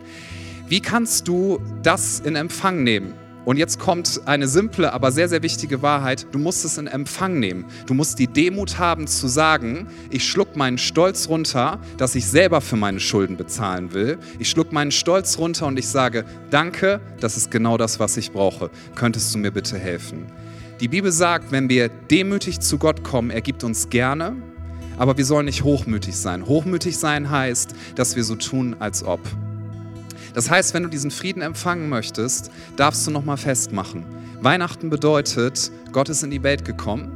Wie 0.67 0.81
kannst 0.81 1.29
du 1.29 1.61
das 1.83 2.21
in 2.21 2.37
Empfang 2.37 2.83
nehmen? 2.83 3.13
Und 3.45 3.59
jetzt 3.59 3.79
kommt 3.79 4.23
eine 4.25 4.49
simple, 4.49 4.95
aber 4.95 5.13
sehr, 5.13 5.29
sehr 5.29 5.43
wichtige 5.43 5.83
Wahrheit. 5.83 6.27
Du 6.33 6.39
musst 6.39 6.65
es 6.65 6.79
in 6.79 6.87
Empfang 6.87 7.39
nehmen. 7.39 7.67
Du 7.85 7.93
musst 7.93 8.19
die 8.19 8.27
Demut 8.27 8.79
haben 8.79 9.07
zu 9.07 9.29
sagen, 9.29 9.89
ich 10.11 10.27
schluck 10.27 10.57
meinen 10.57 10.79
Stolz 10.79 11.29
runter, 11.29 11.79
dass 11.99 12.15
ich 12.15 12.25
selber 12.25 12.63
für 12.63 12.77
meine 12.77 12.99
Schulden 12.99 13.37
bezahlen 13.37 13.93
will. 13.93 14.17
Ich 14.39 14.49
schluck 14.49 14.73
meinen 14.73 14.91
Stolz 14.91 15.37
runter 15.37 15.67
und 15.67 15.79
ich 15.79 15.87
sage, 15.87 16.25
danke, 16.49 17.01
das 17.21 17.37
ist 17.37 17.51
genau 17.51 17.77
das, 17.77 18.01
was 18.01 18.17
ich 18.17 18.33
brauche. 18.33 18.71
Könntest 18.95 19.35
du 19.35 19.39
mir 19.39 19.51
bitte 19.51 19.79
helfen? 19.79 20.25
Die 20.81 20.89
Bibel 20.89 21.13
sagt, 21.13 21.53
wenn 21.53 21.69
wir 21.69 21.91
demütig 21.91 22.61
zu 22.61 22.79
Gott 22.79 23.05
kommen, 23.05 23.29
er 23.31 23.43
gibt 23.43 23.65
uns 23.65 23.91
gerne, 23.91 24.35
aber 24.97 25.19
wir 25.19 25.27
sollen 25.27 25.45
nicht 25.45 25.63
hochmütig 25.63 26.17
sein. 26.17 26.47
Hochmütig 26.47 26.97
sein 26.97 27.29
heißt, 27.29 27.75
dass 27.97 28.17
wir 28.17 28.25
so 28.25 28.37
tun, 28.37 28.77
als 28.79 29.05
ob. 29.05 29.21
Das 30.35 30.51
heißt, 30.51 30.75
wenn 30.75 30.83
du 30.83 30.89
diesen 30.89 31.13
Frieden 31.13 31.43
empfangen 31.43 31.89
möchtest, 31.89 32.51
darfst 32.77 33.07
du 33.07 33.11
nochmal 33.11 33.37
festmachen. 33.37 34.05
Weihnachten 34.41 34.91
bedeutet, 34.91 35.71
Gott 35.93 36.09
ist 36.09 36.23
in 36.25 36.31
die 36.31 36.43
Welt 36.43 36.65
gekommen. 36.65 37.13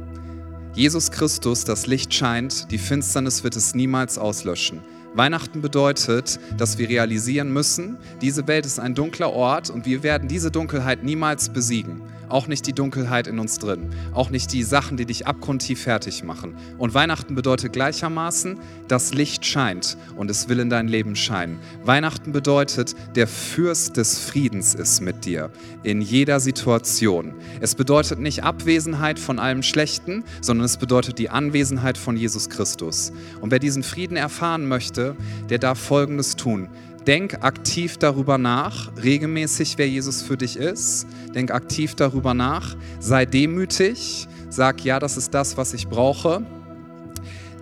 Jesus 0.73 1.11
Christus, 1.11 1.65
das 1.65 1.85
Licht 1.85 2.13
scheint, 2.13 2.71
die 2.71 2.77
Finsternis 2.77 3.43
wird 3.43 3.55
es 3.57 3.75
niemals 3.75 4.17
auslöschen. 4.17 4.79
Weihnachten 5.15 5.61
bedeutet, 5.61 6.39
dass 6.57 6.77
wir 6.77 6.87
realisieren 6.87 7.51
müssen, 7.51 7.97
diese 8.21 8.47
Welt 8.47 8.65
ist 8.65 8.79
ein 8.79 8.95
dunkler 8.95 9.33
Ort 9.33 9.69
und 9.69 9.85
wir 9.85 10.03
werden 10.03 10.27
diese 10.27 10.51
Dunkelheit 10.51 11.03
niemals 11.03 11.49
besiegen. 11.49 12.01
Auch 12.29 12.47
nicht 12.47 12.67
die 12.67 12.73
Dunkelheit 12.73 13.27
in 13.27 13.39
uns 13.39 13.57
drin. 13.57 13.89
Auch 14.13 14.29
nicht 14.29 14.53
die 14.53 14.63
Sachen, 14.63 14.97
die 14.97 15.05
dich 15.05 15.27
abgrundtief 15.27 15.81
fertig 15.81 16.23
machen. 16.23 16.55
Und 16.77 16.93
Weihnachten 16.93 17.35
bedeutet 17.35 17.73
gleichermaßen, 17.73 18.59
das 18.87 19.13
Licht 19.13 19.45
scheint 19.45 19.97
und 20.15 20.29
es 20.29 20.47
will 20.47 20.59
in 20.59 20.69
dein 20.69 20.87
Leben 20.87 21.15
scheinen. 21.15 21.59
Weihnachten 21.83 22.31
bedeutet, 22.31 22.95
der 23.15 23.27
Fürst 23.27 23.97
des 23.97 24.19
Friedens 24.19 24.75
ist 24.75 25.01
mit 25.01 25.25
dir 25.25 25.49
in 25.83 26.01
jeder 26.01 26.39
Situation. 26.39 27.33
Es 27.59 27.75
bedeutet 27.75 28.19
nicht 28.19 28.43
Abwesenheit 28.43 29.19
von 29.19 29.39
allem 29.39 29.63
Schlechten, 29.63 30.23
sondern 30.41 30.65
es 30.65 30.77
bedeutet 30.77 31.19
die 31.19 31.29
Anwesenheit 31.29 31.97
von 31.97 32.15
Jesus 32.15 32.49
Christus. 32.49 33.11
Und 33.41 33.51
wer 33.51 33.59
diesen 33.59 33.83
Frieden 33.83 34.17
erfahren 34.17 34.67
möchte, 34.67 35.15
der 35.49 35.57
darf 35.57 35.79
Folgendes 35.79 36.35
tun. 36.35 36.69
Denk 37.07 37.43
aktiv 37.43 37.97
darüber 37.97 38.37
nach, 38.37 38.91
regelmäßig, 39.01 39.77
wer 39.77 39.87
Jesus 39.87 40.21
für 40.21 40.37
dich 40.37 40.57
ist. 40.57 41.07
Denk 41.33 41.51
aktiv 41.51 41.95
darüber 41.95 42.33
nach. 42.33 42.75
Sei 42.99 43.25
demütig. 43.25 44.27
Sag, 44.49 44.83
ja, 44.83 44.99
das 44.99 45.17
ist 45.17 45.33
das, 45.33 45.57
was 45.57 45.73
ich 45.73 45.87
brauche. 45.87 46.43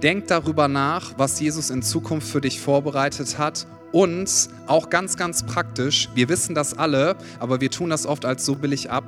Denk 0.01 0.27
darüber 0.27 0.67
nach, 0.67 1.13
was 1.17 1.39
Jesus 1.39 1.69
in 1.69 1.81
Zukunft 1.81 2.27
für 2.27 2.41
dich 2.41 2.59
vorbereitet 2.59 3.37
hat. 3.37 3.67
Und 3.91 4.49
auch 4.67 4.89
ganz, 4.89 5.15
ganz 5.15 5.43
praktisch, 5.43 6.09
wir 6.13 6.29
wissen 6.29 6.53
das 6.53 6.77
alle, 6.77 7.15
aber 7.39 7.61
wir 7.61 7.71
tun 7.71 7.89
das 7.89 8.05
oft 8.05 8.25
als 8.25 8.45
so 8.45 8.55
billig 8.55 8.91
ab. 8.91 9.05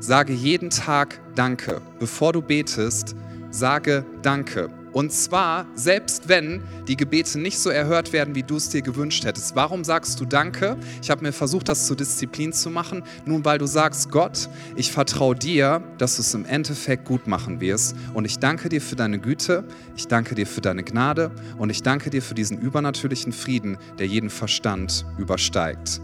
Sage 0.00 0.32
jeden 0.32 0.70
Tag 0.70 1.20
Danke. 1.34 1.80
Bevor 1.98 2.32
du 2.32 2.40
betest, 2.40 3.14
sage 3.50 4.04
Danke. 4.22 4.68
Und 4.96 5.12
zwar, 5.12 5.66
selbst 5.74 6.26
wenn 6.26 6.62
die 6.88 6.96
Gebete 6.96 7.38
nicht 7.38 7.58
so 7.58 7.68
erhört 7.68 8.14
werden, 8.14 8.34
wie 8.34 8.42
du 8.42 8.56
es 8.56 8.70
dir 8.70 8.80
gewünscht 8.80 9.26
hättest. 9.26 9.54
Warum 9.54 9.84
sagst 9.84 10.18
du 10.20 10.24
Danke? 10.24 10.78
Ich 11.02 11.10
habe 11.10 11.20
mir 11.20 11.32
versucht, 11.32 11.68
das 11.68 11.86
zur 11.86 11.96
Disziplin 11.96 12.54
zu 12.54 12.70
machen. 12.70 13.02
Nun, 13.26 13.44
weil 13.44 13.58
du 13.58 13.66
sagst, 13.66 14.10
Gott, 14.10 14.48
ich 14.74 14.90
vertraue 14.90 15.34
dir, 15.34 15.82
dass 15.98 16.16
du 16.16 16.22
es 16.22 16.32
im 16.32 16.46
Endeffekt 16.46 17.04
gut 17.04 17.26
machen 17.26 17.60
wirst. 17.60 17.94
Und 18.14 18.24
ich 18.24 18.38
danke 18.38 18.70
dir 18.70 18.80
für 18.80 18.96
deine 18.96 19.18
Güte, 19.18 19.64
ich 19.96 20.08
danke 20.08 20.34
dir 20.34 20.46
für 20.46 20.62
deine 20.62 20.82
Gnade 20.82 21.30
und 21.58 21.68
ich 21.68 21.82
danke 21.82 22.08
dir 22.08 22.22
für 22.22 22.34
diesen 22.34 22.58
übernatürlichen 22.58 23.34
Frieden, 23.34 23.76
der 23.98 24.06
jeden 24.06 24.30
Verstand 24.30 25.04
übersteigt. 25.18 26.00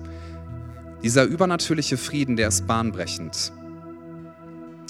Dieser 1.03 1.25
übernatürliche 1.25 1.97
Frieden, 1.97 2.37
der 2.37 2.49
ist 2.49 2.67
bahnbrechend. 2.67 3.55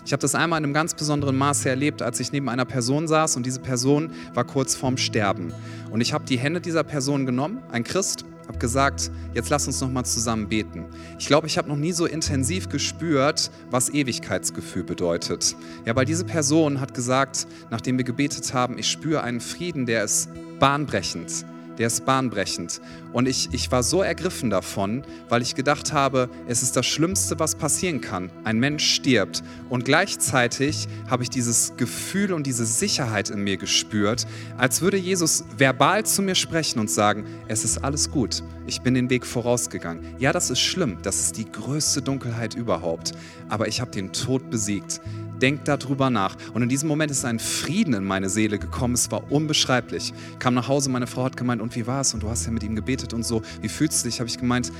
Ich 0.04 0.12
habe 0.12 0.20
das 0.20 0.34
einmal 0.34 0.58
in 0.58 0.64
einem 0.64 0.74
ganz 0.74 0.94
besonderen 0.94 1.36
Maße 1.36 1.68
erlebt, 1.68 2.02
als 2.02 2.18
ich 2.18 2.32
neben 2.32 2.48
einer 2.48 2.64
Person 2.64 3.06
saß 3.06 3.36
und 3.36 3.46
diese 3.46 3.60
Person 3.60 4.10
war 4.34 4.44
kurz 4.44 4.74
vorm 4.74 4.96
Sterben. 4.96 5.52
Und 5.90 6.00
ich 6.00 6.12
habe 6.12 6.24
die 6.24 6.38
Hände 6.38 6.60
dieser 6.60 6.82
Person 6.82 7.24
genommen, 7.24 7.62
ein 7.70 7.84
Christ, 7.84 8.24
habe 8.48 8.58
gesagt, 8.58 9.10
jetzt 9.34 9.48
lass 9.50 9.66
uns 9.66 9.80
noch 9.80 9.90
mal 9.90 10.04
zusammen 10.04 10.48
beten. 10.48 10.86
Ich 11.18 11.26
glaube, 11.26 11.46
ich 11.46 11.56
habe 11.56 11.68
noch 11.68 11.76
nie 11.76 11.92
so 11.92 12.06
intensiv 12.06 12.68
gespürt, 12.68 13.50
was 13.70 13.90
Ewigkeitsgefühl 13.90 14.82
bedeutet. 14.82 15.54
Ja, 15.84 15.94
weil 15.94 16.04
diese 16.04 16.24
Person 16.24 16.80
hat 16.80 16.94
gesagt, 16.94 17.46
nachdem 17.70 17.96
wir 17.96 18.04
gebetet 18.04 18.52
haben, 18.52 18.78
ich 18.78 18.90
spüre 18.90 19.22
einen 19.22 19.40
Frieden, 19.40 19.86
der 19.86 20.02
ist 20.04 20.28
bahnbrechend 20.58 21.46
der 21.78 21.86
ist 21.86 22.04
bahnbrechend. 22.04 22.80
Und 23.12 23.26
ich, 23.26 23.48
ich 23.52 23.70
war 23.70 23.82
so 23.82 24.02
ergriffen 24.02 24.50
davon, 24.50 25.02
weil 25.28 25.42
ich 25.42 25.54
gedacht 25.54 25.92
habe, 25.92 26.28
es 26.46 26.62
ist 26.62 26.76
das 26.76 26.86
Schlimmste, 26.86 27.38
was 27.38 27.54
passieren 27.54 28.00
kann. 28.00 28.30
Ein 28.44 28.58
Mensch 28.58 28.84
stirbt. 28.84 29.42
Und 29.68 29.84
gleichzeitig 29.84 30.88
habe 31.08 31.22
ich 31.22 31.30
dieses 31.30 31.76
Gefühl 31.76 32.32
und 32.32 32.46
diese 32.46 32.64
Sicherheit 32.64 33.30
in 33.30 33.40
mir 33.40 33.56
gespürt, 33.56 34.26
als 34.56 34.80
würde 34.80 34.96
Jesus 34.96 35.44
verbal 35.56 36.04
zu 36.04 36.22
mir 36.22 36.34
sprechen 36.34 36.78
und 36.78 36.90
sagen, 36.90 37.24
es 37.48 37.64
ist 37.64 37.78
alles 37.78 38.10
gut. 38.10 38.42
Ich 38.66 38.80
bin 38.80 38.94
den 38.94 39.10
Weg 39.10 39.26
vorausgegangen. 39.26 40.14
Ja, 40.18 40.32
das 40.32 40.50
ist 40.50 40.60
schlimm. 40.60 40.98
Das 41.02 41.20
ist 41.20 41.36
die 41.36 41.50
größte 41.50 42.00
Dunkelheit 42.00 42.54
überhaupt. 42.54 43.12
Aber 43.48 43.66
ich 43.66 43.80
habe 43.80 43.90
den 43.90 44.12
Tod 44.12 44.50
besiegt. 44.50 45.00
Denk 45.42 45.64
darüber 45.64 46.08
nach. 46.08 46.36
Und 46.54 46.62
in 46.62 46.68
diesem 46.68 46.88
Moment 46.88 47.10
ist 47.10 47.24
ein 47.24 47.40
Frieden 47.40 47.94
in 47.94 48.04
meine 48.04 48.28
Seele 48.28 48.58
gekommen. 48.58 48.94
Es 48.94 49.10
war 49.10 49.30
unbeschreiblich. 49.30 50.14
Ich 50.32 50.38
kam 50.38 50.54
nach 50.54 50.68
Hause, 50.68 50.88
meine 50.88 51.08
Frau 51.08 51.24
hat 51.24 51.36
gemeint, 51.36 51.60
und 51.60 51.74
wie 51.74 51.86
war 51.86 52.00
es? 52.00 52.14
Und 52.14 52.22
du 52.22 52.30
hast 52.30 52.46
ja 52.46 52.52
mit 52.52 52.62
ihm 52.62 52.76
gebetet 52.76 53.12
und 53.12 53.24
so. 53.24 53.42
Wie 53.60 53.68
fühlst 53.68 54.04
du 54.04 54.08
dich? 54.08 54.20
Habe 54.20 54.30
ich 54.30 54.38
gemeint, 54.38 54.72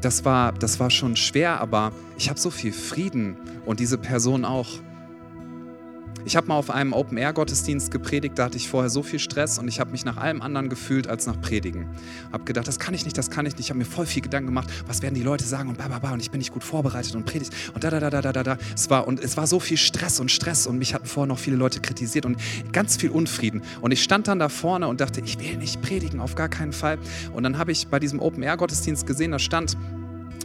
das 0.00 0.24
war, 0.24 0.52
das 0.52 0.80
war 0.80 0.90
schon 0.90 1.14
schwer, 1.14 1.60
aber 1.60 1.92
ich 2.18 2.28
habe 2.28 2.40
so 2.40 2.50
viel 2.50 2.72
Frieden 2.72 3.36
und 3.66 3.80
diese 3.80 3.98
Person 3.98 4.44
auch. 4.44 4.68
Ich 6.24 6.36
habe 6.36 6.48
mal 6.48 6.56
auf 6.56 6.70
einem 6.70 6.92
Open-Air-Gottesdienst 6.92 7.90
gepredigt, 7.90 8.38
da 8.38 8.44
hatte 8.44 8.56
ich 8.56 8.68
vorher 8.68 8.90
so 8.90 9.02
viel 9.02 9.18
Stress 9.18 9.58
und 9.58 9.68
ich 9.68 9.80
habe 9.80 9.90
mich 9.90 10.04
nach 10.04 10.16
allem 10.16 10.42
anderen 10.42 10.68
gefühlt 10.68 11.08
als 11.08 11.26
nach 11.26 11.40
Predigen. 11.40 11.88
Habe 12.32 12.44
gedacht, 12.44 12.68
das 12.68 12.78
kann 12.78 12.94
ich 12.94 13.04
nicht, 13.04 13.16
das 13.16 13.30
kann 13.30 13.46
ich 13.46 13.54
nicht. 13.54 13.66
Ich 13.66 13.70
habe 13.70 13.78
mir 13.78 13.84
voll 13.84 14.06
viel 14.06 14.22
Gedanken 14.22 14.48
gemacht, 14.48 14.68
was 14.86 15.02
werden 15.02 15.14
die 15.14 15.22
Leute 15.22 15.44
sagen 15.44 15.68
und 15.68 15.78
bla 15.78 15.88
bla 15.88 15.98
bla 15.98 16.12
und 16.12 16.20
ich 16.20 16.30
bin 16.30 16.38
nicht 16.38 16.52
gut 16.52 16.64
vorbereitet 16.64 17.14
und 17.14 17.24
predigt 17.24 17.52
und 17.74 17.82
da 17.82 17.90
da 17.90 18.00
da 18.00 18.10
da 18.10 18.32
da 18.32 18.42
da. 18.42 18.58
Es 18.74 18.90
war 18.90 19.06
und 19.06 19.22
es 19.22 19.36
war 19.36 19.46
so 19.46 19.60
viel 19.60 19.76
Stress 19.76 20.20
und 20.20 20.30
Stress 20.30 20.66
und 20.66 20.78
mich 20.78 20.94
hatten 20.94 21.06
vorher 21.06 21.26
noch 21.26 21.38
viele 21.38 21.56
Leute 21.56 21.80
kritisiert 21.80 22.26
und 22.26 22.36
ganz 22.72 22.96
viel 22.96 23.10
Unfrieden. 23.10 23.62
Und 23.80 23.92
ich 23.92 24.02
stand 24.02 24.28
dann 24.28 24.38
da 24.38 24.48
vorne 24.48 24.88
und 24.88 25.00
dachte, 25.00 25.20
ich 25.24 25.38
will 25.38 25.56
nicht 25.56 25.80
predigen, 25.80 26.20
auf 26.20 26.34
gar 26.34 26.48
keinen 26.48 26.72
Fall. 26.72 26.98
Und 27.32 27.42
dann 27.42 27.58
habe 27.58 27.72
ich 27.72 27.88
bei 27.88 27.98
diesem 27.98 28.20
Open-Air-Gottesdienst 28.20 29.06
gesehen, 29.06 29.32
da 29.32 29.38
stand 29.38 29.76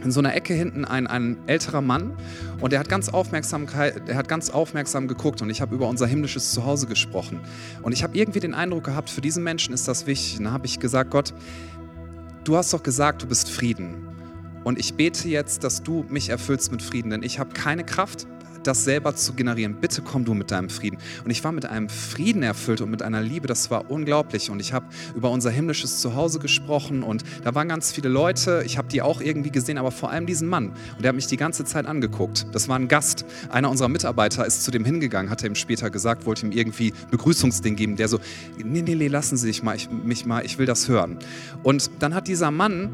in 0.06 0.12
so 0.12 0.20
einer 0.20 0.34
Ecke 0.34 0.54
hinten 0.54 0.84
ein, 0.84 1.06
ein 1.06 1.36
älterer 1.46 1.80
Mann 1.82 2.12
und 2.60 2.72
der 2.72 2.78
hat, 2.78 2.88
ganz 2.88 3.08
aufmerksam, 3.08 3.66
der 4.06 4.16
hat 4.16 4.28
ganz 4.28 4.50
aufmerksam 4.50 5.08
geguckt 5.08 5.42
und 5.42 5.50
ich 5.50 5.60
habe 5.60 5.74
über 5.74 5.88
unser 5.88 6.06
himmlisches 6.06 6.52
Zuhause 6.52 6.86
gesprochen. 6.86 7.40
Und 7.82 7.92
ich 7.92 8.02
habe 8.02 8.16
irgendwie 8.16 8.40
den 8.40 8.54
Eindruck 8.54 8.84
gehabt, 8.84 9.10
für 9.10 9.20
diesen 9.20 9.42
Menschen 9.42 9.74
ist 9.74 9.88
das 9.88 10.06
wichtig. 10.06 10.38
Und 10.38 10.44
dann 10.44 10.52
habe 10.52 10.64
ich 10.64 10.78
gesagt, 10.78 11.10
Gott, 11.10 11.34
du 12.44 12.56
hast 12.56 12.72
doch 12.72 12.84
gesagt, 12.84 13.22
du 13.22 13.26
bist 13.26 13.50
Frieden. 13.50 14.08
Und 14.62 14.78
ich 14.78 14.94
bete 14.94 15.28
jetzt, 15.28 15.64
dass 15.64 15.82
du 15.82 16.04
mich 16.08 16.28
erfüllst 16.28 16.70
mit 16.70 16.82
Frieden, 16.82 17.10
denn 17.10 17.22
ich 17.22 17.38
habe 17.38 17.52
keine 17.52 17.84
Kraft, 17.84 18.26
das 18.66 18.84
selber 18.84 19.14
zu 19.14 19.34
generieren. 19.34 19.76
Bitte 19.80 20.02
komm 20.02 20.24
du 20.24 20.34
mit 20.34 20.50
deinem 20.50 20.68
Frieden. 20.68 20.98
Und 21.24 21.30
ich 21.30 21.42
war 21.44 21.52
mit 21.52 21.66
einem 21.66 21.88
Frieden 21.88 22.42
erfüllt 22.42 22.80
und 22.80 22.90
mit 22.90 23.02
einer 23.02 23.20
Liebe, 23.20 23.46
das 23.46 23.70
war 23.70 23.90
unglaublich. 23.90 24.50
Und 24.50 24.60
ich 24.60 24.72
habe 24.72 24.86
über 25.14 25.30
unser 25.30 25.50
himmlisches 25.50 26.00
Zuhause 26.00 26.38
gesprochen 26.38 27.02
und 27.02 27.24
da 27.44 27.54
waren 27.54 27.68
ganz 27.68 27.92
viele 27.92 28.08
Leute. 28.08 28.62
Ich 28.66 28.78
habe 28.78 28.88
die 28.88 29.02
auch 29.02 29.20
irgendwie 29.20 29.50
gesehen, 29.50 29.78
aber 29.78 29.90
vor 29.90 30.10
allem 30.10 30.26
diesen 30.26 30.48
Mann. 30.48 30.68
Und 30.68 31.02
der 31.02 31.10
hat 31.10 31.16
mich 31.16 31.26
die 31.26 31.36
ganze 31.36 31.64
Zeit 31.64 31.86
angeguckt. 31.86 32.46
Das 32.52 32.68
war 32.68 32.78
ein 32.78 32.88
Gast. 32.88 33.24
Einer 33.50 33.70
unserer 33.70 33.88
Mitarbeiter 33.88 34.46
ist 34.46 34.64
zu 34.64 34.70
dem 34.70 34.84
hingegangen, 34.84 35.30
hat 35.30 35.42
er 35.42 35.48
ihm 35.48 35.54
später 35.54 35.90
gesagt, 35.90 36.26
wollte 36.26 36.46
ihm 36.46 36.52
irgendwie 36.52 36.92
Begrüßungsding 37.10 37.76
geben. 37.76 37.96
Der 37.96 38.08
so, 38.08 38.18
nee, 38.62 38.82
nee, 38.82 38.94
nee, 38.94 39.08
lassen 39.08 39.36
Sie 39.36 39.48
mich 39.48 39.62
mal, 39.62 39.76
ich, 39.76 39.90
mich 39.90 40.26
mal, 40.26 40.44
ich 40.44 40.58
will 40.58 40.66
das 40.66 40.88
hören. 40.88 41.18
Und 41.62 41.90
dann 42.00 42.14
hat 42.14 42.28
dieser 42.28 42.50
Mann 42.50 42.90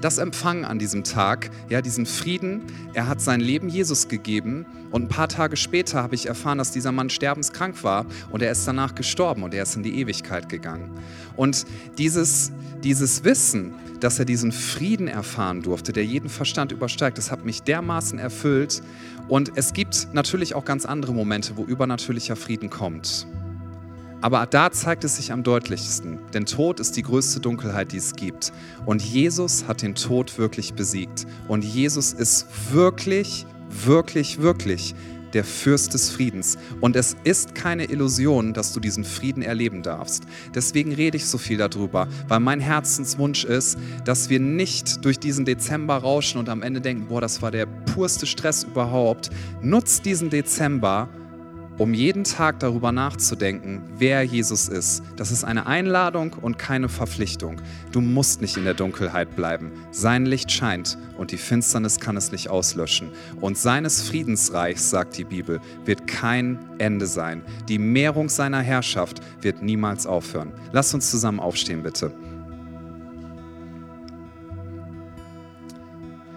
das 0.00 0.18
empfangen 0.18 0.64
an 0.64 0.78
diesem 0.78 1.04
Tag, 1.04 1.50
ja, 1.68 1.82
diesen 1.82 2.06
Frieden. 2.06 2.62
Er 2.94 3.08
hat 3.08 3.20
sein 3.20 3.40
Leben 3.40 3.68
Jesus 3.68 4.08
gegeben 4.08 4.66
und 4.90 5.04
ein 5.04 5.08
paar 5.08 5.28
Tage 5.28 5.56
später 5.56 6.02
habe 6.02 6.14
ich 6.14 6.26
erfahren, 6.26 6.58
dass 6.58 6.70
dieser 6.70 6.92
Mann 6.92 7.10
sterbenskrank 7.10 7.82
war 7.84 8.06
und 8.30 8.42
er 8.42 8.52
ist 8.52 8.66
danach 8.66 8.94
gestorben 8.94 9.42
und 9.42 9.54
er 9.54 9.62
ist 9.62 9.76
in 9.76 9.82
die 9.82 9.98
Ewigkeit 10.00 10.48
gegangen. 10.48 10.90
Und 11.36 11.66
dieses, 11.98 12.52
dieses 12.82 13.24
Wissen, 13.24 13.74
dass 14.00 14.18
er 14.18 14.24
diesen 14.24 14.52
Frieden 14.52 15.08
erfahren 15.08 15.62
durfte, 15.62 15.92
der 15.92 16.04
jeden 16.04 16.28
Verstand 16.28 16.72
übersteigt, 16.72 17.18
das 17.18 17.30
hat 17.30 17.44
mich 17.44 17.62
dermaßen 17.62 18.18
erfüllt. 18.18 18.82
Und 19.28 19.52
es 19.56 19.72
gibt 19.72 20.08
natürlich 20.12 20.54
auch 20.54 20.64
ganz 20.64 20.84
andere 20.84 21.12
Momente, 21.12 21.56
wo 21.56 21.64
übernatürlicher 21.64 22.36
Frieden 22.36 22.70
kommt. 22.70 23.26
Aber 24.22 24.46
da 24.46 24.72
zeigt 24.72 25.04
es 25.04 25.16
sich 25.16 25.32
am 25.32 25.42
deutlichsten, 25.42 26.18
denn 26.32 26.46
Tod 26.46 26.80
ist 26.80 26.96
die 26.96 27.02
größte 27.02 27.40
Dunkelheit, 27.40 27.92
die 27.92 27.98
es 27.98 28.14
gibt. 28.14 28.52
Und 28.86 29.02
Jesus 29.02 29.68
hat 29.68 29.82
den 29.82 29.94
Tod 29.94 30.38
wirklich 30.38 30.74
besiegt. 30.74 31.26
Und 31.48 31.64
Jesus 31.64 32.12
ist 32.12 32.46
wirklich, 32.72 33.46
wirklich, 33.68 34.40
wirklich 34.40 34.94
der 35.32 35.44
Fürst 35.44 35.92
des 35.92 36.08
Friedens. 36.08 36.56
Und 36.80 36.96
es 36.96 37.14
ist 37.24 37.54
keine 37.54 37.84
Illusion, 37.84 38.54
dass 38.54 38.72
du 38.72 38.80
diesen 38.80 39.04
Frieden 39.04 39.42
erleben 39.42 39.82
darfst. 39.82 40.24
Deswegen 40.54 40.92
rede 40.94 41.18
ich 41.18 41.26
so 41.26 41.36
viel 41.36 41.58
darüber, 41.58 42.08
weil 42.26 42.40
mein 42.40 42.60
Herzenswunsch 42.60 43.44
ist, 43.44 43.78
dass 44.06 44.30
wir 44.30 44.40
nicht 44.40 45.04
durch 45.04 45.18
diesen 45.18 45.44
Dezember 45.44 45.96
rauschen 45.96 46.38
und 46.38 46.48
am 46.48 46.62
Ende 46.62 46.80
denken, 46.80 47.08
boah, 47.08 47.20
das 47.20 47.42
war 47.42 47.50
der 47.50 47.66
purste 47.66 48.24
Stress 48.24 48.64
überhaupt. 48.64 49.28
Nutzt 49.60 50.06
diesen 50.06 50.30
Dezember, 50.30 51.08
um 51.78 51.92
jeden 51.92 52.24
Tag 52.24 52.60
darüber 52.60 52.90
nachzudenken, 52.92 53.82
wer 53.98 54.22
Jesus 54.22 54.68
ist. 54.68 55.02
Das 55.16 55.30
ist 55.30 55.44
eine 55.44 55.66
Einladung 55.66 56.32
und 56.40 56.58
keine 56.58 56.88
Verpflichtung. 56.88 57.60
Du 57.92 58.00
musst 58.00 58.40
nicht 58.40 58.56
in 58.56 58.64
der 58.64 58.74
Dunkelheit 58.74 59.36
bleiben. 59.36 59.72
Sein 59.90 60.24
Licht 60.26 60.50
scheint 60.50 60.96
und 61.18 61.32
die 61.32 61.36
Finsternis 61.36 62.00
kann 62.00 62.16
es 62.16 62.32
nicht 62.32 62.48
auslöschen. 62.48 63.10
Und 63.40 63.58
seines 63.58 64.02
Friedensreichs, 64.02 64.90
sagt 64.90 65.18
die 65.18 65.24
Bibel, 65.24 65.60
wird 65.84 66.06
kein 66.06 66.58
Ende 66.78 67.06
sein. 67.06 67.42
Die 67.68 67.78
Mehrung 67.78 68.28
seiner 68.28 68.60
Herrschaft 68.60 69.20
wird 69.42 69.62
niemals 69.62 70.06
aufhören. 70.06 70.52
Lass 70.72 70.94
uns 70.94 71.10
zusammen 71.10 71.40
aufstehen, 71.40 71.82
bitte. 71.82 72.12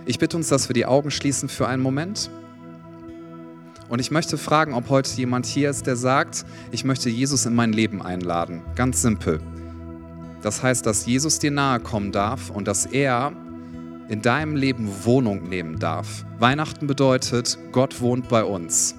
Ich 0.06 0.18
bitte 0.18 0.38
uns, 0.38 0.50
dass 0.50 0.68
wir 0.68 0.74
die 0.74 0.86
Augen 0.88 1.12
schließen 1.12 1.50
für 1.50 1.68
einen 1.68 1.84
Moment. 1.84 2.32
Und 3.90 4.00
ich 4.00 4.12
möchte 4.12 4.38
fragen, 4.38 4.74
ob 4.74 4.90
heute 4.90 5.12
jemand 5.16 5.48
hier 5.48 5.70
ist, 5.70 5.88
der 5.88 5.96
sagt, 5.96 6.46
ich 6.72 6.86
möchte 6.86 7.10
Jesus 7.10 7.46
in 7.46 7.56
mein 7.56 7.74
Leben 7.74 8.02
einladen. 8.02 8.62
Ganz 8.76 9.02
simpel. 9.02 9.42
Das 10.42 10.64
heißt, 10.64 10.86
dass 10.86 11.06
Jesus 11.06 11.40
dir 11.40 11.52
nahe 11.52 11.80
kommen 11.80 12.12
darf 12.12 12.50
und 12.52 12.68
dass 12.68 12.86
er 12.86 13.34
in 14.08 14.22
deinem 14.22 14.56
Leben 14.56 14.90
Wohnung 15.04 15.50
nehmen 15.50 15.80
darf. 15.80 16.24
Weihnachten 16.38 16.88
bedeutet, 16.88 17.58
Gott 17.72 18.00
wohnt 18.00 18.30
bei 18.30 18.44
uns. 18.44 18.96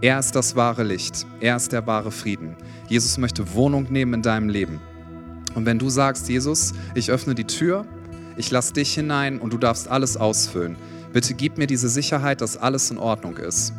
Er 0.00 0.18
ist 0.18 0.36
das 0.36 0.56
wahre 0.56 0.84
Licht. 0.84 1.26
Er 1.40 1.56
ist 1.56 1.72
der 1.72 1.86
wahre 1.86 2.10
Frieden. 2.10 2.56
Jesus 2.88 3.18
möchte 3.18 3.54
Wohnung 3.54 3.86
nehmen 3.90 4.14
in 4.14 4.22
deinem 4.22 4.48
Leben. 4.48 4.80
Und 5.54 5.66
wenn 5.66 5.78
du 5.78 5.88
sagst, 5.88 6.28
Jesus, 6.28 6.74
ich 6.94 7.10
öffne 7.10 7.34
die 7.34 7.44
Tür, 7.46 7.86
ich 8.36 8.50
lasse 8.50 8.74
dich 8.74 8.94
hinein 8.94 9.38
und 9.38 9.52
du 9.52 9.58
darfst 9.58 9.88
alles 9.88 10.16
ausfüllen, 10.16 10.76
bitte 11.12 11.34
gib 11.34 11.56
mir 11.56 11.66
diese 11.66 11.88
Sicherheit, 11.88 12.40
dass 12.40 12.56
alles 12.56 12.90
in 12.90 12.98
Ordnung 12.98 13.36
ist. 13.38 13.72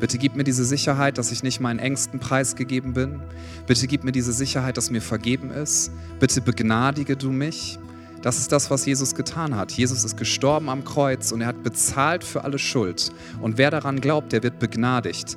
Bitte 0.00 0.16
gib 0.16 0.34
mir 0.34 0.44
diese 0.44 0.64
Sicherheit, 0.64 1.18
dass 1.18 1.30
ich 1.30 1.42
nicht 1.42 1.60
meinen 1.60 1.78
Ängsten 1.78 2.20
preisgegeben 2.20 2.94
bin. 2.94 3.20
Bitte 3.66 3.86
gib 3.86 4.02
mir 4.02 4.12
diese 4.12 4.32
Sicherheit, 4.32 4.78
dass 4.78 4.90
mir 4.90 5.02
vergeben 5.02 5.50
ist. 5.50 5.92
Bitte 6.18 6.40
begnadige 6.40 7.16
du 7.16 7.30
mich. 7.30 7.78
Das 8.22 8.38
ist 8.38 8.50
das, 8.50 8.70
was 8.70 8.86
Jesus 8.86 9.14
getan 9.14 9.56
hat. 9.56 9.72
Jesus 9.72 10.04
ist 10.04 10.16
gestorben 10.16 10.70
am 10.70 10.84
Kreuz 10.84 11.32
und 11.32 11.42
er 11.42 11.48
hat 11.48 11.62
bezahlt 11.62 12.24
für 12.24 12.44
alle 12.44 12.58
Schuld. 12.58 13.12
Und 13.42 13.58
wer 13.58 13.70
daran 13.70 14.00
glaubt, 14.00 14.32
der 14.32 14.42
wird 14.42 14.58
begnadigt. 14.58 15.36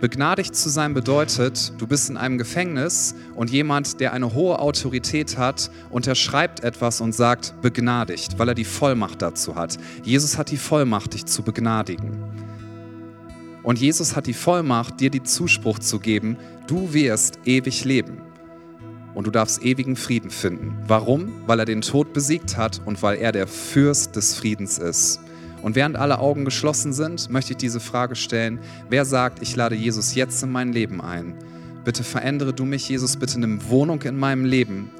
Begnadigt 0.00 0.56
zu 0.56 0.70
sein 0.70 0.94
bedeutet, 0.94 1.74
du 1.78 1.86
bist 1.86 2.08
in 2.08 2.16
einem 2.16 2.38
Gefängnis 2.38 3.14
und 3.34 3.50
jemand, 3.50 4.00
der 4.00 4.12
eine 4.12 4.32
hohe 4.32 4.58
Autorität 4.58 5.38
hat, 5.38 5.70
unterschreibt 5.90 6.64
etwas 6.64 7.00
und 7.00 7.14
sagt 7.14 7.54
begnadigt, 7.62 8.38
weil 8.38 8.48
er 8.48 8.54
die 8.54 8.64
Vollmacht 8.64 9.22
dazu 9.22 9.56
hat. 9.56 9.76
Jesus 10.02 10.38
hat 10.38 10.50
die 10.50 10.56
Vollmacht, 10.56 11.12
dich 11.14 11.26
zu 11.26 11.42
begnadigen. 11.42 12.39
Und 13.62 13.78
Jesus 13.78 14.16
hat 14.16 14.26
die 14.26 14.34
Vollmacht, 14.34 15.00
dir 15.00 15.10
die 15.10 15.22
Zuspruch 15.22 15.78
zu 15.78 15.98
geben, 15.98 16.36
du 16.66 16.92
wirst 16.92 17.38
ewig 17.44 17.84
leben. 17.84 18.22
Und 19.14 19.26
du 19.26 19.30
darfst 19.30 19.62
ewigen 19.62 19.96
Frieden 19.96 20.30
finden. 20.30 20.76
Warum? 20.86 21.32
Weil 21.46 21.58
er 21.58 21.64
den 21.64 21.82
Tod 21.82 22.12
besiegt 22.12 22.56
hat 22.56 22.80
und 22.84 23.02
weil 23.02 23.18
er 23.18 23.32
der 23.32 23.46
Fürst 23.46 24.16
des 24.16 24.34
Friedens 24.34 24.78
ist. 24.78 25.20
Und 25.62 25.74
während 25.74 25.96
alle 25.96 26.20
Augen 26.20 26.44
geschlossen 26.44 26.92
sind, 26.92 27.28
möchte 27.28 27.52
ich 27.52 27.58
diese 27.58 27.80
Frage 27.80 28.16
stellen, 28.16 28.60
wer 28.88 29.04
sagt, 29.04 29.42
ich 29.42 29.56
lade 29.56 29.74
Jesus 29.74 30.14
jetzt 30.14 30.42
in 30.42 30.52
mein 30.52 30.72
Leben 30.72 31.00
ein? 31.00 31.34
Bitte 31.84 32.04
verändere 32.04 32.52
du 32.52 32.64
mich, 32.64 32.88
Jesus, 32.88 33.16
bitte 33.16 33.40
nimm 33.40 33.68
Wohnung 33.68 34.00
in 34.02 34.18
meinem 34.18 34.44
Leben. 34.44 34.90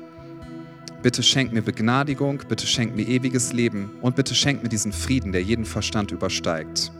Bitte 1.03 1.23
schenk 1.23 1.53
mir 1.53 1.63
Begnadigung, 1.63 2.43
bitte 2.49 2.67
schenk 2.67 2.95
mir 2.95 3.09
ewiges 3.09 3.55
Leben 3.55 3.91
und 4.03 4.17
bitte 4.17 4.35
schenk 4.35 4.63
mir 4.63 4.69
diesen 4.69 4.93
Frieden, 4.93 5.33
der 5.33 5.43
jeden 5.43 5.65
Verstand 5.65 6.11
übersteigt. 6.11 6.93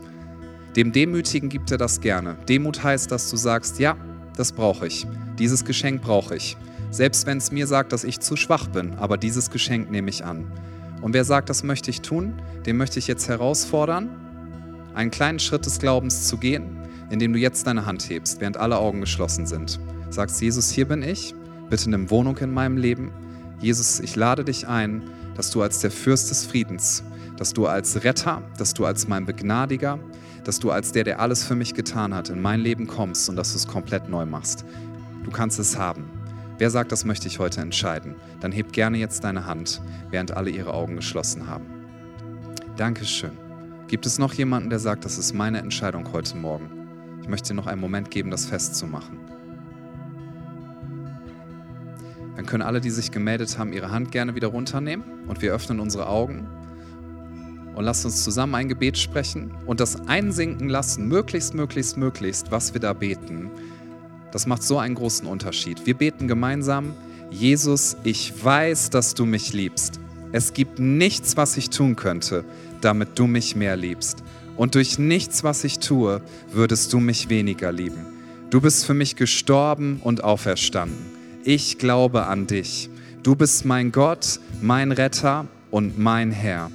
Dem 0.75 0.93
Demütigen 0.93 1.49
gibt 1.49 1.69
er 1.71 1.77
das 1.77 1.99
gerne. 1.99 2.37
Demut 2.47 2.81
heißt, 2.81 3.11
dass 3.11 3.29
du 3.29 3.35
sagst, 3.35 3.79
ja, 3.79 3.97
das 4.37 4.53
brauche 4.53 4.87
ich. 4.87 5.05
Dieses 5.37 5.65
Geschenk 5.65 6.01
brauche 6.01 6.35
ich. 6.35 6.55
Selbst 6.91 7.25
wenn 7.25 7.37
es 7.39 7.51
mir 7.51 7.67
sagt, 7.67 7.91
dass 7.91 8.05
ich 8.05 8.21
zu 8.21 8.37
schwach 8.37 8.67
bin, 8.67 8.93
aber 8.95 9.17
dieses 9.17 9.49
Geschenk 9.49 9.91
nehme 9.91 10.09
ich 10.09 10.23
an. 10.23 10.49
Und 11.01 11.13
wer 11.13 11.25
sagt, 11.25 11.49
das 11.49 11.63
möchte 11.63 11.89
ich 11.89 12.01
tun, 12.01 12.33
den 12.65 12.77
möchte 12.77 12.99
ich 12.99 13.07
jetzt 13.07 13.27
herausfordern, 13.27 14.09
einen 14.93 15.11
kleinen 15.11 15.39
Schritt 15.39 15.65
des 15.65 15.79
Glaubens 15.79 16.27
zu 16.27 16.37
gehen, 16.37 16.77
indem 17.09 17.33
du 17.33 17.39
jetzt 17.39 17.67
deine 17.67 17.85
Hand 17.85 18.09
hebst, 18.09 18.39
während 18.39 18.55
alle 18.55 18.77
Augen 18.77 19.01
geschlossen 19.01 19.47
sind. 19.47 19.79
Sagst, 20.09 20.41
Jesus, 20.41 20.69
hier 20.69 20.87
bin 20.87 21.03
ich, 21.03 21.35
bitte 21.69 21.89
nimm 21.89 22.09
Wohnung 22.09 22.37
in 22.37 22.53
meinem 22.53 22.77
Leben. 22.77 23.11
Jesus, 23.59 23.99
ich 23.99 24.15
lade 24.15 24.45
dich 24.45 24.67
ein, 24.67 25.03
dass 25.35 25.51
du 25.51 25.61
als 25.61 25.79
der 25.79 25.91
Fürst 25.91 26.29
des 26.29 26.45
Friedens, 26.45 27.03
dass 27.35 27.53
du 27.53 27.67
als 27.67 28.03
Retter, 28.03 28.41
dass 28.57 28.73
du 28.73 28.85
als 28.85 29.07
mein 29.07 29.25
Begnadiger, 29.25 29.99
dass 30.43 30.59
du 30.59 30.71
als 30.71 30.91
der, 30.91 31.03
der 31.03 31.19
alles 31.19 31.43
für 31.43 31.55
mich 31.55 31.73
getan 31.73 32.13
hat, 32.13 32.29
in 32.29 32.41
mein 32.41 32.59
Leben 32.59 32.87
kommst 32.87 33.29
und 33.29 33.35
dass 33.35 33.51
du 33.51 33.57
es 33.57 33.67
komplett 33.67 34.09
neu 34.09 34.25
machst. 34.25 34.65
Du 35.23 35.31
kannst 35.31 35.59
es 35.59 35.77
haben. 35.77 36.09
Wer 36.57 36.69
sagt, 36.69 36.91
das 36.91 37.05
möchte 37.05 37.27
ich 37.27 37.39
heute 37.39 37.61
entscheiden? 37.61 38.15
Dann 38.39 38.51
heb 38.51 38.71
gerne 38.71 38.97
jetzt 38.97 39.23
deine 39.23 39.45
Hand, 39.45 39.81
während 40.09 40.35
alle 40.35 40.49
ihre 40.49 40.73
Augen 40.73 40.95
geschlossen 40.95 41.47
haben. 41.47 41.65
Dankeschön. 42.75 43.31
Gibt 43.87 44.05
es 44.05 44.19
noch 44.19 44.33
jemanden, 44.33 44.69
der 44.69 44.79
sagt, 44.79 45.05
das 45.05 45.17
ist 45.17 45.33
meine 45.33 45.59
Entscheidung 45.59 46.11
heute 46.13 46.37
Morgen? 46.37 46.69
Ich 47.21 47.27
möchte 47.27 47.49
dir 47.49 47.55
noch 47.55 47.67
einen 47.67 47.81
Moment 47.81 48.09
geben, 48.09 48.31
das 48.31 48.45
festzumachen. 48.45 49.19
Dann 52.35 52.45
können 52.45 52.63
alle, 52.63 52.81
die 52.81 52.89
sich 52.89 53.11
gemeldet 53.11 53.59
haben, 53.59 53.73
ihre 53.73 53.91
Hand 53.91 54.11
gerne 54.11 54.35
wieder 54.35 54.47
runternehmen 54.47 55.03
und 55.27 55.41
wir 55.41 55.53
öffnen 55.53 55.79
unsere 55.79 56.07
Augen 56.07 56.47
und 57.81 57.85
lasst 57.85 58.05
uns 58.05 58.23
zusammen 58.23 58.53
ein 58.53 58.69
Gebet 58.69 58.95
sprechen 58.95 59.49
und 59.65 59.79
das 59.79 60.07
einsinken 60.07 60.69
lassen, 60.69 61.07
möglichst, 61.07 61.55
möglichst, 61.55 61.97
möglichst, 61.97 62.51
was 62.51 62.75
wir 62.75 62.79
da 62.79 62.93
beten. 62.93 63.49
Das 64.31 64.45
macht 64.45 64.61
so 64.61 64.77
einen 64.77 64.93
großen 64.93 65.25
Unterschied. 65.25 65.87
Wir 65.87 65.95
beten 65.95 66.27
gemeinsam, 66.27 66.93
Jesus, 67.31 67.97
ich 68.03 68.31
weiß, 68.45 68.91
dass 68.91 69.15
du 69.15 69.25
mich 69.25 69.53
liebst. 69.53 69.99
Es 70.31 70.53
gibt 70.53 70.77
nichts, 70.77 71.37
was 71.37 71.57
ich 71.57 71.71
tun 71.71 71.95
könnte, 71.95 72.45
damit 72.81 73.17
du 73.17 73.25
mich 73.25 73.55
mehr 73.55 73.75
liebst. 73.75 74.23
Und 74.57 74.75
durch 74.75 74.99
nichts, 74.99 75.43
was 75.43 75.63
ich 75.63 75.79
tue, 75.79 76.21
würdest 76.51 76.93
du 76.93 76.99
mich 76.99 77.29
weniger 77.29 77.71
lieben. 77.71 78.05
Du 78.51 78.61
bist 78.61 78.85
für 78.85 78.93
mich 78.93 79.15
gestorben 79.15 80.01
und 80.03 80.23
auferstanden. 80.23 81.03
Ich 81.45 81.79
glaube 81.79 82.27
an 82.27 82.45
dich. 82.45 82.91
Du 83.23 83.35
bist 83.35 83.65
mein 83.65 83.91
Gott, 83.91 84.39
mein 84.61 84.91
Retter 84.91 85.47
und 85.71 85.97
mein 85.97 86.31
Herr. 86.31 86.69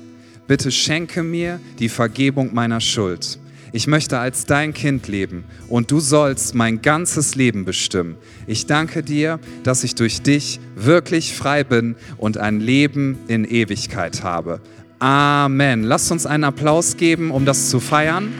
Bitte 0.46 0.70
schenke 0.70 1.22
mir 1.22 1.60
die 1.78 1.88
Vergebung 1.88 2.54
meiner 2.54 2.80
Schuld. 2.80 3.38
Ich 3.72 3.86
möchte 3.86 4.18
als 4.18 4.46
dein 4.46 4.72
Kind 4.72 5.08
leben 5.08 5.44
und 5.68 5.90
du 5.90 6.00
sollst 6.00 6.54
mein 6.54 6.82
ganzes 6.82 7.34
Leben 7.34 7.64
bestimmen. 7.64 8.16
Ich 8.46 8.66
danke 8.66 9.02
dir, 9.02 9.40
dass 9.64 9.84
ich 9.84 9.94
durch 9.96 10.22
dich 10.22 10.60
wirklich 10.76 11.34
frei 11.34 11.64
bin 11.64 11.96
und 12.16 12.38
ein 12.38 12.60
Leben 12.60 13.18
in 13.26 13.44
Ewigkeit 13.44 14.22
habe. 14.22 14.60
Amen. 14.98 15.82
Lasst 15.82 16.10
uns 16.10 16.26
einen 16.26 16.44
Applaus 16.44 16.96
geben, 16.96 17.30
um 17.30 17.44
das 17.44 17.68
zu 17.68 17.80
feiern, 17.80 18.32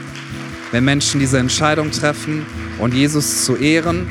wenn 0.71 0.85
Menschen 0.85 1.21
diese 1.21 1.39
Entscheidung 1.39 1.91
treffen 1.91 2.47
und 2.79 2.95
Jesus 2.95 3.45
zu 3.45 3.57
ehren. 3.57 4.07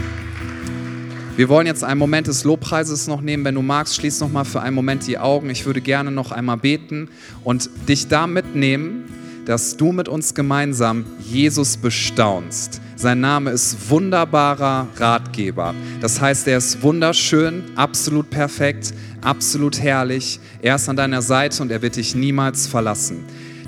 Wir 1.38 1.50
wollen 1.50 1.68
jetzt 1.68 1.84
einen 1.84 2.00
Moment 2.00 2.28
des 2.28 2.46
Lobpreises 2.46 3.08
noch 3.08 3.20
nehmen. 3.20 3.44
Wenn 3.44 3.56
du 3.56 3.62
magst, 3.62 3.96
schließ 3.96 4.22
noch 4.22 4.32
mal 4.32 4.46
für 4.46 4.62
einen 4.62 4.74
Moment 4.74 5.06
die 5.06 5.18
Augen. 5.18 5.50
Ich 5.50 5.66
würde 5.66 5.82
gerne 5.82 6.10
noch 6.10 6.32
einmal 6.32 6.56
beten 6.56 7.10
und 7.44 7.70
dich 7.90 8.08
da 8.08 8.26
mitnehmen, 8.26 9.04
dass 9.46 9.76
du 9.76 9.92
mit 9.92 10.08
uns 10.08 10.34
gemeinsam 10.34 11.04
Jesus 11.20 11.76
bestaunst. 11.76 12.80
Sein 12.96 13.20
Name 13.20 13.52
ist 13.52 13.90
wunderbarer 13.90 14.88
Ratgeber. 14.96 15.76
Das 16.00 16.22
heißt, 16.22 16.48
er 16.48 16.58
ist 16.58 16.82
wunderschön, 16.82 17.64
absolut 17.76 18.30
perfekt, 18.30 18.94
absolut 19.20 19.82
herrlich. 19.82 20.40
Er 20.62 20.76
ist 20.76 20.88
an 20.88 20.96
deiner 20.96 21.22
Seite 21.22 21.62
und 21.62 21.70
er 21.70 21.82
wird 21.82 21.98
dich 21.98 22.16
niemals 22.16 22.66
verlassen. 22.66 23.26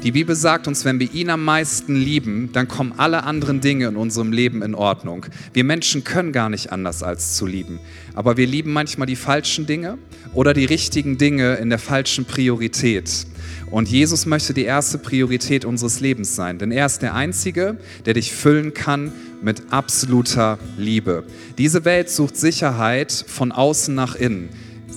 Die 0.08 0.14
Bibel 0.14 0.38
sagt 0.38 0.70
uns, 0.70 0.86
wenn 0.86 1.02
wir 1.02 1.14
ihn 1.14 1.30
am 1.30 1.44
meisten 1.44 1.94
lieben, 1.94 2.50
dann 2.54 2.70
kommen 2.70 2.94
alle 2.96 3.26
anderen 3.26 3.60
Dinge 3.60 3.88
in 3.88 3.98
unserem 3.98 4.32
Leben 4.32 4.62
in 4.62 4.74
Ordnung. 4.74 5.26
Wir 5.52 5.66
Menschen 5.66 6.06
können 6.06 6.32
gar 6.32 6.50
nicht 6.50 6.72
anders 6.72 7.04
als 7.04 7.36
zu 7.36 7.46
lieben. 7.46 7.82
Aber 8.16 8.38
wir 8.38 8.48
lieben 8.48 8.72
manchmal 8.72 9.06
die 9.06 9.18
falschen 9.18 9.66
Dinge 9.66 9.98
oder 10.34 10.54
die 10.54 10.64
richtigen 10.64 11.18
Dinge 11.18 11.56
in 11.56 11.70
der 11.70 11.78
falschen 11.78 12.24
Priorität. 12.24 13.28
Und 13.70 13.90
Jesus 13.90 14.26
möchte 14.26 14.54
die 14.54 14.64
erste 14.64 14.98
Priorität 14.98 15.66
unseres 15.66 16.00
Lebens 16.00 16.38
sein, 16.38 16.58
denn 16.58 16.72
er 16.72 16.86
ist 16.86 17.02
der 17.02 17.14
Einzige, 17.14 17.76
der 18.06 18.14
dich 18.14 18.32
füllen 18.32 18.74
kann 18.74 19.12
mit 19.42 19.74
absoluter 19.74 20.58
Liebe. 20.78 21.26
Diese 21.58 21.84
Welt 21.84 22.10
sucht 22.10 22.38
Sicherheit 22.38 23.12
von 23.12 23.52
außen 23.52 23.94
nach 23.94 24.16
innen. 24.16 24.48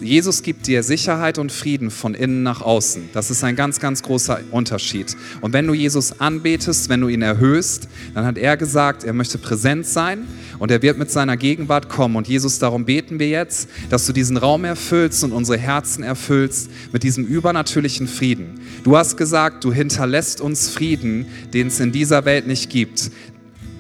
Jesus 0.03 0.43
gibt 0.43 0.67
dir 0.67 0.83
Sicherheit 0.83 1.39
und 1.39 1.53
Frieden 1.53 1.91
von 1.91 2.15
innen 2.15 2.43
nach 2.43 2.63
außen. 2.63 3.11
Das 3.13 3.31
ist 3.31 3.45
ein 3.45 3.57
ganz, 3.57 3.81
ganz 3.81 4.03
großer 4.03 4.41
Unterschied. 4.51 5.17
Und 5.41 5.53
wenn 5.53 5.67
du 5.67 5.75
Jesus 5.75 6.21
anbetest, 6.21 6.89
wenn 6.89 7.01
du 7.01 7.09
ihn 7.09 7.23
erhöhst, 7.23 7.89
dann 8.15 8.25
hat 8.25 8.39
er 8.39 8.57
gesagt, 8.57 9.05
er 9.05 9.13
möchte 9.13 9.39
präsent 9.39 9.87
sein 9.87 10.27
und 10.59 10.71
er 10.71 10.83
wird 10.83 10.99
mit 10.99 11.11
seiner 11.11 11.37
Gegenwart 11.37 11.89
kommen. 11.89 12.17
Und 12.17 12.29
Jesus, 12.29 12.59
darum 12.59 12.85
beten 12.85 13.19
wir 13.19 13.29
jetzt, 13.29 13.69
dass 13.91 14.07
du 14.07 14.13
diesen 14.13 14.37
Raum 14.37 14.65
erfüllst 14.65 15.25
und 15.25 15.33
unsere 15.33 15.59
Herzen 15.59 16.03
erfüllst 16.03 16.71
mit 16.93 17.03
diesem 17.03 17.27
übernatürlichen 17.27 18.09
Frieden. 18.09 18.61
Du 18.85 18.97
hast 18.97 19.17
gesagt, 19.17 19.65
du 19.65 19.73
hinterlässt 19.73 20.41
uns 20.41 20.69
Frieden, 20.69 21.27
den 21.53 21.67
es 21.67 21.81
in 21.81 21.93
dieser 21.93 22.25
Welt 22.25 22.47
nicht 22.47 22.71
gibt. 22.71 23.11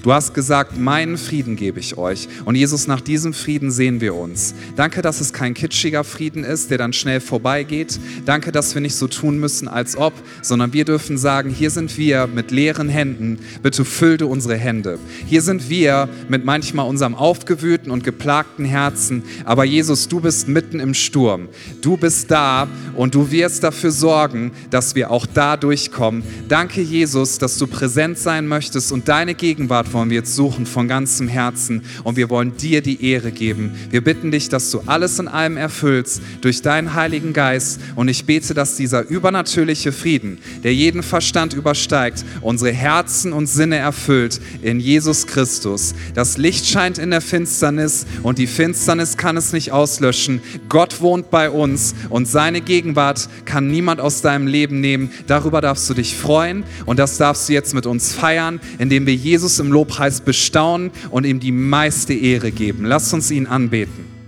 Du 0.02 0.14
hast 0.14 0.32
gesagt, 0.32 0.78
meinen 0.78 1.18
Frieden 1.18 1.56
gebe 1.56 1.78
ich 1.78 1.98
euch. 1.98 2.26
Und 2.46 2.54
Jesus, 2.54 2.86
nach 2.86 3.02
diesem 3.02 3.34
Frieden 3.34 3.70
sehen 3.70 4.00
wir 4.00 4.14
uns. 4.14 4.54
Danke, 4.74 5.02
dass 5.02 5.20
es 5.20 5.34
kein 5.34 5.52
kitschiger 5.52 6.04
Frieden 6.04 6.42
ist, 6.42 6.70
der 6.70 6.78
dann 6.78 6.94
schnell 6.94 7.20
vorbeigeht. 7.20 8.00
Danke, 8.24 8.50
dass 8.50 8.74
wir 8.74 8.80
nicht 8.80 8.94
so 8.94 9.08
tun 9.08 9.38
müssen, 9.38 9.68
als 9.68 9.98
ob, 9.98 10.14
sondern 10.40 10.72
wir 10.72 10.86
dürfen 10.86 11.18
sagen, 11.18 11.50
hier 11.50 11.70
sind 11.70 11.98
wir 11.98 12.26
mit 12.28 12.50
leeren 12.50 12.88
Händen. 12.88 13.40
Bitte 13.62 13.84
füll 13.84 14.16
du 14.16 14.26
unsere 14.26 14.56
Hände. 14.56 14.98
Hier 15.26 15.42
sind 15.42 15.68
wir 15.68 16.08
mit 16.28 16.46
manchmal 16.46 16.88
unserem 16.88 17.14
aufgewühlten 17.14 17.90
und 17.90 18.02
geplagten 18.02 18.64
Herzen. 18.64 19.22
Aber 19.44 19.64
Jesus, 19.64 20.08
du 20.08 20.20
bist 20.20 20.48
mitten 20.48 20.80
im 20.80 20.94
Sturm. 20.94 21.48
Du 21.82 21.98
bist 21.98 22.30
da 22.30 22.68
und 22.96 23.14
du 23.14 23.30
wirst 23.30 23.64
dafür 23.64 23.90
sorgen, 23.90 24.52
dass 24.70 24.94
wir 24.94 25.10
auch 25.10 25.26
da 25.26 25.58
durchkommen. 25.58 26.22
Danke, 26.48 26.80
Jesus, 26.80 27.36
dass 27.36 27.58
du 27.58 27.66
präsent 27.66 28.16
sein 28.16 28.48
möchtest 28.48 28.92
und 28.92 29.06
deine 29.06 29.34
Gegenwart 29.34 29.89
wollen 29.92 30.10
wir 30.10 30.18
jetzt 30.18 30.34
suchen 30.34 30.66
von 30.66 30.88
ganzem 30.88 31.28
Herzen 31.28 31.82
und 32.04 32.16
wir 32.16 32.30
wollen 32.30 32.56
dir 32.56 32.82
die 32.82 33.04
Ehre 33.04 33.32
geben. 33.32 33.72
Wir 33.90 34.02
bitten 34.02 34.30
dich, 34.30 34.48
dass 34.48 34.70
du 34.70 34.80
alles 34.86 35.18
in 35.18 35.28
allem 35.28 35.56
erfüllst 35.56 36.22
durch 36.40 36.62
deinen 36.62 36.94
Heiligen 36.94 37.32
Geist 37.32 37.80
und 37.96 38.08
ich 38.08 38.24
bete, 38.24 38.54
dass 38.54 38.76
dieser 38.76 39.08
übernatürliche 39.08 39.92
Frieden, 39.92 40.38
der 40.62 40.74
jeden 40.74 41.02
Verstand 41.02 41.52
übersteigt, 41.52 42.24
unsere 42.40 42.72
Herzen 42.72 43.32
und 43.32 43.46
Sinne 43.46 43.76
erfüllt 43.76 44.40
in 44.62 44.80
Jesus 44.80 45.26
Christus. 45.26 45.94
Das 46.14 46.38
Licht 46.38 46.66
scheint 46.66 46.98
in 46.98 47.10
der 47.10 47.20
Finsternis 47.20 48.06
und 48.22 48.38
die 48.38 48.46
Finsternis 48.46 49.16
kann 49.16 49.36
es 49.36 49.52
nicht 49.52 49.72
auslöschen. 49.72 50.40
Gott 50.68 51.00
wohnt 51.00 51.30
bei 51.30 51.50
uns 51.50 51.94
und 52.08 52.26
seine 52.26 52.60
Gegenwart 52.60 53.28
kann 53.44 53.70
niemand 53.70 54.00
aus 54.00 54.22
deinem 54.22 54.46
Leben 54.46 54.80
nehmen. 54.80 55.10
Darüber 55.26 55.60
darfst 55.60 55.88
du 55.88 55.94
dich 55.94 56.16
freuen 56.16 56.64
und 56.86 56.98
das 56.98 57.18
darfst 57.18 57.48
du 57.48 57.52
jetzt 57.52 57.74
mit 57.74 57.86
uns 57.86 58.12
feiern, 58.12 58.60
indem 58.78 59.06
wir 59.06 59.14
Jesus 59.14 59.58
im 59.58 59.72
Lobpreis 59.80 60.20
bestaunen 60.20 60.90
und 61.10 61.24
ihm 61.24 61.40
die 61.40 61.52
meiste 61.52 62.12
Ehre 62.12 62.50
geben. 62.50 62.84
Lass 62.84 63.14
uns 63.14 63.30
ihn 63.30 63.46
anbeten. 63.46 64.19